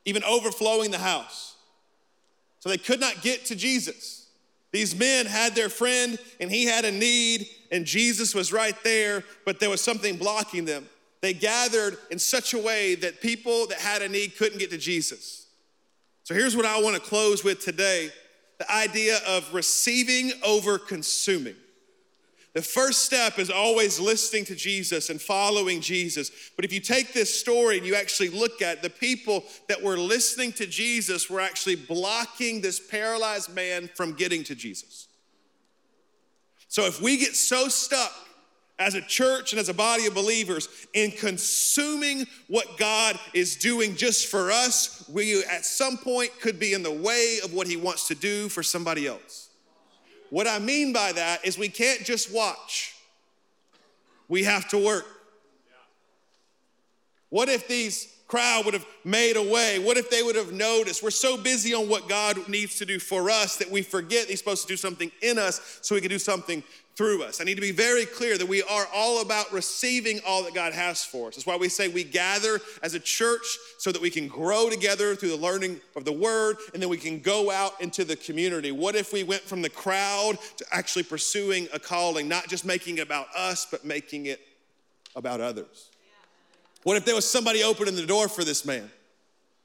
even 0.05 0.23
overflowing 0.23 0.91
the 0.91 0.97
house. 0.99 1.55
So 2.59 2.69
they 2.69 2.77
could 2.77 2.99
not 2.99 3.21
get 3.21 3.45
to 3.45 3.55
Jesus. 3.55 4.27
These 4.71 4.95
men 4.97 5.25
had 5.25 5.55
their 5.55 5.69
friend 5.69 6.19
and 6.39 6.51
he 6.51 6.65
had 6.65 6.85
a 6.85 6.91
need, 6.91 7.47
and 7.71 7.83
Jesus 7.85 8.35
was 8.35 8.53
right 8.53 8.75
there, 8.83 9.23
but 9.43 9.59
there 9.59 9.69
was 9.71 9.81
something 9.83 10.17
blocking 10.17 10.65
them 10.65 10.87
they 11.25 11.33
gathered 11.33 11.97
in 12.11 12.19
such 12.19 12.53
a 12.53 12.57
way 12.59 12.93
that 12.93 13.19
people 13.19 13.65
that 13.67 13.79
had 13.79 14.03
a 14.03 14.07
need 14.07 14.37
couldn't 14.37 14.59
get 14.59 14.69
to 14.69 14.77
Jesus. 14.77 15.47
So 16.23 16.35
here's 16.35 16.55
what 16.55 16.65
I 16.67 16.79
want 16.81 16.95
to 16.95 17.01
close 17.01 17.43
with 17.43 17.61
today 17.65 18.11
the 18.59 18.71
idea 18.71 19.19
of 19.27 19.51
receiving 19.53 20.31
over 20.45 20.77
consuming. 20.77 21.55
The 22.53 22.61
first 22.61 22.99
step 23.03 23.37
is 23.39 23.49
always 23.49 23.99
listening 23.99 24.45
to 24.45 24.55
Jesus 24.55 25.09
and 25.09 25.19
following 25.21 25.81
Jesus. 25.81 26.31
But 26.55 26.63
if 26.63 26.71
you 26.71 26.79
take 26.79 27.11
this 27.11 27.37
story 27.37 27.77
and 27.79 27.85
you 27.87 27.95
actually 27.95 28.29
look 28.29 28.61
at 28.61 28.77
it, 28.77 28.83
the 28.83 28.89
people 28.91 29.43
that 29.67 29.81
were 29.83 29.97
listening 29.97 30.53
to 30.53 30.65
Jesus 30.67 31.27
were 31.29 31.41
actually 31.41 31.75
blocking 31.75 32.61
this 32.61 32.79
paralyzed 32.79 33.53
man 33.53 33.89
from 33.95 34.13
getting 34.13 34.43
to 34.45 34.55
Jesus. 34.55 35.07
So 36.69 36.85
if 36.85 37.01
we 37.01 37.17
get 37.17 37.35
so 37.35 37.67
stuck 37.67 38.11
as 38.77 38.93
a 38.93 39.01
church 39.01 39.53
and 39.53 39.59
as 39.59 39.69
a 39.69 39.73
body 39.73 40.05
of 40.05 40.13
believers 40.13 40.67
in 40.93 41.11
consuming 41.11 42.25
what 42.47 42.77
God 42.77 43.17
is 43.33 43.55
doing 43.55 43.95
just 43.95 44.27
for 44.27 44.51
us, 44.51 45.05
we 45.09 45.39
at 45.45 45.63
some 45.65 45.97
point 45.97 46.29
could 46.41 46.59
be 46.59 46.73
in 46.73 46.83
the 46.83 46.91
way 46.91 47.39
of 47.43 47.53
what 47.53 47.67
He 47.67 47.77
wants 47.77 48.07
to 48.09 48.15
do 48.15 48.49
for 48.49 48.63
somebody 48.63 49.07
else. 49.07 49.49
What 50.29 50.47
I 50.47 50.59
mean 50.59 50.91
by 50.91 51.13
that 51.13 51.45
is 51.45 51.57
we 51.57 51.69
can't 51.69 52.03
just 52.03 52.33
watch, 52.33 52.95
we 54.27 54.43
have 54.43 54.67
to 54.69 54.77
work. 54.77 55.05
What 57.29 57.47
if 57.49 57.67
these 57.67 58.11
crowd 58.27 58.65
would 58.65 58.73
have 58.73 58.85
made 59.03 59.37
a 59.37 59.43
way? 59.43 59.77
What 59.79 59.97
if 59.97 60.09
they 60.09 60.23
would 60.23 60.35
have 60.35 60.51
noticed? 60.51 61.03
We're 61.03 61.11
so 61.11 61.37
busy 61.37 61.73
on 61.73 61.87
what 61.87 62.09
God 62.09 62.47
needs 62.49 62.77
to 62.79 62.85
do 62.85 62.97
for 62.99 63.29
us 63.29 63.55
that 63.57 63.69
we 63.71 63.83
forget 63.83 64.27
He's 64.27 64.39
supposed 64.39 64.63
to 64.63 64.67
do 64.67 64.75
something 64.77 65.09
in 65.21 65.39
us 65.39 65.79
so 65.81 65.95
He 65.95 66.01
can 66.01 66.09
do 66.09 66.19
something 66.19 66.61
through 66.95 67.23
us. 67.23 67.41
I 67.41 67.43
need 67.43 67.55
to 67.55 67.61
be 67.61 67.73
very 67.73 68.05
clear 68.05 68.37
that 68.37 68.45
we 68.47 68.63
are 68.63 68.85
all 68.93 69.21
about 69.21 69.51
receiving 69.51 70.21
all 70.25 70.43
that 70.43 70.53
God 70.53 70.71
has 70.73 71.03
for 71.03 71.27
us. 71.27 71.35
That's 71.35 71.45
why 71.45 71.57
we 71.57 71.67
say 71.67 71.89
we 71.89 72.05
gather 72.05 72.61
as 72.81 72.93
a 72.93 72.99
church 73.01 73.57
so 73.77 73.91
that 73.91 74.01
we 74.01 74.09
can 74.09 74.27
grow 74.29 74.69
together 74.69 75.13
through 75.15 75.29
the 75.29 75.35
learning 75.35 75.81
of 75.97 76.05
the 76.05 76.13
word 76.13 76.55
and 76.73 76.81
then 76.81 76.89
we 76.89 76.95
can 76.97 77.19
go 77.19 77.51
out 77.51 77.81
into 77.81 78.05
the 78.05 78.15
community. 78.15 78.71
What 78.71 78.95
if 78.95 79.11
we 79.11 79.23
went 79.23 79.41
from 79.41 79.61
the 79.61 79.69
crowd 79.69 80.37
to 80.55 80.65
actually 80.71 81.03
pursuing 81.03 81.67
a 81.73 81.79
calling, 81.79 82.29
not 82.29 82.47
just 82.47 82.63
making 82.63 82.97
it 82.99 83.01
about 83.01 83.27
us, 83.35 83.67
but 83.69 83.83
making 83.83 84.27
it 84.27 84.39
about 85.17 85.41
others? 85.41 85.89
What 86.83 86.95
if 86.95 87.03
there 87.03 87.15
was 87.15 87.29
somebody 87.29 87.61
opening 87.61 87.95
the 87.97 88.05
door 88.05 88.29
for 88.29 88.43
this 88.45 88.63
man? 88.63 88.83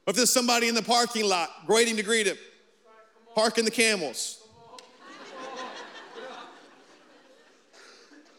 What 0.03 0.13
if 0.13 0.15
there's 0.17 0.33
somebody 0.33 0.67
in 0.67 0.75
the 0.75 0.81
parking 0.83 1.25
lot 1.29 1.49
waiting 1.67 1.95
to 1.95 2.03
greet 2.03 2.25
him, 2.27 2.37
parking 3.35 3.63
the 3.63 3.71
camels? 3.71 4.40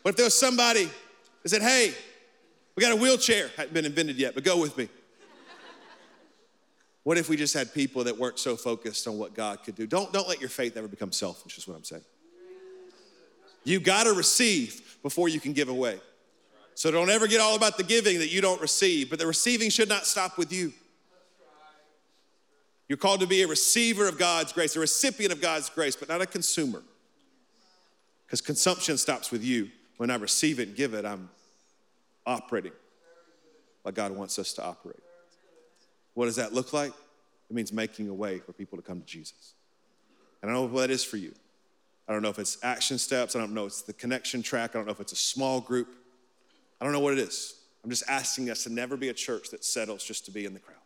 What 0.02 0.10
if 0.10 0.16
there 0.16 0.24
was 0.26 0.34
somebody 0.34 0.90
that 1.42 1.48
said, 1.48 1.62
hey, 1.62 1.92
we 2.74 2.80
got 2.80 2.92
a 2.92 2.96
wheelchair, 2.96 3.50
hadn't 3.56 3.72
been 3.72 3.84
invented 3.84 4.16
yet, 4.16 4.34
but 4.34 4.42
go 4.44 4.60
with 4.60 4.76
me. 4.76 4.88
What 7.04 7.18
if 7.18 7.28
we 7.28 7.36
just 7.36 7.52
had 7.54 7.74
people 7.74 8.04
that 8.04 8.16
weren't 8.16 8.38
so 8.38 8.54
focused 8.54 9.08
on 9.08 9.18
what 9.18 9.34
God 9.34 9.64
could 9.64 9.74
do? 9.74 9.86
Don't, 9.88 10.12
don't 10.12 10.28
let 10.28 10.40
your 10.40 10.48
faith 10.48 10.76
ever 10.76 10.86
become 10.86 11.10
selfish, 11.10 11.58
is 11.58 11.66
what 11.66 11.76
I'm 11.76 11.82
saying. 11.84 12.04
You 13.64 13.80
got 13.80 14.04
to 14.04 14.12
receive 14.12 14.98
before 15.02 15.28
you 15.28 15.40
can 15.40 15.52
give 15.52 15.68
away. 15.68 16.00
So 16.74 16.90
don't 16.92 17.10
ever 17.10 17.26
get 17.26 17.40
all 17.40 17.56
about 17.56 17.76
the 17.76 17.82
giving 17.82 18.18
that 18.20 18.32
you 18.32 18.40
don't 18.40 18.60
receive, 18.60 19.10
but 19.10 19.18
the 19.18 19.26
receiving 19.26 19.68
should 19.68 19.88
not 19.88 20.06
stop 20.06 20.38
with 20.38 20.52
you. 20.52 20.72
You're 22.88 22.98
called 22.98 23.20
to 23.20 23.26
be 23.26 23.42
a 23.42 23.48
receiver 23.48 24.08
of 24.08 24.16
God's 24.16 24.52
grace, 24.52 24.76
a 24.76 24.80
recipient 24.80 25.32
of 25.32 25.40
God's 25.40 25.68
grace, 25.70 25.96
but 25.96 26.08
not 26.08 26.20
a 26.20 26.26
consumer. 26.26 26.82
Because 28.26 28.40
consumption 28.40 28.96
stops 28.96 29.30
with 29.30 29.44
you. 29.44 29.70
When 30.02 30.10
I 30.10 30.16
receive 30.16 30.58
it 30.58 30.66
and 30.66 30.76
give 30.76 30.94
it, 30.94 31.04
I'm 31.04 31.28
operating 32.26 32.72
like 33.84 33.94
God 33.94 34.10
wants 34.10 34.36
us 34.36 34.52
to 34.54 34.64
operate. 34.64 34.98
What 36.14 36.24
does 36.24 36.34
that 36.36 36.52
look 36.52 36.72
like? 36.72 36.92
It 37.48 37.54
means 37.54 37.72
making 37.72 38.08
a 38.08 38.12
way 38.12 38.40
for 38.40 38.52
people 38.52 38.76
to 38.78 38.82
come 38.82 38.98
to 39.00 39.06
Jesus. 39.06 39.54
And 40.42 40.50
I 40.50 40.54
don't 40.54 40.66
know 40.66 40.74
what 40.74 40.80
that 40.80 40.90
is 40.90 41.04
for 41.04 41.18
you. 41.18 41.32
I 42.08 42.12
don't 42.12 42.20
know 42.20 42.30
if 42.30 42.40
it's 42.40 42.58
action 42.64 42.98
steps. 42.98 43.36
I 43.36 43.38
don't 43.38 43.54
know 43.54 43.60
if 43.66 43.68
it's 43.68 43.82
the 43.82 43.92
connection 43.92 44.42
track. 44.42 44.70
I 44.74 44.78
don't 44.80 44.86
know 44.86 44.90
if 44.92 44.98
it's 44.98 45.12
a 45.12 45.14
small 45.14 45.60
group. 45.60 45.86
I 46.80 46.84
don't 46.84 46.92
know 46.92 46.98
what 46.98 47.12
it 47.12 47.20
is. 47.20 47.54
I'm 47.84 47.90
just 47.90 48.02
asking 48.08 48.50
us 48.50 48.64
to 48.64 48.72
never 48.72 48.96
be 48.96 49.08
a 49.10 49.14
church 49.14 49.50
that 49.50 49.64
settles 49.64 50.02
just 50.02 50.24
to 50.24 50.32
be 50.32 50.46
in 50.46 50.52
the 50.52 50.58
crowd. 50.58 50.78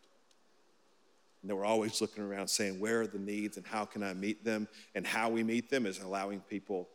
And 1.41 1.51
that 1.51 1.57
we're 1.57 1.65
always 1.65 2.03
looking 2.03 2.23
around 2.23 2.49
saying, 2.49 2.81
where 2.81 3.01
are 3.01 3.07
the 3.07 3.19
needs 3.19 3.57
and 3.57 3.67
how 3.67 3.87
can 3.87 4.03
I 4.03 4.13
meet 4.13 4.45
them? 4.45 4.69
And 4.95 5.07
how 5.07 5.31
we 5.31 5.43
meet 5.43 5.71
them 5.71 5.87
is 5.87 6.01
allowing 6.03 6.41
people 6.41 6.87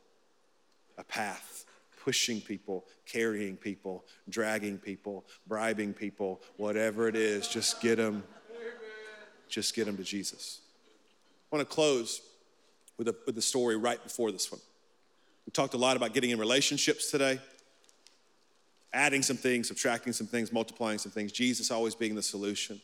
a 1.00 1.04
path 1.04 1.51
pushing 2.04 2.42
people, 2.42 2.86
carrying 3.06 3.56
people, 3.56 4.06
dragging 4.30 4.78
people, 4.78 5.24
bribing 5.48 5.94
people, 5.94 6.42
whatever 6.58 7.08
it 7.08 7.16
is, 7.16 7.48
just 7.48 7.80
get 7.82 7.98
them, 7.98 8.24
just 9.50 9.76
get 9.76 9.86
them 9.86 9.98
to 9.98 10.04
Jesus. 10.04 10.62
I 11.52 11.56
want 11.56 11.70
to 11.70 11.74
close 11.74 12.22
with 12.98 13.08
a, 13.08 13.16
with 13.26 13.36
the 13.36 13.42
story 13.42 13.76
right 13.76 14.02
before 14.04 14.32
this 14.32 14.52
one. 14.52 14.62
We 15.46 15.52
talked 15.52 15.74
a 15.74 15.78
lot 15.78 15.96
about 15.98 16.14
getting 16.14 16.32
in 16.32 16.40
relationships 16.40 17.12
today, 17.12 17.40
adding 18.94 19.22
some 19.22 19.38
things, 19.38 19.68
subtracting 19.68 20.14
some 20.14 20.28
things, 20.28 20.52
multiplying 20.52 20.98
some 20.98 21.12
things, 21.12 21.32
Jesus 21.32 21.70
always 21.72 21.94
being 21.96 22.16
the 22.16 22.24
solution. 22.24 22.82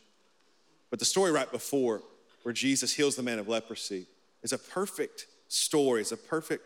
But 0.90 0.98
the 1.00 1.04
story 1.04 1.32
right 1.32 1.50
before, 1.50 2.02
where 2.44 2.52
Jesus 2.52 2.94
heals 2.94 3.16
the 3.16 3.22
man 3.22 3.38
of 3.40 3.48
leprosy, 3.48 4.06
is 4.42 4.52
a 4.52 4.58
perfect 4.58 5.26
story, 5.48 6.02
it's 6.02 6.12
a 6.12 6.16
perfect 6.16 6.62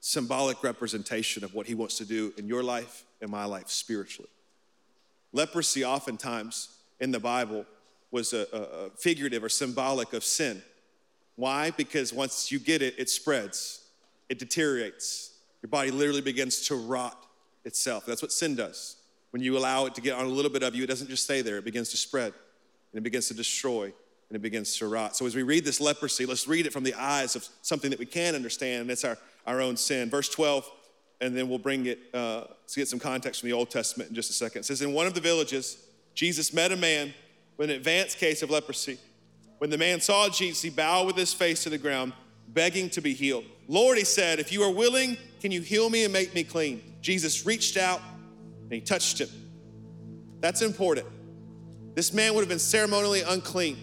symbolic 0.00 0.62
representation 0.62 1.44
of 1.44 1.54
what 1.54 1.66
he 1.66 1.74
wants 1.74 1.98
to 1.98 2.04
do 2.04 2.32
in 2.36 2.46
your 2.46 2.62
life 2.62 3.04
and 3.20 3.30
my 3.30 3.44
life 3.44 3.68
spiritually. 3.68 4.30
Leprosy, 5.32 5.84
oftentimes 5.84 6.70
in 7.00 7.10
the 7.10 7.20
Bible, 7.20 7.66
was 8.10 8.32
a, 8.32 8.46
a 8.52 8.90
figurative 8.96 9.44
or 9.44 9.48
symbolic 9.48 10.12
of 10.12 10.24
sin. 10.24 10.62
Why? 11.36 11.70
Because 11.70 12.12
once 12.12 12.50
you 12.50 12.58
get 12.58 12.80
it, 12.80 12.94
it 12.98 13.10
spreads, 13.10 13.84
it 14.28 14.38
deteriorates. 14.38 15.34
Your 15.62 15.68
body 15.68 15.90
literally 15.90 16.20
begins 16.22 16.66
to 16.68 16.76
rot 16.76 17.16
itself. 17.64 18.06
That's 18.06 18.22
what 18.22 18.32
sin 18.32 18.54
does. 18.54 18.96
When 19.30 19.42
you 19.42 19.58
allow 19.58 19.86
it 19.86 19.94
to 19.96 20.00
get 20.00 20.14
on 20.14 20.24
a 20.24 20.28
little 20.28 20.50
bit 20.50 20.62
of 20.62 20.74
you, 20.74 20.84
it 20.84 20.86
doesn't 20.86 21.10
just 21.10 21.24
stay 21.24 21.42
there, 21.42 21.56
it 21.58 21.64
begins 21.64 21.90
to 21.90 21.96
spread 21.96 22.32
and 22.92 22.98
it 22.98 23.02
begins 23.02 23.28
to 23.28 23.34
destroy 23.34 23.84
and 23.86 24.36
it 24.36 24.40
begins 24.40 24.76
to 24.78 24.86
rot. 24.88 25.16
So, 25.16 25.26
as 25.26 25.34
we 25.34 25.42
read 25.42 25.64
this 25.64 25.80
leprosy, 25.80 26.24
let's 26.26 26.48
read 26.48 26.66
it 26.66 26.72
from 26.72 26.84
the 26.84 26.94
eyes 26.94 27.36
of 27.36 27.46
something 27.62 27.90
that 27.90 27.98
we 27.98 28.06
can 28.06 28.34
understand. 28.34 28.90
It's 28.90 29.04
our 29.04 29.18
our 29.48 29.62
own 29.62 29.76
sin. 29.78 30.10
Verse 30.10 30.28
12, 30.28 30.70
and 31.22 31.34
then 31.36 31.48
we'll 31.48 31.58
bring 31.58 31.86
it 31.86 31.98
uh, 32.12 32.42
to 32.66 32.74
get 32.80 32.86
some 32.86 32.98
context 32.98 33.40
from 33.40 33.48
the 33.48 33.54
Old 33.56 33.70
Testament 33.70 34.10
in 34.10 34.14
just 34.14 34.28
a 34.30 34.34
second. 34.34 34.60
It 34.60 34.64
says, 34.66 34.82
In 34.82 34.92
one 34.92 35.06
of 35.06 35.14
the 35.14 35.20
villages, 35.22 35.82
Jesus 36.14 36.52
met 36.52 36.70
a 36.70 36.76
man 36.76 37.14
with 37.56 37.70
an 37.70 37.76
advanced 37.76 38.18
case 38.18 38.42
of 38.42 38.50
leprosy. 38.50 38.98
When 39.56 39.70
the 39.70 39.78
man 39.78 40.00
saw 40.02 40.28
Jesus, 40.28 40.60
he 40.62 40.68
bowed 40.70 41.06
with 41.06 41.16
his 41.16 41.32
face 41.32 41.62
to 41.64 41.70
the 41.70 41.78
ground, 41.78 42.12
begging 42.48 42.90
to 42.90 43.00
be 43.00 43.14
healed. 43.14 43.44
Lord, 43.68 43.96
he 43.98 44.04
said, 44.04 44.38
if 44.38 44.52
you 44.52 44.60
are 44.62 44.70
willing, 44.70 45.16
can 45.40 45.50
you 45.50 45.60
heal 45.62 45.88
me 45.90 46.04
and 46.04 46.12
make 46.12 46.34
me 46.34 46.44
clean? 46.44 46.82
Jesus 47.00 47.44
reached 47.46 47.76
out 47.78 48.00
and 48.64 48.72
he 48.72 48.80
touched 48.82 49.18
him. 49.18 49.28
That's 50.40 50.60
important. 50.62 51.06
This 51.94 52.12
man 52.12 52.34
would 52.34 52.42
have 52.42 52.48
been 52.50 52.58
ceremonially 52.58 53.22
unclean, 53.22 53.76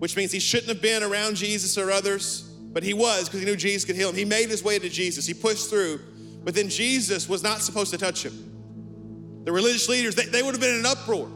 which 0.00 0.16
means 0.16 0.32
he 0.32 0.40
shouldn't 0.40 0.68
have 0.68 0.82
been 0.82 1.02
around 1.04 1.36
Jesus 1.36 1.78
or 1.78 1.90
others. 1.92 2.48
But 2.72 2.82
he 2.82 2.94
was 2.94 3.24
because 3.26 3.40
he 3.40 3.46
knew 3.46 3.56
Jesus 3.56 3.84
could 3.84 3.96
heal 3.96 4.08
him. 4.08 4.14
He 4.16 4.24
made 4.24 4.48
his 4.48 4.62
way 4.62 4.78
to 4.78 4.88
Jesus. 4.88 5.26
He 5.26 5.34
pushed 5.34 5.68
through. 5.68 6.00
But 6.42 6.54
then 6.54 6.68
Jesus 6.70 7.28
was 7.28 7.42
not 7.42 7.60
supposed 7.60 7.90
to 7.92 7.98
touch 7.98 8.24
him. 8.24 9.42
The 9.44 9.52
religious 9.52 9.88
leaders, 9.88 10.14
they, 10.14 10.24
they 10.24 10.42
would 10.42 10.54
have 10.54 10.60
been 10.60 10.72
in 10.74 10.80
an 10.80 10.86
uproar 10.86 11.28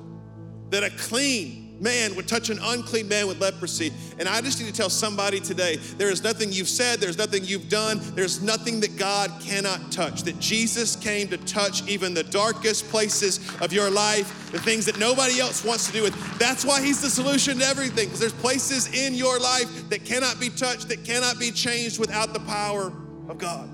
that 0.70 0.82
a 0.82 0.90
clean, 0.90 1.65
man 1.80 2.14
would 2.16 2.26
touch 2.26 2.50
an 2.50 2.58
unclean 2.62 3.08
man 3.08 3.26
with 3.26 3.40
leprosy. 3.40 3.92
And 4.18 4.28
I 4.28 4.40
just 4.40 4.58
need 4.60 4.66
to 4.66 4.72
tell 4.72 4.90
somebody 4.90 5.40
today 5.40 5.76
there 5.76 6.10
is 6.10 6.22
nothing 6.22 6.52
you've 6.52 6.68
said, 6.68 6.98
there's 7.00 7.18
nothing 7.18 7.44
you've 7.44 7.68
done, 7.68 8.00
there's 8.14 8.42
nothing 8.42 8.80
that 8.80 8.96
God 8.96 9.30
cannot 9.40 9.90
touch. 9.92 10.22
That 10.22 10.38
Jesus 10.40 10.96
came 10.96 11.28
to 11.28 11.36
touch 11.38 11.86
even 11.88 12.14
the 12.14 12.24
darkest 12.24 12.86
places 12.88 13.38
of 13.60 13.72
your 13.72 13.90
life, 13.90 14.50
the 14.52 14.60
things 14.60 14.86
that 14.86 14.98
nobody 14.98 15.40
else 15.40 15.64
wants 15.64 15.86
to 15.86 15.92
do 15.92 16.02
with. 16.02 16.38
That's 16.38 16.64
why 16.64 16.80
He's 16.80 17.00
the 17.00 17.10
solution 17.10 17.58
to 17.58 17.64
everything, 17.66 18.06
because 18.06 18.20
there's 18.20 18.32
places 18.32 18.88
in 18.94 19.14
your 19.14 19.38
life 19.38 19.88
that 19.90 20.04
cannot 20.04 20.38
be 20.40 20.48
touched, 20.50 20.88
that 20.88 21.04
cannot 21.04 21.38
be 21.38 21.50
changed 21.50 21.98
without 21.98 22.32
the 22.32 22.40
power 22.40 22.92
of 23.28 23.38
God. 23.38 23.70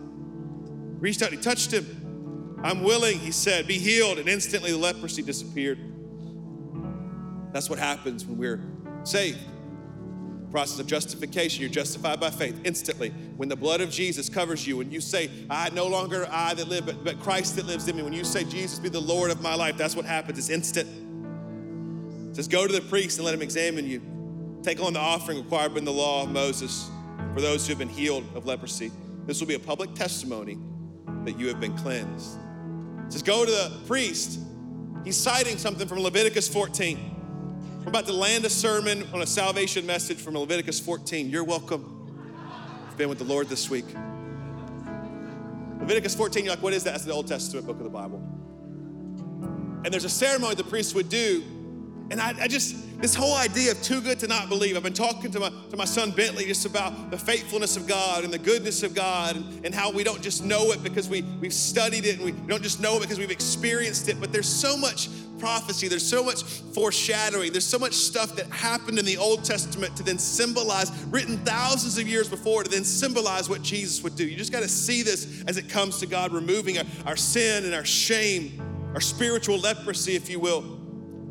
Reached 1.01 1.23
out, 1.23 1.31
He 1.31 1.38
touched 1.38 1.73
him. 1.73 1.99
I'm 2.65 2.83
willing, 2.85 3.19
He 3.19 3.31
said, 3.33 3.67
be 3.67 3.79
healed. 3.79 4.19
And 4.19 4.29
instantly 4.29 4.71
the 4.73 4.79
leprosy 4.79 5.23
disappeared. 5.23 5.79
That's 7.53 7.69
what 7.71 7.79
happens 7.79 8.25
when 8.25 8.38
we're 8.38 8.61
saved. 9.05 9.38
Process 10.51 10.81
of 10.81 10.87
justification, 10.87 11.62
you're 11.62 11.71
justified 11.71 12.21
by 12.21 12.29
faith 12.31 12.59
instantly. 12.65 13.09
When 13.37 13.49
the 13.49 13.57
blood 13.57 13.81
of 13.81 13.91
Jesus 13.91 14.29
covers 14.29 14.67
you 14.67 14.81
and 14.83 14.93
you 14.93 15.01
say, 15.01 15.31
I 15.49 15.71
no 15.71 15.87
longer 15.87 16.27
I 16.31 16.53
that 16.55 16.69
live, 16.69 16.85
but, 16.87 17.03
but 17.05 17.19
Christ 17.21 17.57
that 17.57 17.65
lives 17.67 17.88
in 17.88 17.97
me. 17.97 18.03
When 18.03 18.12
you 18.12 18.25
say, 18.25 18.45
Jesus 18.45 18.79
be 18.79 18.88
the 18.91 19.01
Lord 19.01 19.31
of 19.31 19.41
my 19.41 19.55
life, 19.55 19.77
that's 19.79 19.95
what 19.97 20.05
happens. 20.05 20.38
It's 20.38 20.51
instant. 20.51 20.88
Just 22.35 22.51
go 22.51 22.67
to 22.67 22.73
the 22.73 22.81
priest 22.83 23.19
and 23.19 23.25
let 23.27 23.35
him 23.35 23.41
examine 23.43 23.87
you. 23.87 24.03
Take 24.62 24.81
on 24.83 24.93
the 24.93 24.99
offering 25.01 25.38
required 25.38 25.73
by 25.75 25.81
the 25.81 25.91
law 25.91 26.25
of 26.25 26.31
Moses 26.31 26.88
for 27.35 27.41
those 27.41 27.67
who 27.67 27.71
have 27.73 27.79
been 27.79 27.88
healed 27.88 28.25
of 28.35 28.45
leprosy. 28.47 28.91
This 29.27 29.41
will 29.41 29.49
be 29.49 29.55
a 29.55 29.59
public 29.59 29.95
testimony 29.95 30.59
that 31.25 31.38
you 31.38 31.49
have 31.49 31.61
been 31.61 31.77
cleansed. 31.79 32.37
Just 33.11 33.25
go 33.25 33.45
to 33.47 33.51
the 33.51 33.73
priest. 33.87 34.38
He's 35.05 35.17
citing 35.17 35.57
something 35.59 35.88
from 35.88 36.01
Leviticus 36.01 36.47
14. 36.49 37.12
I'm 37.83 37.88
about 37.88 38.07
to 38.07 38.12
land 38.12 38.45
a 38.45 38.49
sermon 38.51 39.05
on 39.12 39.23
a 39.23 39.27
salvation 39.27 39.85
message 39.85 40.16
from 40.18 40.35
Leviticus 40.35 40.79
14. 40.79 41.29
You're 41.29 41.42
welcome. 41.42 42.33
I've 42.88 42.97
been 42.97 43.09
with 43.09 43.18
the 43.18 43.25
Lord 43.25 43.49
this 43.49 43.68
week. 43.68 43.85
Leviticus 45.81 46.14
14, 46.14 46.45
you're 46.45 46.55
like, 46.55 46.62
what 46.62 46.73
is 46.73 46.85
that? 46.85 46.92
That's 46.92 47.05
the 47.05 47.12
Old 47.12 47.27
Testament 47.27 47.66
book 47.66 47.79
of 47.79 47.83
the 47.83 47.90
Bible. 47.90 48.18
And 49.85 49.87
there's 49.87 50.05
a 50.05 50.09
ceremony 50.09 50.55
the 50.55 50.62
priests 50.62 50.95
would 50.95 51.09
do. 51.09 51.42
And 52.12 52.21
I, 52.21 52.33
I 52.42 52.47
just, 52.49 52.77
this 53.03 53.16
whole 53.16 53.35
idea 53.35 53.73
of 53.73 53.83
too 53.83 54.01
good 54.01 54.21
to 54.21 54.29
not 54.29 54.49
believe, 54.49 54.77
I've 54.77 54.83
been 54.85 54.92
talking 54.92 55.33
to 55.33 55.40
my, 55.40 55.51
to 55.71 55.77
my 55.77 55.85
son 55.85 56.12
Bentley 56.12 56.45
just 56.45 56.64
about 56.66 57.11
the 57.11 57.18
faithfulness 57.18 57.77
of 57.77 57.88
God 57.88 58.23
and 58.23 58.33
the 58.33 58.38
goodness 58.38 58.85
of 58.85 58.95
God 58.95 59.35
and, 59.35 59.66
and 59.66 59.75
how 59.75 59.90
we 59.90 60.05
don't 60.05 60.23
just 60.23 60.45
know 60.45 60.71
it 60.71 60.85
because 60.85 61.09
we, 61.09 61.23
we've 61.40 61.55
studied 61.55 62.07
it 62.07 62.16
and 62.21 62.25
we 62.25 62.31
don't 62.47 62.62
just 62.62 62.81
know 62.81 62.97
it 62.99 63.03
because 63.03 63.18
we've 63.18 63.31
experienced 63.31 64.09
it, 64.09 64.21
but 64.21 64.33
there's 64.33 64.49
so 64.49 64.77
much 64.77 65.09
prophecy, 65.42 65.88
there's 65.88 66.09
so 66.09 66.22
much 66.22 66.44
foreshadowing, 66.72 67.50
there's 67.50 67.66
so 67.66 67.76
much 67.78 67.94
stuff 67.94 68.37
that 68.37 68.46
happened 68.46 68.96
in 68.96 69.05
the 69.05 69.16
Old 69.16 69.42
Testament 69.42 69.96
to 69.96 70.05
then 70.05 70.16
symbolize, 70.16 70.92
written 71.11 71.37
thousands 71.38 71.98
of 71.98 72.07
years 72.07 72.28
before, 72.28 72.62
to 72.62 72.70
then 72.70 72.85
symbolize 72.85 73.48
what 73.48 73.61
Jesus 73.61 74.05
would 74.05 74.14
do. 74.14 74.24
You 74.24 74.37
just 74.37 74.52
got 74.52 74.62
to 74.62 74.68
see 74.68 75.02
this 75.02 75.42
as 75.48 75.57
it 75.57 75.68
comes 75.68 75.98
to 75.98 76.07
God 76.07 76.31
removing 76.33 76.78
our, 76.78 76.85
our 77.07 77.16
sin 77.16 77.64
and 77.64 77.74
our 77.74 77.85
shame, 77.85 78.62
our 78.94 79.00
spiritual 79.00 79.59
leprosy, 79.59 80.14
if 80.14 80.31
you 80.31 80.38
will. 80.38 80.78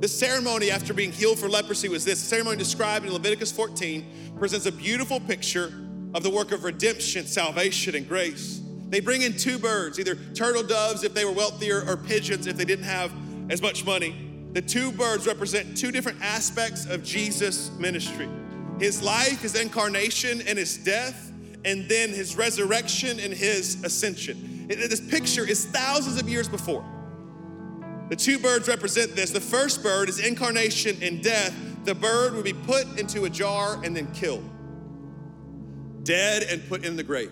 The 0.01 0.09
ceremony 0.09 0.71
after 0.71 0.93
being 0.93 1.13
healed 1.13 1.39
for 1.39 1.47
leprosy 1.47 1.87
was 1.87 2.03
this. 2.03 2.19
The 2.19 2.27
ceremony 2.27 2.57
described 2.57 3.05
in 3.05 3.13
Leviticus 3.13 3.53
14 3.53 4.33
presents 4.37 4.65
a 4.65 4.73
beautiful 4.73 5.21
picture 5.21 5.71
of 6.13 6.21
the 6.21 6.29
work 6.29 6.51
of 6.51 6.65
redemption, 6.65 7.25
salvation, 7.27 7.95
and 7.95 8.05
grace. 8.05 8.59
They 8.89 8.99
bring 8.99 9.21
in 9.21 9.37
two 9.37 9.57
birds, 9.57 10.01
either 10.01 10.15
turtle 10.35 10.63
doves 10.63 11.05
if 11.05 11.13
they 11.13 11.23
were 11.23 11.31
wealthier, 11.31 11.85
or 11.87 11.95
pigeons 11.95 12.45
if 12.45 12.57
they 12.57 12.65
didn't 12.65 12.83
have 12.83 13.13
as 13.49 13.61
much 13.61 13.85
money. 13.85 14.15
The 14.53 14.61
two 14.61 14.91
birds 14.91 15.25
represent 15.27 15.77
two 15.77 15.91
different 15.91 16.21
aspects 16.21 16.85
of 16.85 17.03
Jesus' 17.03 17.71
ministry 17.79 18.27
his 18.79 19.03
life, 19.03 19.43
his 19.43 19.53
incarnation, 19.53 20.41
and 20.47 20.57
his 20.57 20.75
death, 20.77 21.31
and 21.65 21.87
then 21.87 22.09
his 22.09 22.35
resurrection 22.35 23.19
and 23.19 23.31
his 23.31 23.83
ascension. 23.83 24.65
This 24.67 24.99
picture 24.99 25.45
is 25.47 25.65
thousands 25.65 26.19
of 26.19 26.27
years 26.27 26.49
before. 26.49 26.83
The 28.09 28.15
two 28.15 28.39
birds 28.39 28.67
represent 28.67 29.15
this. 29.15 29.29
The 29.29 29.39
first 29.39 29.83
bird 29.83 30.09
is 30.09 30.17
incarnation 30.17 30.97
and 31.03 31.21
death. 31.21 31.53
The 31.83 31.93
bird 31.93 32.33
would 32.33 32.43
be 32.43 32.53
put 32.53 32.99
into 32.99 33.25
a 33.25 33.29
jar 33.29 33.79
and 33.83 33.95
then 33.95 34.11
killed, 34.15 34.49
dead 36.03 36.47
and 36.49 36.67
put 36.67 36.83
in 36.83 36.95
the 36.95 37.03
grave. 37.03 37.31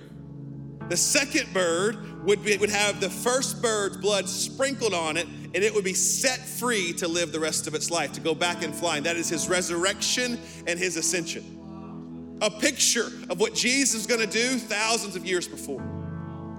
The 0.88 0.98
second 0.98 1.52
bird 1.52 2.26
would, 2.26 2.44
be, 2.46 2.58
would 2.58 2.70
have 2.70 3.02
the 3.02 3.10
first 3.10 3.60
bird's 3.60 3.98
blood 3.98 4.30
sprinkled 4.30 4.94
on 4.94 5.18
it 5.18 5.26
and 5.56 5.64
it 5.64 5.74
would 5.74 5.84
be 5.84 5.94
set 5.94 6.40
free 6.40 6.94
to 6.94 7.08
live 7.08 7.32
the 7.32 7.40
rest 7.40 7.66
of 7.68 7.74
its 7.74 7.90
life, 7.90 8.14
to 8.14 8.22
go 8.22 8.36
back 8.36 8.64
and 8.64 8.74
And 8.74 9.06
That 9.06 9.16
is 9.16 9.30
his 9.30 9.50
resurrection 9.50 10.40
and 10.68 10.78
his 10.78 10.96
ascension. 10.96 12.38
A 12.42 12.50
picture 12.52 13.08
of 13.30 13.40
what 13.40 13.54
Jesus 13.56 14.02
is 14.02 14.08
going 14.08 14.22
to 14.22 14.28
do 14.28 14.58
thousands 14.60 15.16
of 15.16 15.26
years 15.26 15.48
before. 15.48 15.84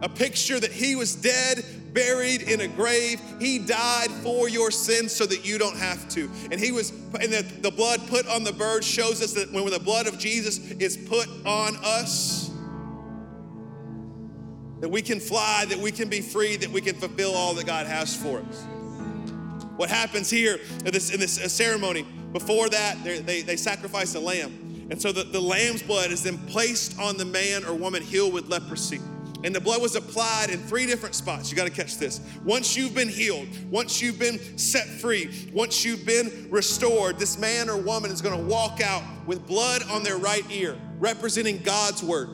A 0.02 0.08
picture 0.08 0.58
that 0.58 0.72
he 0.72 0.96
was 0.96 1.14
dead, 1.14 1.64
buried 1.92 2.42
in 2.42 2.62
a 2.62 2.68
grave. 2.68 3.20
He 3.38 3.58
died 3.60 4.10
for 4.22 4.48
your 4.48 4.70
sins 4.70 5.12
so 5.12 5.24
that 5.26 5.46
you 5.46 5.56
don't 5.58 5.76
have 5.76 6.08
to. 6.10 6.28
And 6.50 6.60
he 6.60 6.72
was, 6.72 6.90
and 6.90 7.32
the, 7.32 7.42
the 7.60 7.70
blood 7.70 8.00
put 8.08 8.26
on 8.28 8.42
the 8.44 8.52
bird 8.52 8.82
shows 8.84 9.22
us 9.22 9.32
that 9.34 9.52
when 9.52 9.64
the 9.70 9.78
blood 9.78 10.06
of 10.08 10.18
Jesus 10.18 10.58
is 10.72 10.96
put 10.96 11.26
on 11.46 11.76
us, 11.84 12.50
that 14.80 14.88
we 14.88 15.02
can 15.02 15.20
fly, 15.20 15.64
that 15.68 15.78
we 15.78 15.92
can 15.92 16.08
be 16.08 16.22
free, 16.22 16.56
that 16.56 16.70
we 16.70 16.80
can 16.80 16.94
fulfill 16.96 17.34
all 17.34 17.54
that 17.54 17.66
God 17.66 17.86
has 17.86 18.16
for 18.16 18.38
us. 18.40 18.66
What 19.80 19.88
happens 19.88 20.28
here 20.28 20.60
in 20.84 20.92
this, 20.92 21.08
in 21.10 21.18
this 21.20 21.40
uh, 21.42 21.48
ceremony, 21.48 22.04
before 22.34 22.68
that, 22.68 23.02
they, 23.02 23.40
they 23.40 23.56
sacrifice 23.56 24.14
a 24.14 24.20
lamb. 24.20 24.86
And 24.90 25.00
so 25.00 25.10
the, 25.10 25.22
the 25.22 25.40
lamb's 25.40 25.82
blood 25.82 26.10
is 26.12 26.22
then 26.22 26.36
placed 26.48 26.98
on 27.00 27.16
the 27.16 27.24
man 27.24 27.64
or 27.64 27.72
woman 27.72 28.02
healed 28.02 28.34
with 28.34 28.46
leprosy. 28.50 29.00
And 29.42 29.54
the 29.54 29.60
blood 29.60 29.80
was 29.80 29.96
applied 29.96 30.50
in 30.50 30.58
three 30.58 30.84
different 30.84 31.14
spots. 31.14 31.50
You 31.50 31.56
got 31.56 31.64
to 31.64 31.72
catch 31.72 31.96
this. 31.96 32.20
Once 32.44 32.76
you've 32.76 32.94
been 32.94 33.08
healed, 33.08 33.48
once 33.70 34.02
you've 34.02 34.18
been 34.18 34.38
set 34.58 34.86
free, 34.86 35.48
once 35.54 35.82
you've 35.82 36.04
been 36.04 36.48
restored, 36.50 37.18
this 37.18 37.38
man 37.38 37.70
or 37.70 37.78
woman 37.78 38.10
is 38.10 38.20
going 38.20 38.36
to 38.38 38.44
walk 38.44 38.82
out 38.82 39.02
with 39.24 39.46
blood 39.46 39.80
on 39.90 40.02
their 40.02 40.18
right 40.18 40.44
ear, 40.50 40.76
representing 40.98 41.56
God's 41.62 42.02
word. 42.02 42.28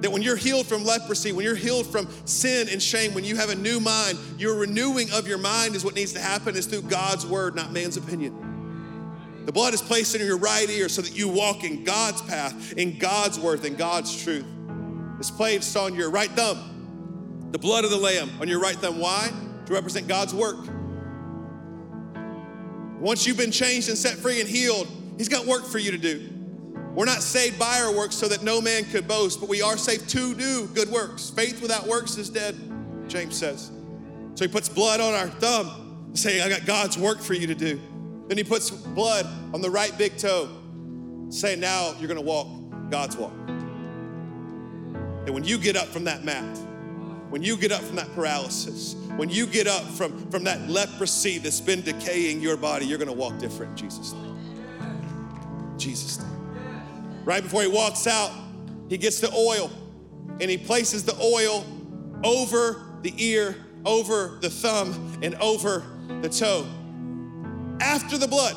That 0.00 0.10
when 0.10 0.22
you're 0.22 0.36
healed 0.36 0.66
from 0.66 0.84
leprosy, 0.84 1.32
when 1.32 1.44
you're 1.44 1.54
healed 1.54 1.86
from 1.86 2.08
sin 2.26 2.68
and 2.70 2.82
shame, 2.82 3.12
when 3.12 3.24
you 3.24 3.36
have 3.36 3.50
a 3.50 3.54
new 3.54 3.80
mind, 3.80 4.18
your 4.38 4.54
renewing 4.56 5.12
of 5.12 5.28
your 5.28 5.36
mind 5.38 5.74
is 5.76 5.84
what 5.84 5.94
needs 5.94 6.14
to 6.14 6.20
happen 6.20 6.56
is 6.56 6.64
through 6.66 6.82
God's 6.82 7.26
word, 7.26 7.54
not 7.54 7.70
man's 7.70 7.98
opinion. 7.98 8.46
The 9.44 9.52
blood 9.52 9.74
is 9.74 9.82
placed 9.82 10.14
in 10.14 10.24
your 10.24 10.38
right 10.38 10.68
ear 10.70 10.88
so 10.88 11.02
that 11.02 11.16
you 11.16 11.28
walk 11.28 11.64
in 11.64 11.84
God's 11.84 12.22
path, 12.22 12.72
in 12.78 12.98
God's 12.98 13.38
worth, 13.38 13.64
in 13.66 13.74
God's 13.74 14.22
truth. 14.22 14.46
It's 15.18 15.30
placed 15.30 15.76
on 15.76 15.94
your 15.94 16.08
right 16.10 16.30
thumb, 16.30 17.48
the 17.50 17.58
blood 17.58 17.84
of 17.84 17.90
the 17.90 17.98
Lamb 17.98 18.30
on 18.40 18.48
your 18.48 18.60
right 18.60 18.76
thumb. 18.76 18.98
Why? 18.98 19.30
To 19.66 19.72
represent 19.74 20.08
God's 20.08 20.32
work. 20.34 20.58
Once 22.98 23.26
you've 23.26 23.36
been 23.36 23.50
changed 23.52 23.90
and 23.90 23.98
set 23.98 24.14
free 24.16 24.40
and 24.40 24.48
healed, 24.48 24.88
He's 25.18 25.28
got 25.28 25.44
work 25.44 25.66
for 25.66 25.78
you 25.78 25.90
to 25.90 25.98
do. 25.98 26.36
We're 26.94 27.04
not 27.04 27.22
saved 27.22 27.58
by 27.58 27.80
our 27.80 27.94
works 27.94 28.16
so 28.16 28.26
that 28.28 28.42
no 28.42 28.60
man 28.60 28.84
could 28.84 29.06
boast, 29.06 29.40
but 29.40 29.48
we 29.48 29.62
are 29.62 29.76
saved 29.76 30.08
to 30.10 30.34
do 30.34 30.66
good 30.74 30.88
works. 30.88 31.30
Faith 31.30 31.62
without 31.62 31.86
works 31.86 32.16
is 32.18 32.28
dead, 32.28 32.56
James 33.08 33.36
says. 33.36 33.70
So 34.34 34.44
he 34.44 34.48
puts 34.48 34.68
blood 34.68 35.00
on 35.00 35.14
our 35.14 35.28
thumb, 35.28 36.10
saying, 36.14 36.42
I 36.42 36.48
got 36.48 36.66
God's 36.66 36.98
work 36.98 37.20
for 37.20 37.34
you 37.34 37.46
to 37.46 37.54
do. 37.54 37.80
Then 38.26 38.36
he 38.36 38.44
puts 38.44 38.70
blood 38.70 39.26
on 39.54 39.60
the 39.60 39.70
right 39.70 39.96
big 39.96 40.16
toe, 40.16 40.48
saying, 41.28 41.60
Now 41.60 41.94
you're 42.00 42.08
gonna 42.08 42.20
walk 42.20 42.48
God's 42.90 43.16
walk. 43.16 43.32
And 45.26 45.30
when 45.30 45.44
you 45.44 45.58
get 45.58 45.76
up 45.76 45.86
from 45.88 46.04
that 46.04 46.24
mat, 46.24 46.56
when 47.28 47.42
you 47.44 47.56
get 47.56 47.70
up 47.70 47.82
from 47.82 47.94
that 47.96 48.12
paralysis, 48.16 48.94
when 49.16 49.28
you 49.28 49.46
get 49.46 49.68
up 49.68 49.82
from, 49.90 50.28
from 50.30 50.42
that 50.44 50.68
leprosy 50.68 51.38
that's 51.38 51.60
been 51.60 51.82
decaying 51.82 52.40
your 52.40 52.56
body, 52.56 52.84
you're 52.84 52.98
gonna 52.98 53.12
walk 53.12 53.38
different 53.38 53.76
Jesus' 53.76 54.12
Jesus' 55.78 56.18
name. 56.20 56.29
Right 57.24 57.42
before 57.42 57.62
he 57.62 57.68
walks 57.68 58.06
out, 58.06 58.30
he 58.88 58.96
gets 58.96 59.20
the 59.20 59.32
oil 59.34 59.70
and 60.40 60.50
he 60.50 60.56
places 60.58 61.04
the 61.04 61.14
oil 61.20 61.64
over 62.24 62.84
the 63.02 63.12
ear, 63.18 63.56
over 63.84 64.38
the 64.40 64.50
thumb, 64.50 65.18
and 65.22 65.34
over 65.36 65.84
the 66.22 66.28
toe. 66.28 66.66
After 67.80 68.16
the 68.18 68.28
blood, 68.28 68.56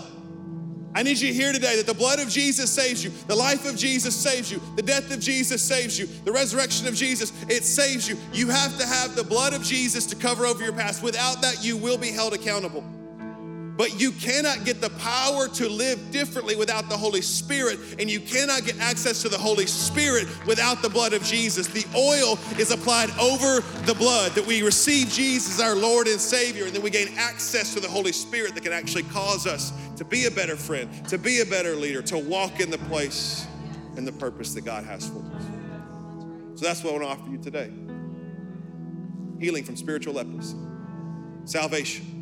I 0.95 1.03
need 1.03 1.17
you 1.19 1.33
here 1.33 1.51
today 1.53 1.75
that 1.77 1.87
the 1.87 1.93
blood 1.93 2.19
of 2.19 2.29
Jesus 2.29 2.69
saves 2.69 3.03
you, 3.03 3.11
the 3.27 3.35
life 3.35 3.67
of 3.67 3.75
Jesus 3.75 4.15
saves 4.15 4.51
you, 4.51 4.61
the 4.75 4.81
death 4.81 5.11
of 5.13 5.19
Jesus 5.19 5.61
saves 5.61 5.97
you, 5.97 6.07
the 6.23 6.31
resurrection 6.31 6.87
of 6.87 6.95
Jesus, 6.95 7.31
it 7.49 7.63
saves 7.63 8.07
you. 8.07 8.17
You 8.31 8.49
have 8.49 8.77
to 8.77 8.85
have 8.85 9.15
the 9.15 9.23
blood 9.23 9.53
of 9.53 9.63
Jesus 9.63 10.05
to 10.07 10.15
cover 10.15 10.45
over 10.45 10.63
your 10.63 10.73
past. 10.73 11.01
Without 11.01 11.41
that, 11.41 11.63
you 11.63 11.75
will 11.77 11.97
be 11.97 12.09
held 12.11 12.33
accountable. 12.33 12.83
But 13.75 13.99
you 13.99 14.11
cannot 14.11 14.65
get 14.65 14.81
the 14.81 14.91
power 14.91 15.47
to 15.47 15.67
live 15.67 16.11
differently 16.11 16.55
without 16.55 16.89
the 16.89 16.97
Holy 16.97 17.21
Spirit, 17.21 17.79
and 17.99 18.09
you 18.09 18.19
cannot 18.19 18.65
get 18.65 18.79
access 18.79 19.23
to 19.23 19.29
the 19.29 19.37
Holy 19.37 19.65
Spirit 19.65 20.27
without 20.45 20.83
the 20.83 20.89
blood 20.89 21.13
of 21.13 21.23
Jesus. 21.23 21.65
The 21.67 21.83
oil 21.97 22.37
is 22.59 22.69
applied 22.71 23.09
over 23.19 23.61
the 23.85 23.95
blood, 23.95 24.33
that 24.33 24.45
we 24.45 24.61
receive 24.61 25.09
Jesus 25.09 25.59
our 25.59 25.75
Lord 25.75 26.05
and 26.07 26.21
Savior, 26.21 26.65
and 26.65 26.73
then 26.73 26.83
we 26.83 26.91
gain 26.91 27.07
access 27.17 27.73
to 27.73 27.79
the 27.79 27.87
Holy 27.87 28.11
Spirit 28.11 28.53
that 28.53 28.63
can 28.63 28.73
actually 28.73 29.03
cause 29.03 29.47
us 29.47 29.73
to 29.97 30.05
be 30.05 30.25
a 30.25 30.31
better 30.31 30.55
friend, 30.55 30.89
to 31.07 31.17
be 31.17 31.39
a 31.39 31.45
better 31.45 31.75
leader, 31.75 32.03
to 32.03 32.17
walk 32.19 32.59
in 32.59 32.69
the 32.69 32.77
place 32.77 33.47
and 33.97 34.05
the 34.05 34.11
purpose 34.11 34.53
that 34.53 34.61
God 34.61 34.83
has 34.85 35.07
for 35.09 35.17
us. 35.35 35.43
So 36.55 36.65
that's 36.65 36.83
what 36.83 36.93
I 36.93 36.97
want 36.99 37.03
to 37.09 37.21
offer 37.21 37.29
you 37.31 37.37
today 37.39 37.71
healing 39.39 39.63
from 39.65 39.75
spiritual 39.75 40.13
leprosy, 40.13 40.55
salvation 41.43 42.12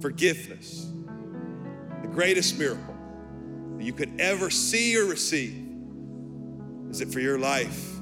forgiveness, 0.00 0.92
the 2.02 2.08
greatest 2.08 2.58
miracle 2.58 2.94
that 3.76 3.84
you 3.84 3.92
could 3.92 4.20
ever 4.20 4.50
see 4.50 4.98
or 4.98 5.06
receive 5.06 5.62
is 6.90 7.00
it 7.00 7.08
for 7.12 7.20
your 7.20 7.38
life 7.38 7.92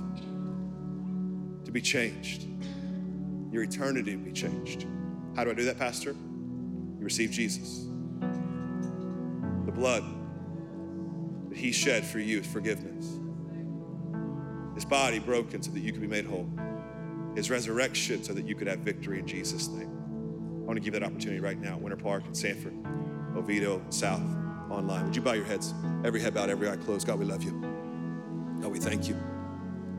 to 1.65 1.71
be 1.73 1.81
changed, 1.81 2.47
your 3.51 3.63
eternity 3.63 4.13
to 4.13 4.17
be 4.19 4.33
changed. 4.33 4.87
How 5.35 5.45
do 5.45 5.51
I 5.51 5.55
do 5.55 5.65
that, 5.65 5.79
Pastor? 5.79 6.11
You 6.13 6.97
receive 7.01 7.31
Jesus, 7.31 7.87
the 8.21 9.73
blood 9.73 10.05
that 11.49 11.57
He 11.59 11.73
shed 11.73 12.05
for 12.05 12.21
you, 12.21 12.41
is 12.41 12.47
forgiveness, 12.47 13.19
His 14.75 14.85
body 14.85 15.19
broken 15.19 15.63
so 15.63 15.71
that 15.73 15.81
you 15.81 15.91
could 15.93 16.03
be 16.03 16.07
made 16.07 16.27
whole, 16.27 16.49
His 17.35 17.51
resurrection 17.51 18.23
so 18.23 18.33
that 18.35 18.45
you 18.47 18.55
could 18.55 18.69
have 18.69 18.81
victory 18.81 19.19
in 19.21 19.27
Jesus' 19.27 19.67
name. 19.69 19.91
I 20.65 20.67
want 20.67 20.79
to 20.79 20.83
give 20.83 20.95
that 20.95 21.03
opportunity 21.03 21.41
right 21.41 21.61
now, 21.61 21.77
Winter 21.77 21.95
Park 21.97 22.23
and 22.25 22.35
Sanford, 22.35 22.73
Oviedo, 23.37 23.85
South 23.91 24.23
online. 24.71 25.05
Would 25.05 25.15
you 25.15 25.21
bow 25.21 25.35
your 25.35 25.45
heads? 25.45 25.75
Every 26.05 26.23
head 26.23 26.33
bowed, 26.33 26.49
every 26.49 26.71
eye 26.71 26.77
closed. 26.77 27.07
God, 27.07 27.19
we 27.19 27.27
love 27.27 27.43
you. 27.43 27.51
God, 28.63 28.73
we 28.73 28.79
thank 28.79 29.07
you. 29.07 29.15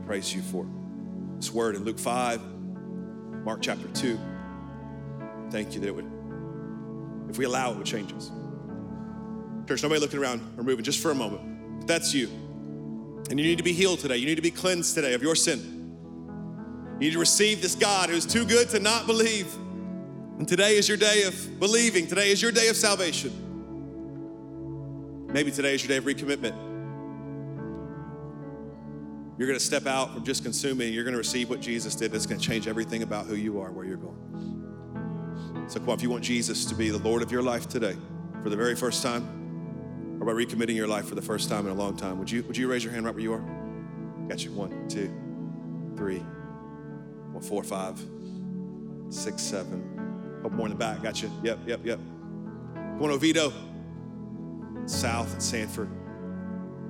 Praise 0.06 0.34
you 0.34 0.42
for 0.42 0.66
this 1.36 1.52
word 1.52 1.76
in 1.76 1.84
Luke 1.84 2.00
5, 2.00 2.40
Mark 3.44 3.62
chapter 3.62 3.86
2. 3.86 4.18
Thank 5.50 5.74
you 5.74 5.80
that 5.82 5.86
it 5.86 5.94
would, 5.94 6.10
if 7.30 7.38
we 7.38 7.44
allow 7.44 7.70
it, 7.70 7.74
it 7.74 7.78
would 7.78 7.86
change 7.86 8.12
us. 8.12 8.32
Church, 9.68 9.84
nobody 9.84 10.00
looking 10.00 10.18
around 10.18 10.40
or 10.58 10.64
moving 10.64 10.84
just 10.84 10.98
for 11.00 11.12
a 11.12 11.14
moment. 11.14 11.78
But 11.78 11.86
that's 11.86 12.12
you, 12.12 12.26
and 13.30 13.38
you 13.38 13.46
need 13.46 13.58
to 13.58 13.64
be 13.64 13.72
healed 13.72 14.00
today, 14.00 14.16
you 14.16 14.26
need 14.26 14.34
to 14.34 14.42
be 14.42 14.50
cleansed 14.50 14.96
today 14.96 15.14
of 15.14 15.22
your 15.22 15.36
sin. 15.36 15.74
You 16.94 16.98
need 17.06 17.12
to 17.12 17.20
receive 17.20 17.62
this 17.62 17.76
God 17.76 18.10
who's 18.10 18.26
too 18.26 18.44
good 18.44 18.68
to 18.70 18.80
not 18.80 19.06
believe. 19.06 19.46
And 20.38 20.46
today 20.46 20.76
is 20.76 20.86
your 20.86 20.98
day 20.98 21.22
of 21.22 21.58
believing. 21.60 22.06
Today 22.06 22.30
is 22.30 22.42
your 22.42 22.52
day 22.52 22.68
of 22.68 22.76
salvation. 22.76 23.30
Maybe 25.32 25.50
today 25.50 25.74
is 25.74 25.82
your 25.82 25.88
day 25.88 25.96
of 25.96 26.04
recommitment. 26.04 26.54
You're 29.38 29.48
going 29.48 29.58
to 29.58 29.64
step 29.64 29.86
out 29.86 30.12
from 30.12 30.24
just 30.24 30.42
consuming. 30.44 30.92
You're 30.92 31.04
going 31.04 31.12
to 31.12 31.18
receive 31.18 31.48
what 31.48 31.60
Jesus 31.60 31.94
did. 31.94 32.14
It's 32.14 32.26
going 32.26 32.38
to 32.40 32.46
change 32.46 32.68
everything 32.68 33.02
about 33.02 33.24
who 33.26 33.34
you 33.34 33.60
are, 33.60 33.70
where 33.70 33.84
you're 33.86 33.96
going. 33.96 35.64
So, 35.68 35.80
come 35.80 35.88
on, 35.90 35.94
if 35.96 36.02
you 36.02 36.10
want 36.10 36.22
Jesus 36.22 36.64
to 36.66 36.74
be 36.74 36.90
the 36.90 36.98
Lord 36.98 37.22
of 37.22 37.32
your 37.32 37.42
life 37.42 37.66
today 37.68 37.96
for 38.42 38.50
the 38.50 38.56
very 38.56 38.76
first 38.76 39.02
time, 39.02 40.16
or 40.20 40.26
by 40.26 40.32
recommitting 40.32 40.74
your 40.74 40.86
life 40.86 41.06
for 41.06 41.14
the 41.16 41.22
first 41.22 41.48
time 41.48 41.66
in 41.66 41.72
a 41.72 41.74
long 41.74 41.96
time, 41.96 42.18
would 42.18 42.30
you, 42.30 42.42
would 42.44 42.56
you 42.56 42.70
raise 42.70 42.84
your 42.84 42.92
hand 42.92 43.04
right 43.06 43.14
where 43.14 43.22
you 43.22 43.32
are? 43.32 43.44
Got 44.28 44.44
you. 44.44 44.52
One, 44.52 44.86
two, 44.88 45.08
three, 45.96 46.18
one, 47.32 47.42
four, 47.42 47.62
five, 47.62 47.98
six, 49.10 49.42
seven, 49.42 49.95
couple 50.42 50.56
more 50.56 50.66
in 50.66 50.72
the 50.72 50.78
back. 50.78 51.02
Gotcha. 51.02 51.30
Yep, 51.42 51.60
yep, 51.66 51.80
yep. 51.84 51.98
Going 52.98 53.10
to 53.10 53.16
Oviedo, 53.16 53.52
South 54.86 55.40
Sanford, 55.40 55.90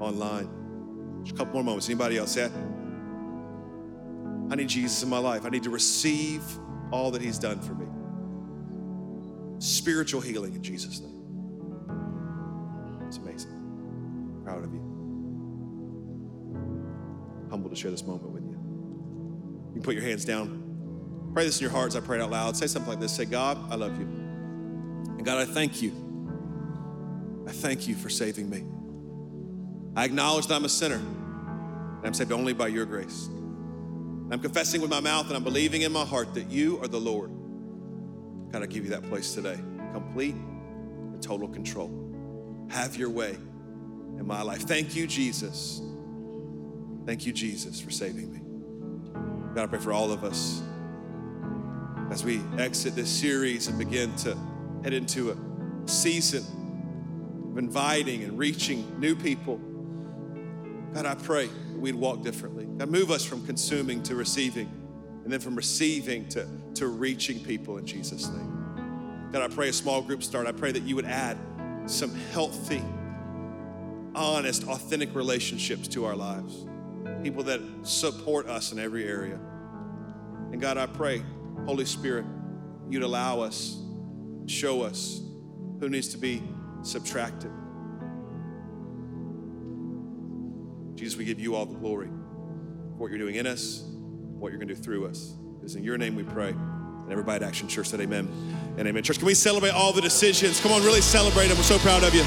online. 0.00 0.48
Just 1.22 1.34
a 1.34 1.38
couple 1.38 1.54
more 1.54 1.64
moments. 1.64 1.88
Anybody 1.88 2.18
else 2.18 2.36
Yeah. 2.36 2.48
I 4.48 4.54
need 4.54 4.68
Jesus 4.68 5.02
in 5.02 5.08
my 5.08 5.18
life. 5.18 5.44
I 5.44 5.48
need 5.48 5.64
to 5.64 5.70
receive 5.70 6.42
all 6.92 7.10
that 7.10 7.20
He's 7.22 7.36
done 7.38 7.58
for 7.60 7.72
me. 7.74 7.86
Spiritual 9.58 10.20
healing 10.20 10.54
in 10.54 10.62
Jesus' 10.62 11.00
name. 11.00 11.22
It's 13.08 13.16
amazing. 13.16 14.40
Proud 14.44 14.62
of 14.62 14.72
you. 14.72 14.80
Humble 17.50 17.70
to 17.70 17.74
share 17.74 17.90
this 17.90 18.04
moment 18.06 18.30
with 18.30 18.44
you. 18.44 18.50
You 18.50 19.72
can 19.74 19.82
put 19.82 19.94
your 19.94 20.04
hands 20.04 20.24
down. 20.24 20.62
Pray 21.36 21.44
this 21.44 21.58
in 21.58 21.64
your 21.64 21.70
hearts. 21.70 21.94
I 21.94 22.00
pray 22.00 22.18
it 22.18 22.22
out 22.22 22.30
loud. 22.30 22.56
Say 22.56 22.66
something 22.66 22.88
like 22.92 22.98
this. 22.98 23.12
Say, 23.14 23.26
God, 23.26 23.58
I 23.70 23.74
love 23.74 23.98
you. 24.00 24.06
And 24.06 25.22
God, 25.22 25.36
I 25.36 25.44
thank 25.44 25.82
you. 25.82 25.92
I 27.46 27.52
thank 27.52 27.86
you 27.86 27.94
for 27.94 28.08
saving 28.08 28.48
me. 28.48 28.64
I 29.94 30.06
acknowledge 30.06 30.46
that 30.46 30.54
I'm 30.54 30.64
a 30.64 30.68
sinner 30.70 30.94
and 30.94 32.00
I'm 32.02 32.14
saved 32.14 32.32
only 32.32 32.54
by 32.54 32.68
your 32.68 32.86
grace. 32.86 33.26
And 33.26 34.32
I'm 34.32 34.40
confessing 34.40 34.80
with 34.80 34.88
my 34.88 35.00
mouth 35.00 35.26
and 35.26 35.36
I'm 35.36 35.44
believing 35.44 35.82
in 35.82 35.92
my 35.92 36.06
heart 36.06 36.32
that 36.32 36.48
you 36.50 36.80
are 36.82 36.88
the 36.88 36.98
Lord. 37.00 37.30
God, 38.52 38.62
I 38.62 38.64
give 38.66 38.84
you 38.84 38.90
that 38.92 39.02
place 39.02 39.34
today. 39.34 39.58
Complete 39.92 40.36
and 40.36 41.22
total 41.22 41.48
control. 41.48 41.90
Have 42.70 42.96
your 42.96 43.10
way 43.10 43.36
in 44.18 44.26
my 44.26 44.40
life. 44.40 44.62
Thank 44.62 44.96
you, 44.96 45.06
Jesus. 45.06 45.82
Thank 47.04 47.26
you, 47.26 47.32
Jesus, 47.34 47.78
for 47.78 47.90
saving 47.90 48.32
me. 48.32 48.40
God, 49.54 49.64
I 49.64 49.66
pray 49.66 49.80
for 49.80 49.92
all 49.92 50.10
of 50.12 50.24
us 50.24 50.62
as 52.10 52.24
we 52.24 52.40
exit 52.58 52.94
this 52.94 53.08
series 53.10 53.68
and 53.68 53.78
begin 53.78 54.14
to 54.16 54.36
head 54.84 54.92
into 54.92 55.30
a 55.30 55.88
season 55.88 56.44
of 57.50 57.58
inviting 57.58 58.22
and 58.22 58.38
reaching 58.38 58.98
new 59.00 59.14
people, 59.16 59.56
God, 60.94 61.04
I 61.06 61.14
pray 61.14 61.48
we'd 61.76 61.94
walk 61.94 62.22
differently. 62.22 62.66
God, 62.78 62.88
move 62.88 63.10
us 63.10 63.24
from 63.24 63.44
consuming 63.44 64.02
to 64.04 64.14
receiving, 64.14 64.70
and 65.24 65.32
then 65.32 65.40
from 65.40 65.56
receiving 65.56 66.28
to, 66.30 66.46
to 66.74 66.86
reaching 66.86 67.40
people 67.42 67.78
in 67.78 67.84
Jesus' 67.84 68.28
name. 68.28 69.28
God, 69.32 69.42
I 69.42 69.52
pray 69.52 69.68
a 69.68 69.72
small 69.72 70.00
group 70.00 70.22
start. 70.22 70.46
I 70.46 70.52
pray 70.52 70.70
that 70.72 70.84
you 70.84 70.94
would 70.96 71.04
add 71.04 71.36
some 71.86 72.14
healthy, 72.32 72.82
honest, 74.14 74.64
authentic 74.66 75.14
relationships 75.14 75.88
to 75.88 76.04
our 76.04 76.14
lives. 76.16 76.64
People 77.22 77.42
that 77.44 77.60
support 77.82 78.46
us 78.46 78.72
in 78.72 78.78
every 78.78 79.06
area. 79.06 79.38
And 80.52 80.60
God, 80.60 80.78
I 80.78 80.86
pray 80.86 81.22
Holy 81.66 81.84
Spirit, 81.84 82.24
you'd 82.88 83.02
allow 83.02 83.40
us, 83.40 83.76
show 84.46 84.82
us 84.82 85.20
who 85.80 85.88
needs 85.88 86.06
to 86.08 86.16
be 86.18 86.40
subtracted. 86.82 87.50
Jesus, 90.94 91.18
we 91.18 91.24
give 91.24 91.40
you 91.40 91.56
all 91.56 91.66
the 91.66 91.74
glory 91.76 92.06
for 92.06 92.94
what 92.98 93.10
you're 93.10 93.18
doing 93.18 93.34
in 93.34 93.48
us, 93.48 93.80
what 93.82 94.50
you're 94.50 94.58
going 94.58 94.68
to 94.68 94.74
do 94.76 94.80
through 94.80 95.08
us. 95.08 95.34
It's 95.64 95.74
in 95.74 95.82
your 95.82 95.98
name 95.98 96.14
we 96.14 96.22
pray. 96.22 96.50
And 96.50 97.10
everybody 97.12 97.44
at 97.44 97.48
Action 97.48 97.66
Church 97.66 97.88
said 97.88 98.00
amen 98.00 98.28
and 98.78 98.86
amen. 98.86 99.02
Church, 99.02 99.18
can 99.18 99.26
we 99.26 99.34
celebrate 99.34 99.70
all 99.70 99.92
the 99.92 100.00
decisions? 100.00 100.60
Come 100.60 100.70
on, 100.70 100.82
really 100.84 101.00
celebrate 101.00 101.48
them. 101.48 101.56
We're 101.56 101.62
so 101.64 101.78
proud 101.78 102.04
of 102.04 102.14
you. 102.14 102.24